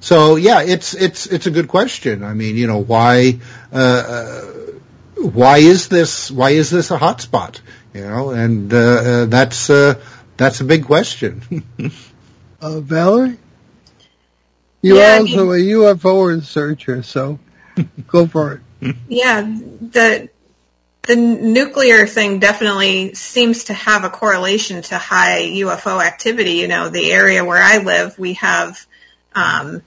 So 0.00 0.36
yeah, 0.36 0.60
it's 0.60 0.92
it's 0.92 1.24
it's 1.26 1.46
a 1.46 1.50
good 1.50 1.68
question. 1.68 2.22
I 2.22 2.34
mean, 2.34 2.56
you 2.56 2.66
know, 2.66 2.80
why 2.80 3.38
why 5.16 5.58
is 5.58 5.88
this 5.88 6.30
why 6.30 6.50
is 6.50 6.68
this 6.68 6.90
a 6.90 6.98
hotspot? 6.98 7.60
You 7.94 8.00
know, 8.00 8.30
and 8.30 8.74
uh, 8.74 8.76
uh, 8.76 9.24
that's 9.26 9.70
uh, 9.70 9.94
that's 10.36 10.60
a 10.60 10.64
big 10.64 10.84
question. 10.84 11.62
uh, 12.60 12.80
Valerie, 12.80 13.38
you're 14.82 14.96
yeah, 14.98 15.18
also 15.20 15.52
I 15.52 15.56
mean, 15.58 15.70
a 15.70 15.78
UFO 15.78 16.36
researcher, 16.36 17.04
so 17.04 17.38
go 18.08 18.26
for 18.26 18.60
it. 18.82 18.96
Yeah, 19.08 19.42
the 19.42 20.28
the 21.02 21.14
nuclear 21.14 22.06
thing 22.08 22.40
definitely 22.40 23.14
seems 23.14 23.64
to 23.64 23.74
have 23.74 24.02
a 24.02 24.10
correlation 24.10 24.82
to 24.82 24.98
high 24.98 25.42
UFO 25.42 26.04
activity. 26.04 26.54
You 26.54 26.68
know, 26.68 26.88
the 26.88 27.12
area 27.12 27.44
where 27.44 27.62
I 27.62 27.78
live, 27.78 28.18
we 28.18 28.32
have 28.34 28.84
um, 29.36 29.82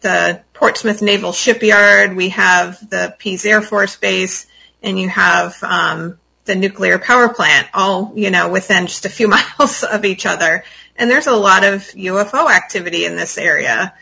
the 0.00 0.42
Portsmouth 0.52 1.00
Naval 1.00 1.32
Shipyard, 1.32 2.16
we 2.16 2.30
have 2.30 2.90
the 2.90 3.14
Pease 3.16 3.46
Air 3.46 3.62
Force 3.62 3.96
Base, 3.96 4.46
and 4.82 4.98
you 4.98 5.08
have 5.08 5.62
um, 5.62 6.18
the 6.46 6.54
nuclear 6.54 6.98
power 6.98 7.28
plant, 7.28 7.68
all 7.74 8.12
you 8.14 8.30
know 8.30 8.48
within 8.48 8.86
just 8.86 9.06
a 9.06 9.10
few 9.10 9.28
miles 9.58 9.82
of 9.84 10.04
each 10.04 10.26
other. 10.26 10.64
And 10.96 11.10
there's 11.10 11.26
a 11.26 11.36
lot 11.36 11.64
of 11.64 11.82
UFO 11.82 12.50
activity 12.50 13.04
in 13.04 13.16
this 13.16 13.36
area. 13.36 13.94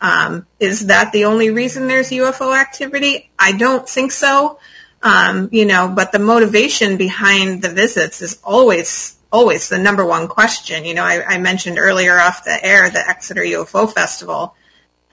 Um, 0.00 0.46
is 0.58 0.88
that 0.88 1.12
the 1.12 1.26
only 1.26 1.50
reason 1.50 1.86
there's 1.86 2.10
UFO 2.10 2.58
activity? 2.58 3.30
I 3.38 3.52
don't 3.52 3.88
think 3.88 4.12
so. 4.12 4.58
Um, 5.02 5.48
you 5.52 5.64
know, 5.64 5.88
but 5.88 6.12
the 6.12 6.18
motivation 6.18 6.96
behind 6.96 7.62
the 7.62 7.70
visits 7.70 8.20
is 8.20 8.38
always 8.44 9.16
always 9.32 9.68
the 9.68 9.78
number 9.78 10.04
one 10.04 10.28
question. 10.28 10.84
You 10.84 10.94
know, 10.94 11.04
I, 11.04 11.24
I 11.24 11.38
mentioned 11.38 11.78
earlier 11.78 12.18
off 12.18 12.44
the 12.44 12.64
air 12.64 12.90
the 12.90 13.08
Exeter 13.08 13.42
UFO 13.42 13.90
Festival 13.90 14.54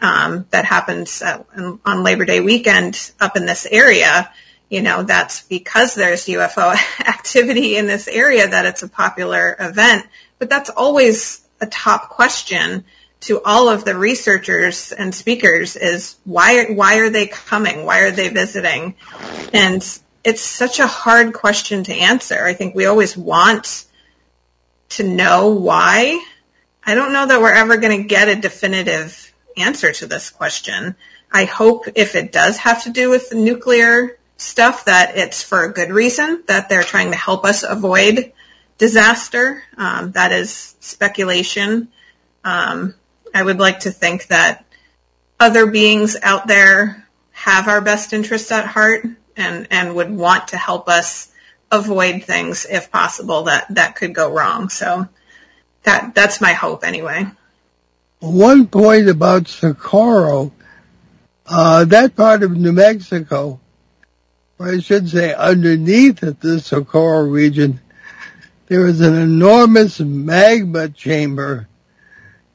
um, 0.02 0.46
that 0.52 0.66
happens 0.66 1.22
on 1.24 2.04
Labor 2.04 2.26
Day 2.26 2.40
weekend 2.40 3.12
up 3.20 3.38
in 3.38 3.46
this 3.46 3.66
area, 3.66 4.32
you 4.70 4.82
know, 4.84 5.04
that's 5.04 5.42
because 5.42 5.96
there's 5.96 6.26
UFO 6.28 6.74
activity 7.00 7.76
in 7.76 7.88
this 7.88 8.08
area 8.08 8.48
that 8.48 8.66
it's 8.66 8.84
a 8.84 8.88
popular 8.88 9.56
event. 9.60 10.06
But 10.38 10.50
that's 10.50 10.70
always 10.70 11.42
a 11.60 11.66
top 11.66 12.10
question 12.10 12.86
to 13.22 13.42
all 13.44 13.68
of 13.68 13.84
the 13.84 13.98
researchers 13.98 14.94
and 14.94 15.14
speakers 15.14 15.76
is 15.76 16.16
why 16.24 16.66
why 16.66 17.00
are 17.00 17.10
they 17.10 17.28
coming? 17.28 17.86
Why 17.86 18.02
are 18.02 18.12
they 18.12 18.30
visiting? 18.30 18.96
And 19.54 19.82
it's 20.24 20.42
such 20.42 20.80
a 20.80 20.88
hard 20.88 21.34
question 21.34 21.84
to 21.86 21.94
answer. 21.94 22.42
I 22.42 22.54
think 22.54 22.76
we 22.76 22.86
always 22.86 23.18
want 23.18 23.86
to 24.90 25.04
know 25.04 25.50
why. 25.50 26.24
I 26.84 26.96
don't 26.96 27.12
know 27.12 27.26
that 27.26 27.42
we're 27.42 27.54
ever 27.54 27.78
going 27.78 28.02
to 28.02 28.08
get 28.08 28.30
a 28.30 28.36
definitive 28.36 29.34
answer 29.58 29.92
to 29.92 30.08
this 30.08 30.30
question. 30.30 30.96
I 31.32 31.46
hope 31.46 31.88
if 31.96 32.16
it 32.16 32.32
does 32.32 32.58
have 32.58 32.84
to 32.84 32.90
do 32.90 33.10
with 33.10 33.34
nuclear 33.34 34.19
stuff 34.40 34.86
that 34.86 35.18
it's 35.18 35.44
for 35.44 35.64
a 35.64 35.74
good 35.74 35.92
reason, 35.92 36.44
that 36.48 36.70
they're 36.70 36.84
trying 36.84 37.12
to 37.12 37.18
help 37.18 37.46
us 37.46 37.64
avoid 37.64 38.32
disaster. 38.78 39.62
Um, 39.78 40.14
that 40.14 40.32
is 40.32 40.76
speculation. 40.80 41.90
Um, 42.44 42.96
I 43.36 43.44
would 43.44 43.60
like 43.60 43.82
to 43.82 43.92
think 43.92 44.28
that 44.28 44.66
other 45.40 45.68
beings 45.68 46.16
out 46.22 46.48
there 46.48 47.06
have 47.32 47.68
our 47.68 47.82
best 47.82 48.14
interests 48.14 48.52
at 48.52 48.66
heart 48.66 49.06
and, 49.36 49.68
and 49.72 49.96
would 49.96 50.10
want 50.10 50.50
to 50.50 50.58
help 50.58 50.90
us 50.90 51.30
avoid 51.72 52.24
things 52.24 52.66
if 52.70 52.92
possible 52.92 53.44
that, 53.44 53.68
that 53.76 53.96
could 53.96 54.16
go 54.16 54.32
wrong. 54.32 54.70
So 54.70 55.08
that, 55.84 56.16
that's 56.16 56.42
my 56.42 56.54
hope 56.54 56.84
anyway. 56.84 57.28
one 58.20 58.68
point 58.68 59.10
about 59.10 59.48
Socorro, 59.48 60.52
uh, 61.46 61.86
that 61.86 62.16
part 62.16 62.44
of 62.44 62.52
New 62.56 62.72
Mexico, 62.72 63.60
or 64.60 64.70
I 64.70 64.80
should 64.80 65.10
say 65.10 65.34
underneath 65.34 66.20
the 66.20 66.60
Socorro 66.60 67.24
region, 67.24 67.80
there 68.68 68.86
is 68.86 69.00
an 69.00 69.16
enormous 69.16 70.00
magma 70.02 70.90
chamber 70.90 71.68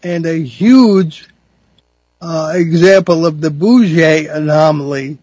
and 0.02 0.26
a 0.26 0.38
huge 0.40 1.26
uh, 2.20 2.52
example 2.54 3.24
of 3.24 3.40
the 3.40 3.50
Bouguer 3.50 4.32
anomaly, 4.32 5.16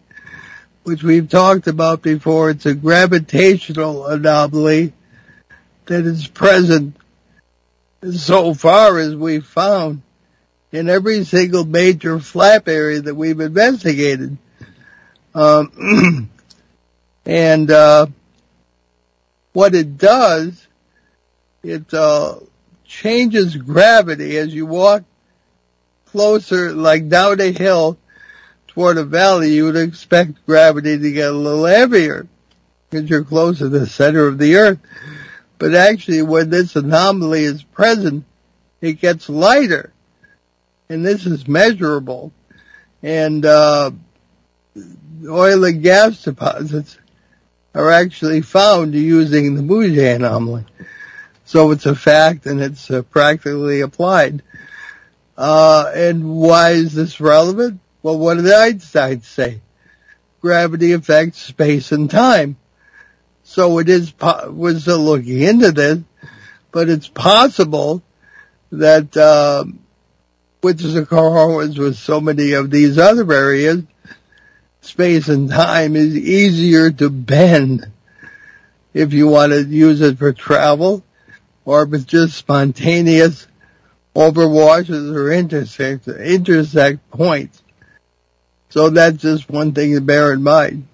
which 0.82 1.04
we've 1.04 1.28
talked 1.28 1.68
about 1.68 2.02
before. 2.02 2.50
It's 2.50 2.66
a 2.66 2.74
gravitational 2.74 4.06
anomaly 4.06 4.92
that 5.86 6.04
is 6.04 6.26
present 6.26 6.96
so 8.12 8.54
far 8.54 8.98
as 8.98 9.14
we've 9.14 9.46
found 9.46 10.02
in 10.72 10.90
every 10.90 11.22
single 11.24 11.64
major 11.64 12.18
flap 12.18 12.66
area 12.66 13.00
that 13.02 13.14
we've 13.14 13.38
investigated. 13.38 14.36
Um, 15.34 16.28
and 17.24 17.70
uh, 17.70 18.06
what 19.52 19.74
it 19.74 19.96
does, 19.98 20.66
it 21.62 21.92
uh, 21.94 22.36
changes 22.84 23.56
gravity 23.56 24.36
as 24.36 24.54
you 24.54 24.66
walk 24.66 25.04
closer, 26.06 26.72
like 26.72 27.08
down 27.08 27.40
a 27.40 27.52
hill 27.52 27.98
toward 28.68 28.98
a 28.98 29.04
valley. 29.04 29.52
You 29.52 29.66
would 29.66 29.76
expect 29.76 30.44
gravity 30.46 30.98
to 30.98 31.12
get 31.12 31.30
a 31.30 31.36
little 31.36 31.64
heavier 31.64 32.26
because 32.90 33.08
you're 33.08 33.24
closer 33.24 33.64
to 33.64 33.68
the 33.68 33.86
center 33.86 34.26
of 34.26 34.38
the 34.38 34.56
earth. 34.56 34.78
But 35.58 35.74
actually, 35.74 36.22
when 36.22 36.50
this 36.50 36.74
anomaly 36.74 37.44
is 37.44 37.62
present, 37.62 38.24
it 38.80 38.94
gets 38.94 39.28
lighter 39.28 39.92
and 40.92 41.04
this 41.04 41.24
is 41.24 41.48
measurable. 41.48 42.32
And 43.02 43.44
uh, 43.44 43.92
oil 45.26 45.64
and 45.64 45.82
gas 45.82 46.22
deposits 46.22 46.98
are 47.74 47.90
actually 47.90 48.42
found 48.42 48.94
using 48.94 49.54
the 49.54 49.62
Bouguer 49.62 50.16
anomaly. 50.16 50.64
So 51.44 51.70
it's 51.70 51.86
a 51.86 51.94
fact 51.94 52.46
and 52.46 52.60
it's 52.60 52.90
uh, 52.90 53.02
practically 53.02 53.80
applied. 53.80 54.42
Uh, 55.36 55.90
and 55.94 56.36
why 56.36 56.70
is 56.70 56.94
this 56.94 57.20
relevant? 57.20 57.80
Well, 58.02 58.18
what 58.18 58.36
did 58.36 58.52
Einstein 58.52 59.22
say? 59.22 59.60
Gravity 60.40 60.92
affects 60.92 61.40
space 61.40 61.92
and 61.92 62.10
time. 62.10 62.56
So 63.44 63.78
it 63.78 63.88
is, 63.88 64.12
we're 64.48 64.78
still 64.78 65.00
looking 65.00 65.40
into 65.40 65.72
this, 65.72 65.98
but 66.70 66.88
it's 66.88 67.08
possible 67.08 68.02
that, 68.70 69.74
which 70.60 70.82
is 70.82 70.94
the 70.94 71.06
Corals 71.06 71.78
with 71.78 71.96
so 71.96 72.20
many 72.20 72.52
of 72.52 72.70
these 72.70 72.98
other 72.98 73.30
areas, 73.32 73.82
space 74.82 75.28
and 75.28 75.48
time 75.48 75.96
is 75.96 76.16
easier 76.16 76.90
to 76.90 77.08
bend 77.08 77.86
if 78.92 79.12
you 79.12 79.28
want 79.28 79.52
to 79.52 79.64
use 79.64 80.00
it 80.00 80.18
for 80.18 80.32
travel 80.32 81.02
or 81.64 81.82
if 81.84 81.94
it's 81.94 82.04
just 82.04 82.36
spontaneous 82.36 83.46
overwashes 84.14 85.14
or 85.14 85.32
intersect, 85.32 86.06
intersect 86.08 87.10
points. 87.10 87.62
So 88.68 88.90
that's 88.90 89.18
just 89.18 89.48
one 89.48 89.72
thing 89.72 89.94
to 89.94 90.00
bear 90.00 90.32
in 90.32 90.42
mind. 90.42 90.88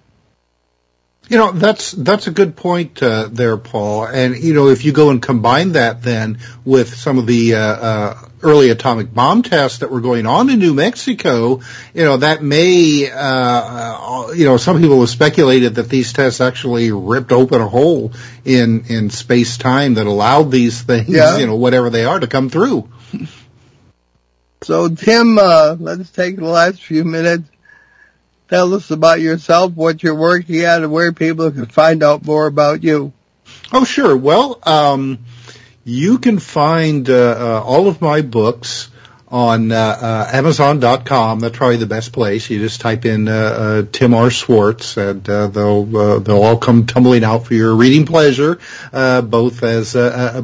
You 1.27 1.37
know, 1.37 1.51
that's, 1.51 1.91
that's 1.91 2.27
a 2.27 2.31
good 2.31 2.55
point, 2.55 3.03
uh, 3.03 3.29
there, 3.31 3.57
Paul. 3.57 4.05
And, 4.05 4.37
you 4.37 4.53
know, 4.53 4.69
if 4.69 4.83
you 4.83 4.91
go 4.91 5.11
and 5.11 5.21
combine 5.21 5.73
that 5.73 6.01
then 6.01 6.39
with 6.65 6.93
some 6.95 7.17
of 7.17 7.27
the, 7.27 7.55
uh, 7.55 7.59
uh, 7.59 8.28
early 8.41 8.69
atomic 8.69 9.13
bomb 9.13 9.43
tests 9.43 9.79
that 9.79 9.91
were 9.91 10.01
going 10.01 10.25
on 10.25 10.49
in 10.49 10.59
New 10.59 10.73
Mexico, 10.73 11.61
you 11.93 12.03
know, 12.03 12.17
that 12.17 12.41
may, 12.41 13.09
uh, 13.09 13.17
uh, 13.19 14.31
you 14.35 14.45
know, 14.45 14.57
some 14.57 14.79
people 14.79 14.99
have 15.01 15.09
speculated 15.09 15.75
that 15.75 15.89
these 15.89 16.13
tests 16.13 16.41
actually 16.41 16.91
ripped 16.91 17.31
open 17.31 17.61
a 17.61 17.67
hole 17.67 18.11
in, 18.45 18.85
in 18.87 19.09
space 19.09 19.57
time 19.57 19.95
that 19.95 20.07
allowed 20.07 20.51
these 20.51 20.81
things, 20.81 21.09
yeah. 21.09 21.37
you 21.37 21.47
know, 21.47 21.55
whatever 21.55 21.89
they 21.89 22.05
are 22.05 22.19
to 22.19 22.27
come 22.27 22.49
through. 22.49 22.89
So 24.61 24.89
Tim, 24.89 25.37
uh, 25.37 25.77
let's 25.79 26.09
take 26.11 26.35
the 26.35 26.45
last 26.45 26.83
few 26.83 27.03
minutes 27.05 27.49
tell 28.49 28.73
us 28.73 28.89
about 28.91 29.21
yourself, 29.21 29.73
what 29.73 30.03
you're 30.03 30.15
working 30.15 30.61
at, 30.61 30.81
and 30.81 30.91
where 30.91 31.13
people 31.13 31.51
can 31.51 31.67
find 31.67 32.03
out 32.03 32.25
more 32.25 32.47
about 32.47 32.83
you. 32.83 33.13
Oh, 33.71 33.83
sure. 33.83 34.17
Well, 34.17 34.59
um, 34.63 35.19
you 35.83 36.19
can 36.19 36.39
find 36.39 37.09
uh, 37.09 37.13
uh, 37.13 37.63
all 37.63 37.87
of 37.87 38.01
my 38.01 38.21
books 38.21 38.89
on 39.31 39.71
uh, 39.71 39.75
uh 39.75 40.29
Amazon.com. 40.33 41.39
That's 41.39 41.55
probably 41.55 41.77
the 41.77 41.85
best 41.85 42.11
place. 42.11 42.49
You 42.49 42.59
just 42.59 42.81
type 42.81 43.05
in 43.05 43.27
uh, 43.27 43.31
uh, 43.31 43.83
Tim 43.91 44.13
R. 44.13 44.31
Swartz, 44.31 44.97
and 44.97 45.23
they'll 45.23 45.85
they'll 46.19 46.43
all 46.43 46.57
come 46.57 46.85
tumbling 46.85 47.23
out 47.23 47.45
for 47.45 47.53
your 47.53 47.75
reading 47.75 48.05
pleasure, 48.05 48.59
both 48.91 49.63
as 49.63 49.93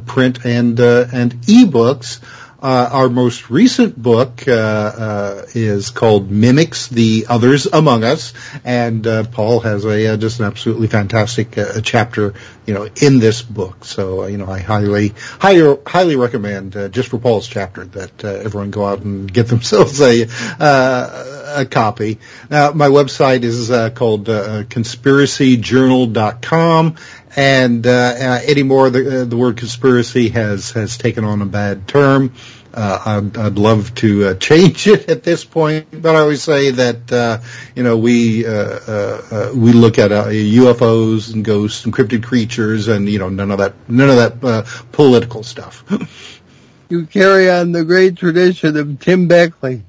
print 0.05 0.45
and 0.45 0.79
and 0.79 1.33
ebooks. 1.33 2.19
Uh, 2.65 2.89
our 2.91 3.09
most 3.09 3.51
recent 3.51 3.95
book 3.95 4.47
uh, 4.47 4.51
uh, 4.51 5.45
is 5.53 5.91
called 5.91 6.31
Mimics: 6.31 6.87
The 6.87 7.27
Others 7.29 7.67
Among 7.67 8.03
Us, 8.03 8.33
and 8.63 9.05
uh, 9.05 9.25
Paul 9.25 9.59
has 9.59 9.85
a 9.85 10.07
uh, 10.07 10.17
just 10.17 10.39
an 10.39 10.47
absolutely 10.47 10.87
fantastic 10.87 11.59
uh, 11.59 11.81
chapter, 11.81 12.33
you 12.65 12.73
know, 12.73 12.89
in 12.99 13.19
this 13.19 13.43
book. 13.43 13.85
So 13.85 14.25
you 14.25 14.39
know, 14.39 14.49
I 14.49 14.61
highly, 14.61 15.13
highly, 15.37 15.77
highly 15.85 16.15
recommend 16.15 16.71
just 16.91 17.09
for 17.09 17.19
Paul's 17.19 17.47
chapter 17.47 17.85
that 17.85 18.23
everyone 18.23 18.71
go 18.71 18.83
out 18.83 19.01
and 19.01 19.31
get 19.31 19.47
themselves 19.49 20.01
a 20.01 20.23
a 20.23 21.67
copy. 21.69 22.17
My 22.49 22.89
website 22.89 23.43
is 23.43 23.69
called 23.93 24.25
conspiracyjournal.com, 24.25 26.95
and 27.35 27.85
uh, 27.85 27.89
uh, 27.89 28.39
anymore 28.47 28.89
the, 28.89 29.21
uh, 29.21 29.25
the 29.25 29.37
word 29.37 29.57
conspiracy 29.57 30.29
has 30.29 30.71
has 30.71 30.97
taken 30.97 31.23
on 31.23 31.41
a 31.41 31.45
bad 31.45 31.87
term. 31.87 32.33
Uh, 32.73 33.01
I'd, 33.05 33.37
I'd 33.37 33.57
love 33.57 33.95
to 33.95 34.27
uh, 34.27 34.33
change 34.39 34.87
it 34.87 35.09
at 35.09 35.23
this 35.23 35.45
point, 35.45 36.01
but 36.01 36.15
I 36.15 36.19
always 36.19 36.43
say 36.43 36.71
that 36.71 37.11
uh, 37.11 37.39
you 37.75 37.83
know 37.83 37.97
we 37.97 38.45
uh, 38.45 38.51
uh, 38.51 39.21
uh, 39.31 39.51
we 39.55 39.71
look 39.71 39.97
at 39.97 40.11
uh, 40.11 40.25
UFOs 40.25 41.33
and 41.33 41.43
ghosts, 41.43 41.85
and 41.85 41.93
encrypted 41.93 42.23
creatures, 42.23 42.87
and 42.87 43.07
you 43.09 43.19
know 43.19 43.29
none 43.29 43.51
of 43.51 43.59
that 43.59 43.73
none 43.87 44.09
of 44.09 44.17
that 44.17 44.43
uh, 44.43 44.65
political 44.91 45.43
stuff. 45.43 45.83
you 46.89 47.05
carry 47.05 47.49
on 47.49 47.71
the 47.71 47.83
great 47.83 48.17
tradition 48.17 48.77
of 48.77 48.99
Tim 48.99 49.27
Beckley. 49.27 49.83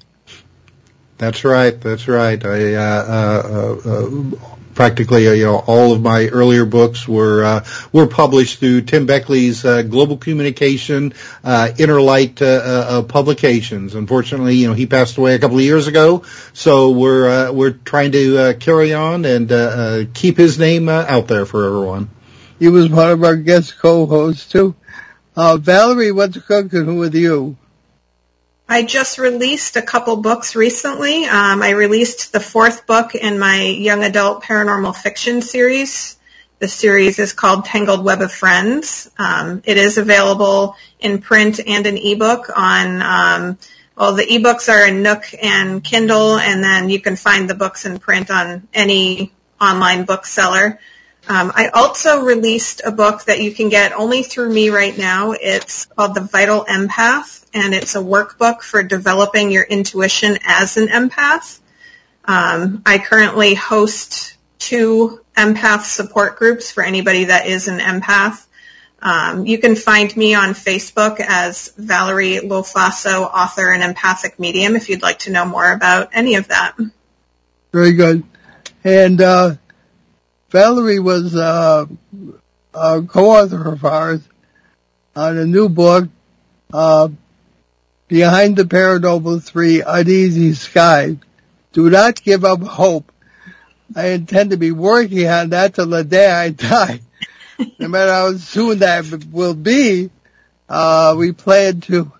That's 1.18 1.44
right. 1.44 1.80
That's 1.80 2.08
right. 2.08 2.44
I 2.44 2.74
uh, 2.74 3.04
uh, 3.08 3.80
uh, 3.84 4.55
practically, 4.76 5.26
uh, 5.26 5.32
you 5.32 5.46
know, 5.46 5.56
all 5.56 5.92
of 5.92 6.00
my 6.00 6.28
earlier 6.28 6.64
books 6.64 7.08
were 7.08 7.44
uh, 7.44 7.64
were 7.92 8.06
published 8.06 8.60
through 8.60 8.82
Tim 8.82 9.06
Beckley's 9.06 9.64
uh, 9.64 9.82
Global 9.82 10.18
Communication 10.18 11.14
uh, 11.42 11.72
Inner 11.78 12.00
Light 12.00 12.40
uh, 12.40 12.44
uh, 12.44 13.02
publications. 13.02 13.96
Unfortunately, 13.96 14.54
you 14.54 14.68
know, 14.68 14.74
he 14.74 14.86
passed 14.86 15.16
away 15.16 15.34
a 15.34 15.38
couple 15.40 15.56
of 15.56 15.64
years 15.64 15.88
ago, 15.88 16.22
so 16.52 16.90
we're 16.90 17.50
we're 17.50 17.72
trying 17.72 18.12
to 18.12 18.54
carry 18.60 18.94
on 18.94 19.24
and 19.24 20.14
keep 20.14 20.36
his 20.36 20.58
name 20.60 20.88
out 20.88 21.26
there 21.26 21.46
for 21.46 21.66
everyone. 21.66 22.10
He 22.58 22.68
was 22.68 22.88
one 22.88 23.10
of 23.10 23.24
our 23.24 23.36
guest 23.36 23.78
co-hosts 23.78 24.48
too. 24.48 24.76
Valerie, 25.34 26.12
what's 26.12 26.38
cooking 26.38 26.96
with 26.98 27.14
you? 27.14 27.56
I 28.68 28.82
just 28.82 29.18
released 29.18 29.76
a 29.76 29.82
couple 29.82 30.16
books 30.16 30.56
recently. 30.56 31.24
Um, 31.24 31.62
I 31.62 31.70
released 31.70 32.32
the 32.32 32.40
fourth 32.40 32.84
book 32.84 33.14
in 33.14 33.38
my 33.38 33.62
young 33.62 34.02
adult 34.02 34.42
paranormal 34.42 34.96
fiction 34.96 35.40
series. 35.40 36.18
The 36.58 36.66
series 36.66 37.20
is 37.20 37.32
called 37.32 37.64
Tangled 37.64 38.04
Web 38.04 38.22
of 38.22 38.32
Friends. 38.32 39.08
Um, 39.18 39.62
it 39.64 39.76
is 39.76 39.98
available 39.98 40.74
in 40.98 41.20
print 41.20 41.60
and 41.64 41.86
an 41.86 41.96
ebook 41.96 42.50
on, 42.56 43.02
um, 43.02 43.58
well, 43.96 44.14
the 44.14 44.24
ebooks 44.24 44.68
are 44.68 44.84
in 44.84 45.00
Nook 45.00 45.22
and 45.40 45.84
Kindle, 45.84 46.36
and 46.36 46.64
then 46.64 46.90
you 46.90 47.00
can 47.00 47.14
find 47.14 47.48
the 47.48 47.54
books 47.54 47.86
in 47.86 48.00
print 48.00 48.32
on 48.32 48.66
any 48.74 49.32
online 49.60 50.06
bookseller. 50.06 50.80
Um, 51.28 51.52
I 51.54 51.68
also 51.68 52.24
released 52.24 52.82
a 52.84 52.90
book 52.90 53.24
that 53.24 53.40
you 53.40 53.52
can 53.52 53.68
get 53.68 53.92
only 53.92 54.24
through 54.24 54.52
me 54.52 54.70
right 54.70 54.96
now. 54.96 55.32
It's 55.32 55.84
called 55.86 56.16
The 56.16 56.20
Vital 56.20 56.64
Empath 56.64 57.45
and 57.56 57.72
it's 57.72 57.94
a 57.94 58.00
workbook 58.00 58.60
for 58.60 58.82
developing 58.82 59.50
your 59.50 59.64
intuition 59.64 60.38
as 60.44 60.76
an 60.76 60.88
empath. 60.88 61.58
Um, 62.26 62.82
I 62.84 62.98
currently 62.98 63.54
host 63.54 64.36
two 64.58 65.20
empath 65.34 65.84
support 65.84 66.36
groups 66.36 66.70
for 66.70 66.84
anybody 66.84 67.24
that 67.24 67.46
is 67.46 67.68
an 67.68 67.78
empath. 67.78 68.44
Um, 69.00 69.46
you 69.46 69.58
can 69.58 69.74
find 69.74 70.14
me 70.16 70.34
on 70.34 70.50
Facebook 70.50 71.18
as 71.20 71.72
Valerie 71.78 72.40
Lofaso, 72.42 73.22
author 73.22 73.72
and 73.72 73.82
empathic 73.82 74.38
medium, 74.38 74.76
if 74.76 74.90
you'd 74.90 75.02
like 75.02 75.20
to 75.20 75.32
know 75.32 75.46
more 75.46 75.72
about 75.72 76.10
any 76.12 76.34
of 76.34 76.48
that. 76.48 76.76
Very 77.72 77.92
good. 77.92 78.22
And 78.84 79.20
uh, 79.20 79.54
Valerie 80.50 80.98
was 80.98 81.34
uh, 81.34 81.86
a 82.74 83.02
co-author 83.02 83.68
of 83.68 83.84
ours 83.84 84.20
on 85.14 85.38
a 85.38 85.46
new 85.46 85.68
book, 85.70 86.08
uh, 86.72 87.08
behind 88.08 88.56
the 88.56 88.64
Paranormal 88.64 89.42
3 89.42 89.82
Uneasy 89.86 90.54
Sky. 90.54 91.16
Do 91.72 91.90
not 91.90 92.22
give 92.22 92.44
up 92.44 92.62
hope. 92.62 93.12
I 93.94 94.08
intend 94.08 94.50
to 94.50 94.56
be 94.56 94.72
working 94.72 95.28
on 95.28 95.50
that 95.50 95.74
till 95.74 95.86
the 95.86 96.04
day 96.04 96.30
I 96.30 96.50
die. 96.50 97.00
no 97.78 97.88
matter 97.88 98.12
how 98.12 98.36
soon 98.36 98.80
that 98.80 99.04
will 99.30 99.54
be, 99.54 100.10
uh, 100.68 101.14
we 101.16 101.32
plan 101.32 101.80
to 101.82 102.12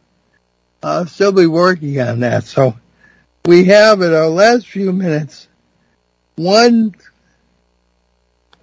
uh, 0.83 1.05
still 1.07 1.33
be 1.33 1.47
working 1.47 2.01
on 2.01 2.21
that. 2.21 2.45
So 2.45 2.77
we 3.45 3.65
have 3.65 4.01
in 4.03 4.13
our 4.13 4.29
last 4.29 4.67
few 4.67 4.93
minutes 4.93 5.49
one 6.37 6.95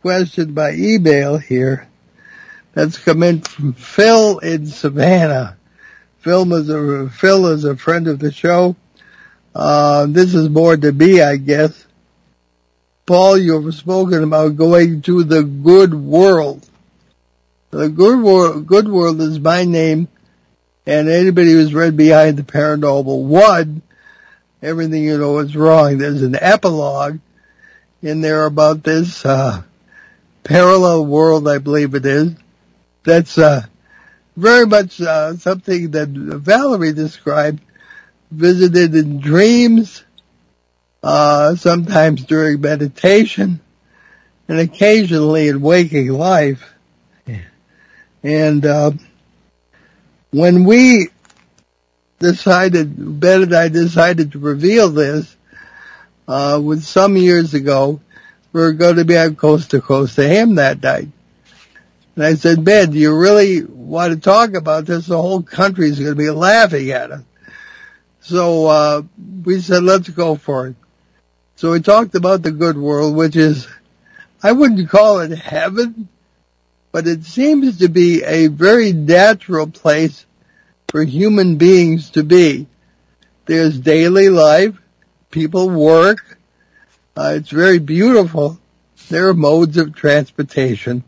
question 0.01 0.53
by 0.53 0.73
email 0.73 1.37
here 1.37 1.87
that's 2.73 2.97
come 2.97 3.23
in 3.23 3.41
from 3.41 3.73
Phil 3.73 4.39
in 4.39 4.65
Savannah. 4.67 5.57
Phil 6.23 6.53
is 6.53 6.69
a 6.69 7.09
Phil 7.09 7.47
is 7.47 7.65
a 7.65 7.75
friend 7.75 8.07
of 8.07 8.17
the 8.17 8.31
show. 8.31 8.77
Uh, 9.53 10.05
this 10.07 10.33
is 10.33 10.47
more 10.47 10.77
to 10.77 10.93
be, 10.93 11.21
I 11.21 11.35
guess. 11.35 11.85
Paul, 13.05 13.37
you've 13.37 13.75
spoken 13.75 14.23
about 14.23 14.55
going 14.55 15.01
to 15.01 15.25
the 15.25 15.43
good 15.43 15.93
world. 15.93 16.65
The 17.71 17.89
good 17.89 18.21
world, 18.21 18.65
good 18.65 18.87
world 18.87 19.19
is 19.19 19.37
my 19.37 19.65
name, 19.65 20.07
and 20.85 21.09
anybody 21.09 21.51
who's 21.51 21.73
read 21.73 21.97
Behind 21.97 22.37
the 22.37 22.43
Paranormal 22.43 23.23
One, 23.23 23.81
everything 24.61 25.03
you 25.03 25.17
know 25.17 25.39
is 25.39 25.57
wrong. 25.57 25.97
There's 25.97 26.23
an 26.23 26.37
epilogue 26.39 27.19
in 28.01 28.21
there 28.21 28.45
about 28.45 28.81
this 28.83 29.25
uh, 29.25 29.61
parallel 30.45 31.05
world, 31.05 31.49
I 31.49 31.57
believe 31.57 31.95
it 31.95 32.05
is. 32.05 32.31
That's 33.03 33.37
uh, 33.37 33.65
very 34.35 34.65
much 34.65 34.99
uh, 35.01 35.35
something 35.35 35.91
that 35.91 36.09
Valerie 36.09 36.93
described, 36.93 37.61
visited 38.31 38.95
in 38.95 39.19
dreams, 39.19 40.03
uh, 41.03 41.55
sometimes 41.55 42.23
during 42.23 42.61
meditation, 42.61 43.59
and 44.47 44.59
occasionally 44.59 45.47
in 45.47 45.61
waking 45.61 46.09
life. 46.09 46.69
And 48.23 48.65
uh, 48.65 48.91
when 50.31 50.63
we 50.63 51.09
decided, 52.19 53.19
Ben 53.19 53.43
and 53.43 53.53
I 53.53 53.67
decided 53.67 54.31
to 54.31 54.39
reveal 54.39 54.89
this, 54.89 55.35
uh, 56.27 56.59
with 56.63 56.83
some 56.83 57.17
years 57.17 57.53
ago, 57.53 57.99
we 58.53 58.61
were 58.61 58.73
going 58.73 58.95
to 58.95 59.05
be 59.05 59.17
on 59.17 59.35
Coast 59.35 59.71
to 59.71 59.81
Coast 59.81 60.15
to 60.15 60.27
him 60.27 60.55
that 60.55 60.81
night. 60.81 61.09
And 62.15 62.23
I 62.23 62.35
said, 62.35 62.63
Ben, 62.63 62.91
do 62.91 62.97
you 62.97 63.17
really 63.17 63.63
want 63.63 64.13
to 64.13 64.19
talk 64.19 64.53
about 64.53 64.85
this? 64.85 65.07
The 65.07 65.21
whole 65.21 65.41
country 65.41 65.89
is 65.89 65.99
going 65.99 66.11
to 66.11 66.15
be 66.15 66.29
laughing 66.29 66.91
at 66.91 67.11
us. 67.11 67.23
So, 68.21 68.67
uh, 68.67 69.01
we 69.43 69.59
said, 69.59 69.83
let's 69.83 70.09
go 70.09 70.35
for 70.35 70.67
it. 70.67 70.75
So 71.55 71.71
we 71.71 71.81
talked 71.81 72.15
about 72.15 72.41
the 72.41 72.51
good 72.51 72.77
world, 72.77 73.15
which 73.15 73.35
is, 73.35 73.67
I 74.41 74.51
wouldn't 74.51 74.89
call 74.89 75.19
it 75.19 75.37
heaven, 75.37 76.07
but 76.91 77.07
it 77.07 77.25
seems 77.25 77.79
to 77.79 77.89
be 77.89 78.23
a 78.23 78.47
very 78.47 78.93
natural 78.93 79.67
place 79.67 80.25
for 80.89 81.03
human 81.03 81.57
beings 81.57 82.11
to 82.11 82.23
be. 82.23 82.67
There's 83.45 83.77
daily 83.77 84.29
life, 84.29 84.77
people 85.31 85.69
work, 85.69 86.37
uh, 87.15 87.33
it's 87.35 87.49
very 87.49 87.79
beautiful. 87.79 88.59
There 89.09 89.29
are 89.29 89.33
modes 89.33 89.77
of 89.77 89.95
transportation 89.95 91.03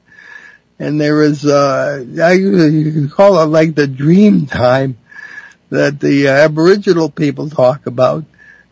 and 0.79 0.99
there 0.99 1.21
is, 1.23 1.45
uh, 1.45 2.03
you 2.07 2.91
can 2.91 3.09
call 3.09 3.41
it 3.41 3.45
like 3.45 3.75
the 3.75 3.87
dream 3.87 4.45
time 4.45 4.97
that 5.69 5.99
the 5.99 6.27
Aboriginal 6.27 7.09
people 7.09 7.49
talk 7.49 7.85
about 7.85 8.25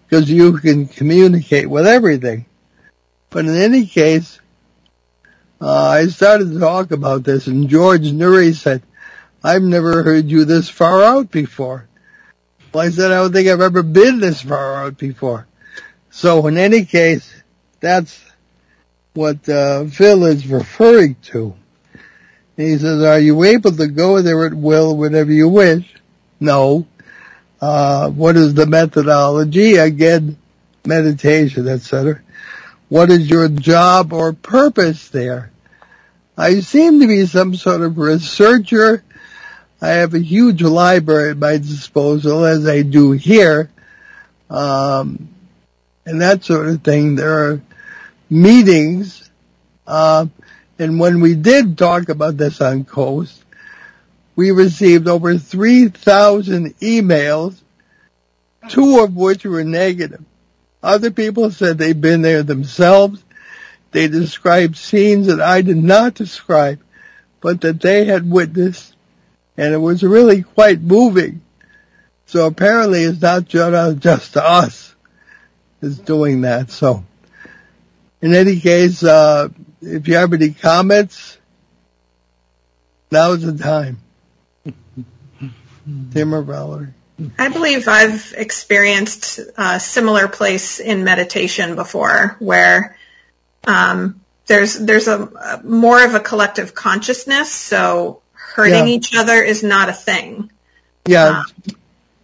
because 0.06 0.30
you 0.30 0.58
can 0.58 0.88
communicate 0.88 1.70
with 1.70 1.88
everything. 1.88 2.46
But 3.30 3.46
in 3.46 3.56
any 3.56 3.86
case, 3.86 4.40
uh, 5.62 5.90
I 5.90 6.08
started 6.08 6.52
to 6.52 6.60
talk 6.60 6.92
about 6.92 7.24
this 7.24 7.48
and 7.48 7.70
George 7.70 8.12
Noory 8.12 8.54
said, 8.54 8.84
I've 9.44 9.64
never 9.64 10.04
heard 10.04 10.30
you 10.30 10.46
this 10.46 10.70
far 10.70 11.04
out 11.04 11.32
before. 11.32 11.88
Well, 12.74 12.86
I 12.86 12.90
said, 12.90 13.12
I 13.12 13.16
don't 13.16 13.34
think 13.34 13.48
I've 13.48 13.62
ever 13.62 13.84
been 13.84 14.20
this 14.20 14.42
far 14.42 14.76
out 14.86 14.98
before. 14.98 15.48
So 16.12 16.48
in 16.48 16.58
any 16.58 16.86
case, 16.86 17.34
that's 17.80 18.20
what 19.14 19.48
uh, 19.50 19.86
Phil 19.86 20.26
is 20.26 20.48
referring 20.48 21.16
to. 21.24 21.56
And 22.58 22.68
he 22.68 22.78
says, 22.78 23.02
are 23.04 23.20
you 23.20 23.44
able 23.44 23.72
to 23.72 23.88
go 23.88 24.22
there 24.22 24.46
at 24.46 24.54
will 24.54 24.96
whenever 24.96 25.32
you 25.32 25.50
wish? 25.50 25.92
No. 26.40 26.86
Uh, 27.60 28.10
what 28.10 28.36
is 28.36 28.54
the 28.54 28.66
methodology? 28.66 29.78
Again, 29.78 30.38
meditation, 30.86 31.68
etc. 31.68 32.22
What 32.90 33.10
is 33.10 33.30
your 33.30 33.48
job 33.48 34.14
or 34.14 34.34
purpose 34.34 35.10
there? 35.10 35.52
I 36.38 36.60
seem 36.60 37.00
to 37.00 37.08
be 37.08 37.26
some 37.26 37.56
sort 37.56 37.82
of 37.82 37.98
researcher. 37.98 39.04
I 39.82 39.90
have 39.90 40.14
a 40.14 40.20
huge 40.20 40.62
library 40.62 41.32
at 41.32 41.38
my 41.38 41.58
disposal, 41.58 42.46
as 42.46 42.68
I 42.68 42.82
do 42.82 43.12
here, 43.12 43.70
um, 44.50 45.30
and 46.06 46.22
that 46.22 46.44
sort 46.44 46.70
of 46.70 46.84
thing. 46.84 47.16
There 47.16 47.52
are 47.52 47.62
meetings, 48.30 49.30
uh, 49.86 50.28
and 50.80 51.00
when 51.00 51.22
we 51.22 51.36
did 51.36 51.78
talk 51.78 52.10
about 52.10 52.38
this 52.38 52.62
on 52.62 52.86
Coast, 52.86 53.44
we 54.36 54.52
received 54.52 55.08
over 55.08 55.38
3,000 55.38 56.78
emails, 56.80 57.56
two 58.70 59.00
of 59.00 59.16
which 59.16 59.46
were 59.46 59.64
negative. 59.64 60.24
Other 60.82 61.12
people 61.12 61.52
said 61.52 61.78
they'd 61.78 62.02
been 62.02 62.22
there 62.22 62.44
themselves. 62.44 63.24
They 63.92 64.08
described 64.08 64.76
scenes 64.76 65.28
that 65.28 65.40
I 65.40 65.62
did 65.62 65.78
not 65.78 66.16
describe, 66.16 66.82
but 67.42 67.62
that 67.62 67.80
they 67.80 68.06
had 68.06 68.30
witnessed, 68.30 68.96
and 69.56 69.74
it 69.74 69.78
was 69.78 70.04
really 70.04 70.42
quite 70.42 70.82
moving. 70.82 71.42
So 72.26 72.48
apparently 72.48 73.04
it's 73.04 73.22
not 73.22 73.46
just 73.46 74.36
us 74.36 74.96
is 75.84 76.00
doing 76.00 76.42
that. 76.42 76.72
So 76.72 77.04
in 78.22 78.34
any 78.34 78.60
case, 78.60 79.04
uh, 79.04 79.50
if 79.86 80.08
you 80.08 80.16
have 80.16 80.34
any 80.34 80.52
comments, 80.52 81.38
now's 83.12 83.42
the 83.42 83.58
time. 83.58 84.00
Tim 86.12 86.34
or 86.34 86.42
Valerie? 86.42 86.94
I 87.38 87.50
believe 87.50 87.88
I've 87.88 88.34
experienced 88.36 89.40
a 89.58 89.80
similar 89.80 90.28
place 90.28 90.80
in 90.80 91.04
meditation 91.04 91.76
before 91.76 92.36
where 92.40 92.98
um, 93.66 94.22
there's 94.48 94.76
there's 94.76 95.08
a, 95.08 95.22
a, 95.22 95.62
more 95.64 96.04
of 96.04 96.16
a 96.16 96.20
collective 96.20 96.74
consciousness, 96.74 97.52
so 97.52 98.22
hurting 98.34 98.88
yeah. 98.88 98.94
each 98.94 99.16
other 99.16 99.42
is 99.42 99.64
not 99.64 99.90
a 99.90 99.94
thing. 99.94 100.52
Yeah. 101.08 101.44
Um, 101.44 101.46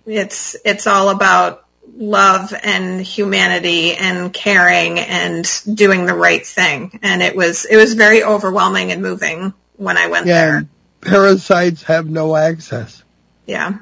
it's 0.05 0.55
it's 0.66 0.88
all 0.88 1.10
about 1.10 1.66
love 1.98 2.54
and 2.64 3.02
humanity 3.02 3.94
and 3.94 4.34
caring 4.34 5.00
and 5.00 5.46
doing 5.74 6.06
the 6.06 6.14
right 6.14 6.46
thing. 6.46 7.00
And 7.02 7.22
it 7.22 7.36
was 7.36 7.66
it 7.66 7.76
was 7.76 7.94
very 7.94 8.24
overwhelming 8.24 8.92
and 8.92 9.02
moving 9.02 9.54
when 9.78 9.98
I 9.98 10.08
went 10.08 10.28
yeah, 10.28 10.46
there. 10.46 10.68
Parasites 11.02 11.84
have 11.84 12.10
no 12.10 12.36
access. 12.36 13.04
Yeah. 13.46 13.80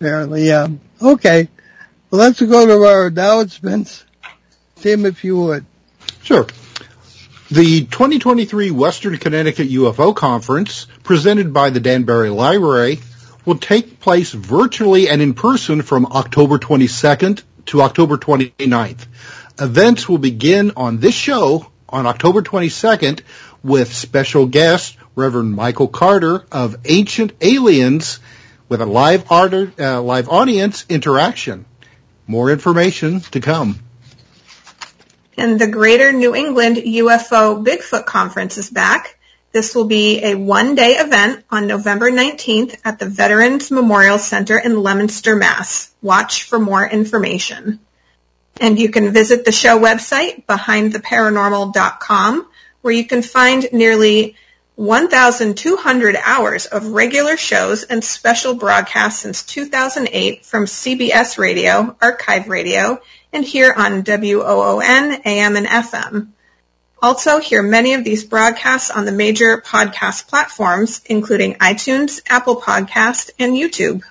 Apparently, 0.00 0.46
yeah. 0.46 0.68
Okay. 1.00 1.48
Well, 2.10 2.20
let's 2.20 2.40
go 2.40 2.66
to 2.66 2.84
our 2.86 3.06
announcements. 3.06 4.04
Tim, 4.76 5.06
if 5.06 5.24
you 5.24 5.38
would. 5.38 5.66
Sure. 6.22 6.46
The 7.50 7.84
2023 7.84 8.70
Western 8.70 9.18
Connecticut 9.18 9.68
UFO 9.68 10.16
Conference, 10.16 10.86
presented 11.02 11.52
by 11.52 11.70
the 11.70 11.80
Danbury 11.80 12.30
Library, 12.30 13.00
will 13.44 13.58
take 13.58 14.00
place 14.00 14.32
virtually 14.32 15.08
and 15.08 15.20
in 15.20 15.34
person 15.34 15.82
from 15.82 16.06
October 16.06 16.58
22nd 16.58 17.42
to 17.66 17.82
October 17.82 18.16
29th. 18.16 19.06
Events 19.60 20.08
will 20.08 20.18
begin 20.18 20.72
on 20.76 20.98
this 20.98 21.14
show 21.14 21.66
on 21.88 22.06
October 22.06 22.42
22nd 22.42 23.20
with 23.62 23.92
special 23.92 24.46
guest 24.46 24.96
Reverend 25.14 25.54
Michael 25.54 25.88
Carter 25.88 26.44
of 26.50 26.76
Ancient 26.84 27.32
Aliens 27.40 28.18
with 28.68 28.80
a 28.80 28.86
live, 28.86 29.30
uh, 29.30 30.00
live 30.02 30.28
audience 30.28 30.86
interaction. 30.88 31.66
More 32.26 32.50
information 32.50 33.20
to 33.32 33.40
come. 33.40 33.78
And 35.36 35.60
the 35.60 35.66
Greater 35.66 36.12
New 36.12 36.34
England 36.34 36.76
UFO 36.76 37.64
Bigfoot 37.64 38.06
Conference 38.06 38.58
is 38.58 38.70
back. 38.70 39.18
This 39.52 39.74
will 39.74 39.84
be 39.84 40.24
a 40.24 40.34
one-day 40.34 40.96
event 40.96 41.44
on 41.50 41.66
November 41.66 42.10
19th 42.10 42.78
at 42.86 42.98
the 42.98 43.06
Veterans 43.06 43.70
Memorial 43.70 44.18
Center 44.18 44.58
in 44.58 44.82
Leominster, 44.82 45.36
Mass. 45.36 45.92
Watch 46.00 46.44
for 46.44 46.58
more 46.58 46.88
information. 46.88 47.78
And 48.58 48.78
you 48.78 48.90
can 48.90 49.12
visit 49.12 49.44
the 49.44 49.52
show 49.52 49.78
website, 49.78 50.46
behindtheparanormal.com, 50.46 52.46
where 52.80 52.94
you 52.94 53.04
can 53.04 53.20
find 53.20 53.68
nearly 53.72 54.36
1,200 54.76 56.16
hours 56.24 56.64
of 56.64 56.88
regular 56.88 57.36
shows 57.36 57.84
and 57.84 58.02
special 58.02 58.54
broadcasts 58.54 59.20
since 59.20 59.42
2008 59.42 60.46
from 60.46 60.64
CBS 60.64 61.36
Radio, 61.36 61.94
Archive 62.00 62.48
Radio, 62.48 63.02
and 63.34 63.44
here 63.44 63.74
on 63.76 64.02
WOON, 64.02 65.12
AM, 65.26 65.56
and 65.56 65.66
FM. 65.66 66.28
Also, 67.02 67.40
hear 67.40 67.64
many 67.64 67.94
of 67.94 68.04
these 68.04 68.22
broadcasts 68.22 68.92
on 68.92 69.04
the 69.04 69.10
major 69.12 69.60
podcast 69.60 70.28
platforms, 70.28 71.02
including 71.06 71.54
iTunes, 71.54 72.20
Apple 72.28 72.60
Podcast, 72.60 73.30
and 73.40 73.54
YouTube. 73.54 74.02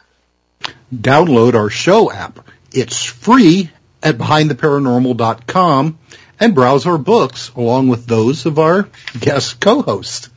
Download 0.94 1.54
our 1.54 1.70
show 1.70 2.12
app. 2.12 2.46
It's 2.74 3.02
free 3.02 3.72
at 4.04 4.18
behindtheparanormal.com 4.18 6.00
and 6.42 6.56
browse 6.56 6.86
our 6.86 6.98
books 6.98 7.52
along 7.56 7.88
with 7.88 8.08
those 8.08 8.46
of 8.46 8.60
our 8.60 8.90
guest 9.18 9.62
co-hosts. 9.62 10.30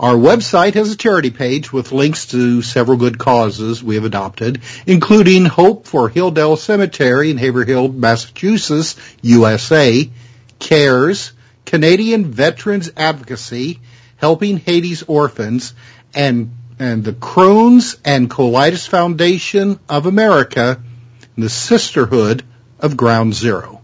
Our 0.00 0.14
website 0.14 0.74
has 0.74 0.92
a 0.92 0.96
charity 0.96 1.30
page 1.30 1.72
with 1.72 1.92
links 1.92 2.26
to 2.26 2.62
several 2.62 2.96
good 2.96 3.18
causes 3.18 3.82
we 3.82 3.96
have 3.96 4.04
adopted, 4.04 4.62
including 4.86 5.44
Hope 5.44 5.86
for 5.86 6.08
Hilldale 6.08 6.56
Cemetery 6.56 7.30
in 7.30 7.36
Haverhill, 7.36 7.88
Massachusetts, 7.88 8.96
USA, 9.20 10.08
CARES, 10.60 11.32
Canadian 11.68 12.24
Veterans 12.24 12.90
Advocacy, 12.96 13.78
Helping 14.16 14.56
Haiti's 14.56 15.02
Orphans, 15.02 15.74
and, 16.14 16.50
and 16.78 17.04
the 17.04 17.12
Crohn's 17.12 17.98
and 18.06 18.30
Colitis 18.30 18.88
Foundation 18.88 19.78
of 19.86 20.06
America, 20.06 20.80
and 21.36 21.44
the 21.44 21.50
Sisterhood 21.50 22.42
of 22.80 22.96
Ground 22.96 23.34
Zero. 23.34 23.82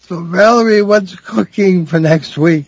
So 0.00 0.22
Valerie, 0.22 0.82
what's 0.82 1.16
cooking 1.16 1.86
for 1.86 2.00
next 2.00 2.36
week? 2.36 2.66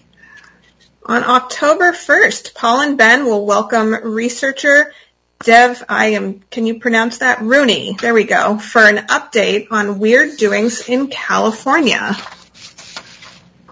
On 1.05 1.23
October 1.23 1.93
1st, 1.93 2.55
Paul 2.55 2.81
and 2.81 2.97
Ben 2.97 3.27
will 3.27 3.45
welcome 3.45 3.93
researcher 3.93 4.95
Dev, 5.43 5.85
I 5.89 6.07
am, 6.09 6.41
can 6.51 6.67
you 6.67 6.81
pronounce 6.81 7.19
that? 7.19 7.41
Rooney. 7.41 7.97
There 7.99 8.13
we 8.13 8.25
go. 8.25 8.59
For 8.59 8.83
an 8.83 9.07
update 9.07 9.69
on 9.71 9.99
weird 9.99 10.37
doings 10.37 10.87
in 10.87 11.09
California. 11.09 12.15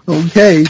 Okay. 0.09 0.65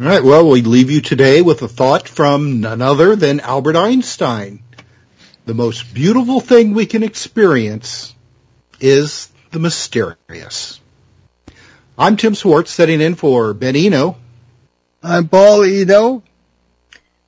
All 0.00 0.06
right. 0.06 0.24
Well, 0.24 0.50
we 0.50 0.62
leave 0.62 0.90
you 0.90 1.00
today 1.00 1.40
with 1.40 1.62
a 1.62 1.68
thought 1.68 2.08
from 2.08 2.60
none 2.60 2.82
other 2.82 3.14
than 3.14 3.38
Albert 3.38 3.76
Einstein. 3.76 4.64
The 5.46 5.54
most 5.54 5.94
beautiful 5.94 6.40
thing 6.40 6.74
we 6.74 6.86
can 6.86 7.04
experience 7.04 8.12
is 8.80 9.30
the 9.52 9.60
mysterious. 9.60 10.80
I'm 11.96 12.16
Tim 12.16 12.34
Swartz, 12.34 12.72
setting 12.72 13.00
in 13.00 13.14
for 13.14 13.54
Ben 13.54 13.76
Eno. 13.76 14.16
I'm 15.00 15.28
Paul 15.28 15.62
Eno. 15.62 16.24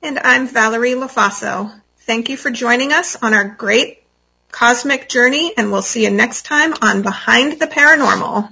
And 0.01 0.19
I'm 0.19 0.49
Valerie 0.49 0.95
Lofaso. 0.95 1.71
Thank 1.99 2.27
you 2.27 2.35
for 2.35 2.51
joining 2.51 2.91
us 2.91 3.15
on 3.15 3.33
our 3.33 3.45
great 3.47 4.03
cosmic 4.51 5.07
journey, 5.07 5.53
and 5.55 5.71
we'll 5.71 5.83
see 5.83 6.03
you 6.03 6.11
next 6.11 6.41
time 6.41 6.73
on 6.81 7.01
Behind 7.01 7.61
the 7.61 7.67
Paranormal. 7.67 8.51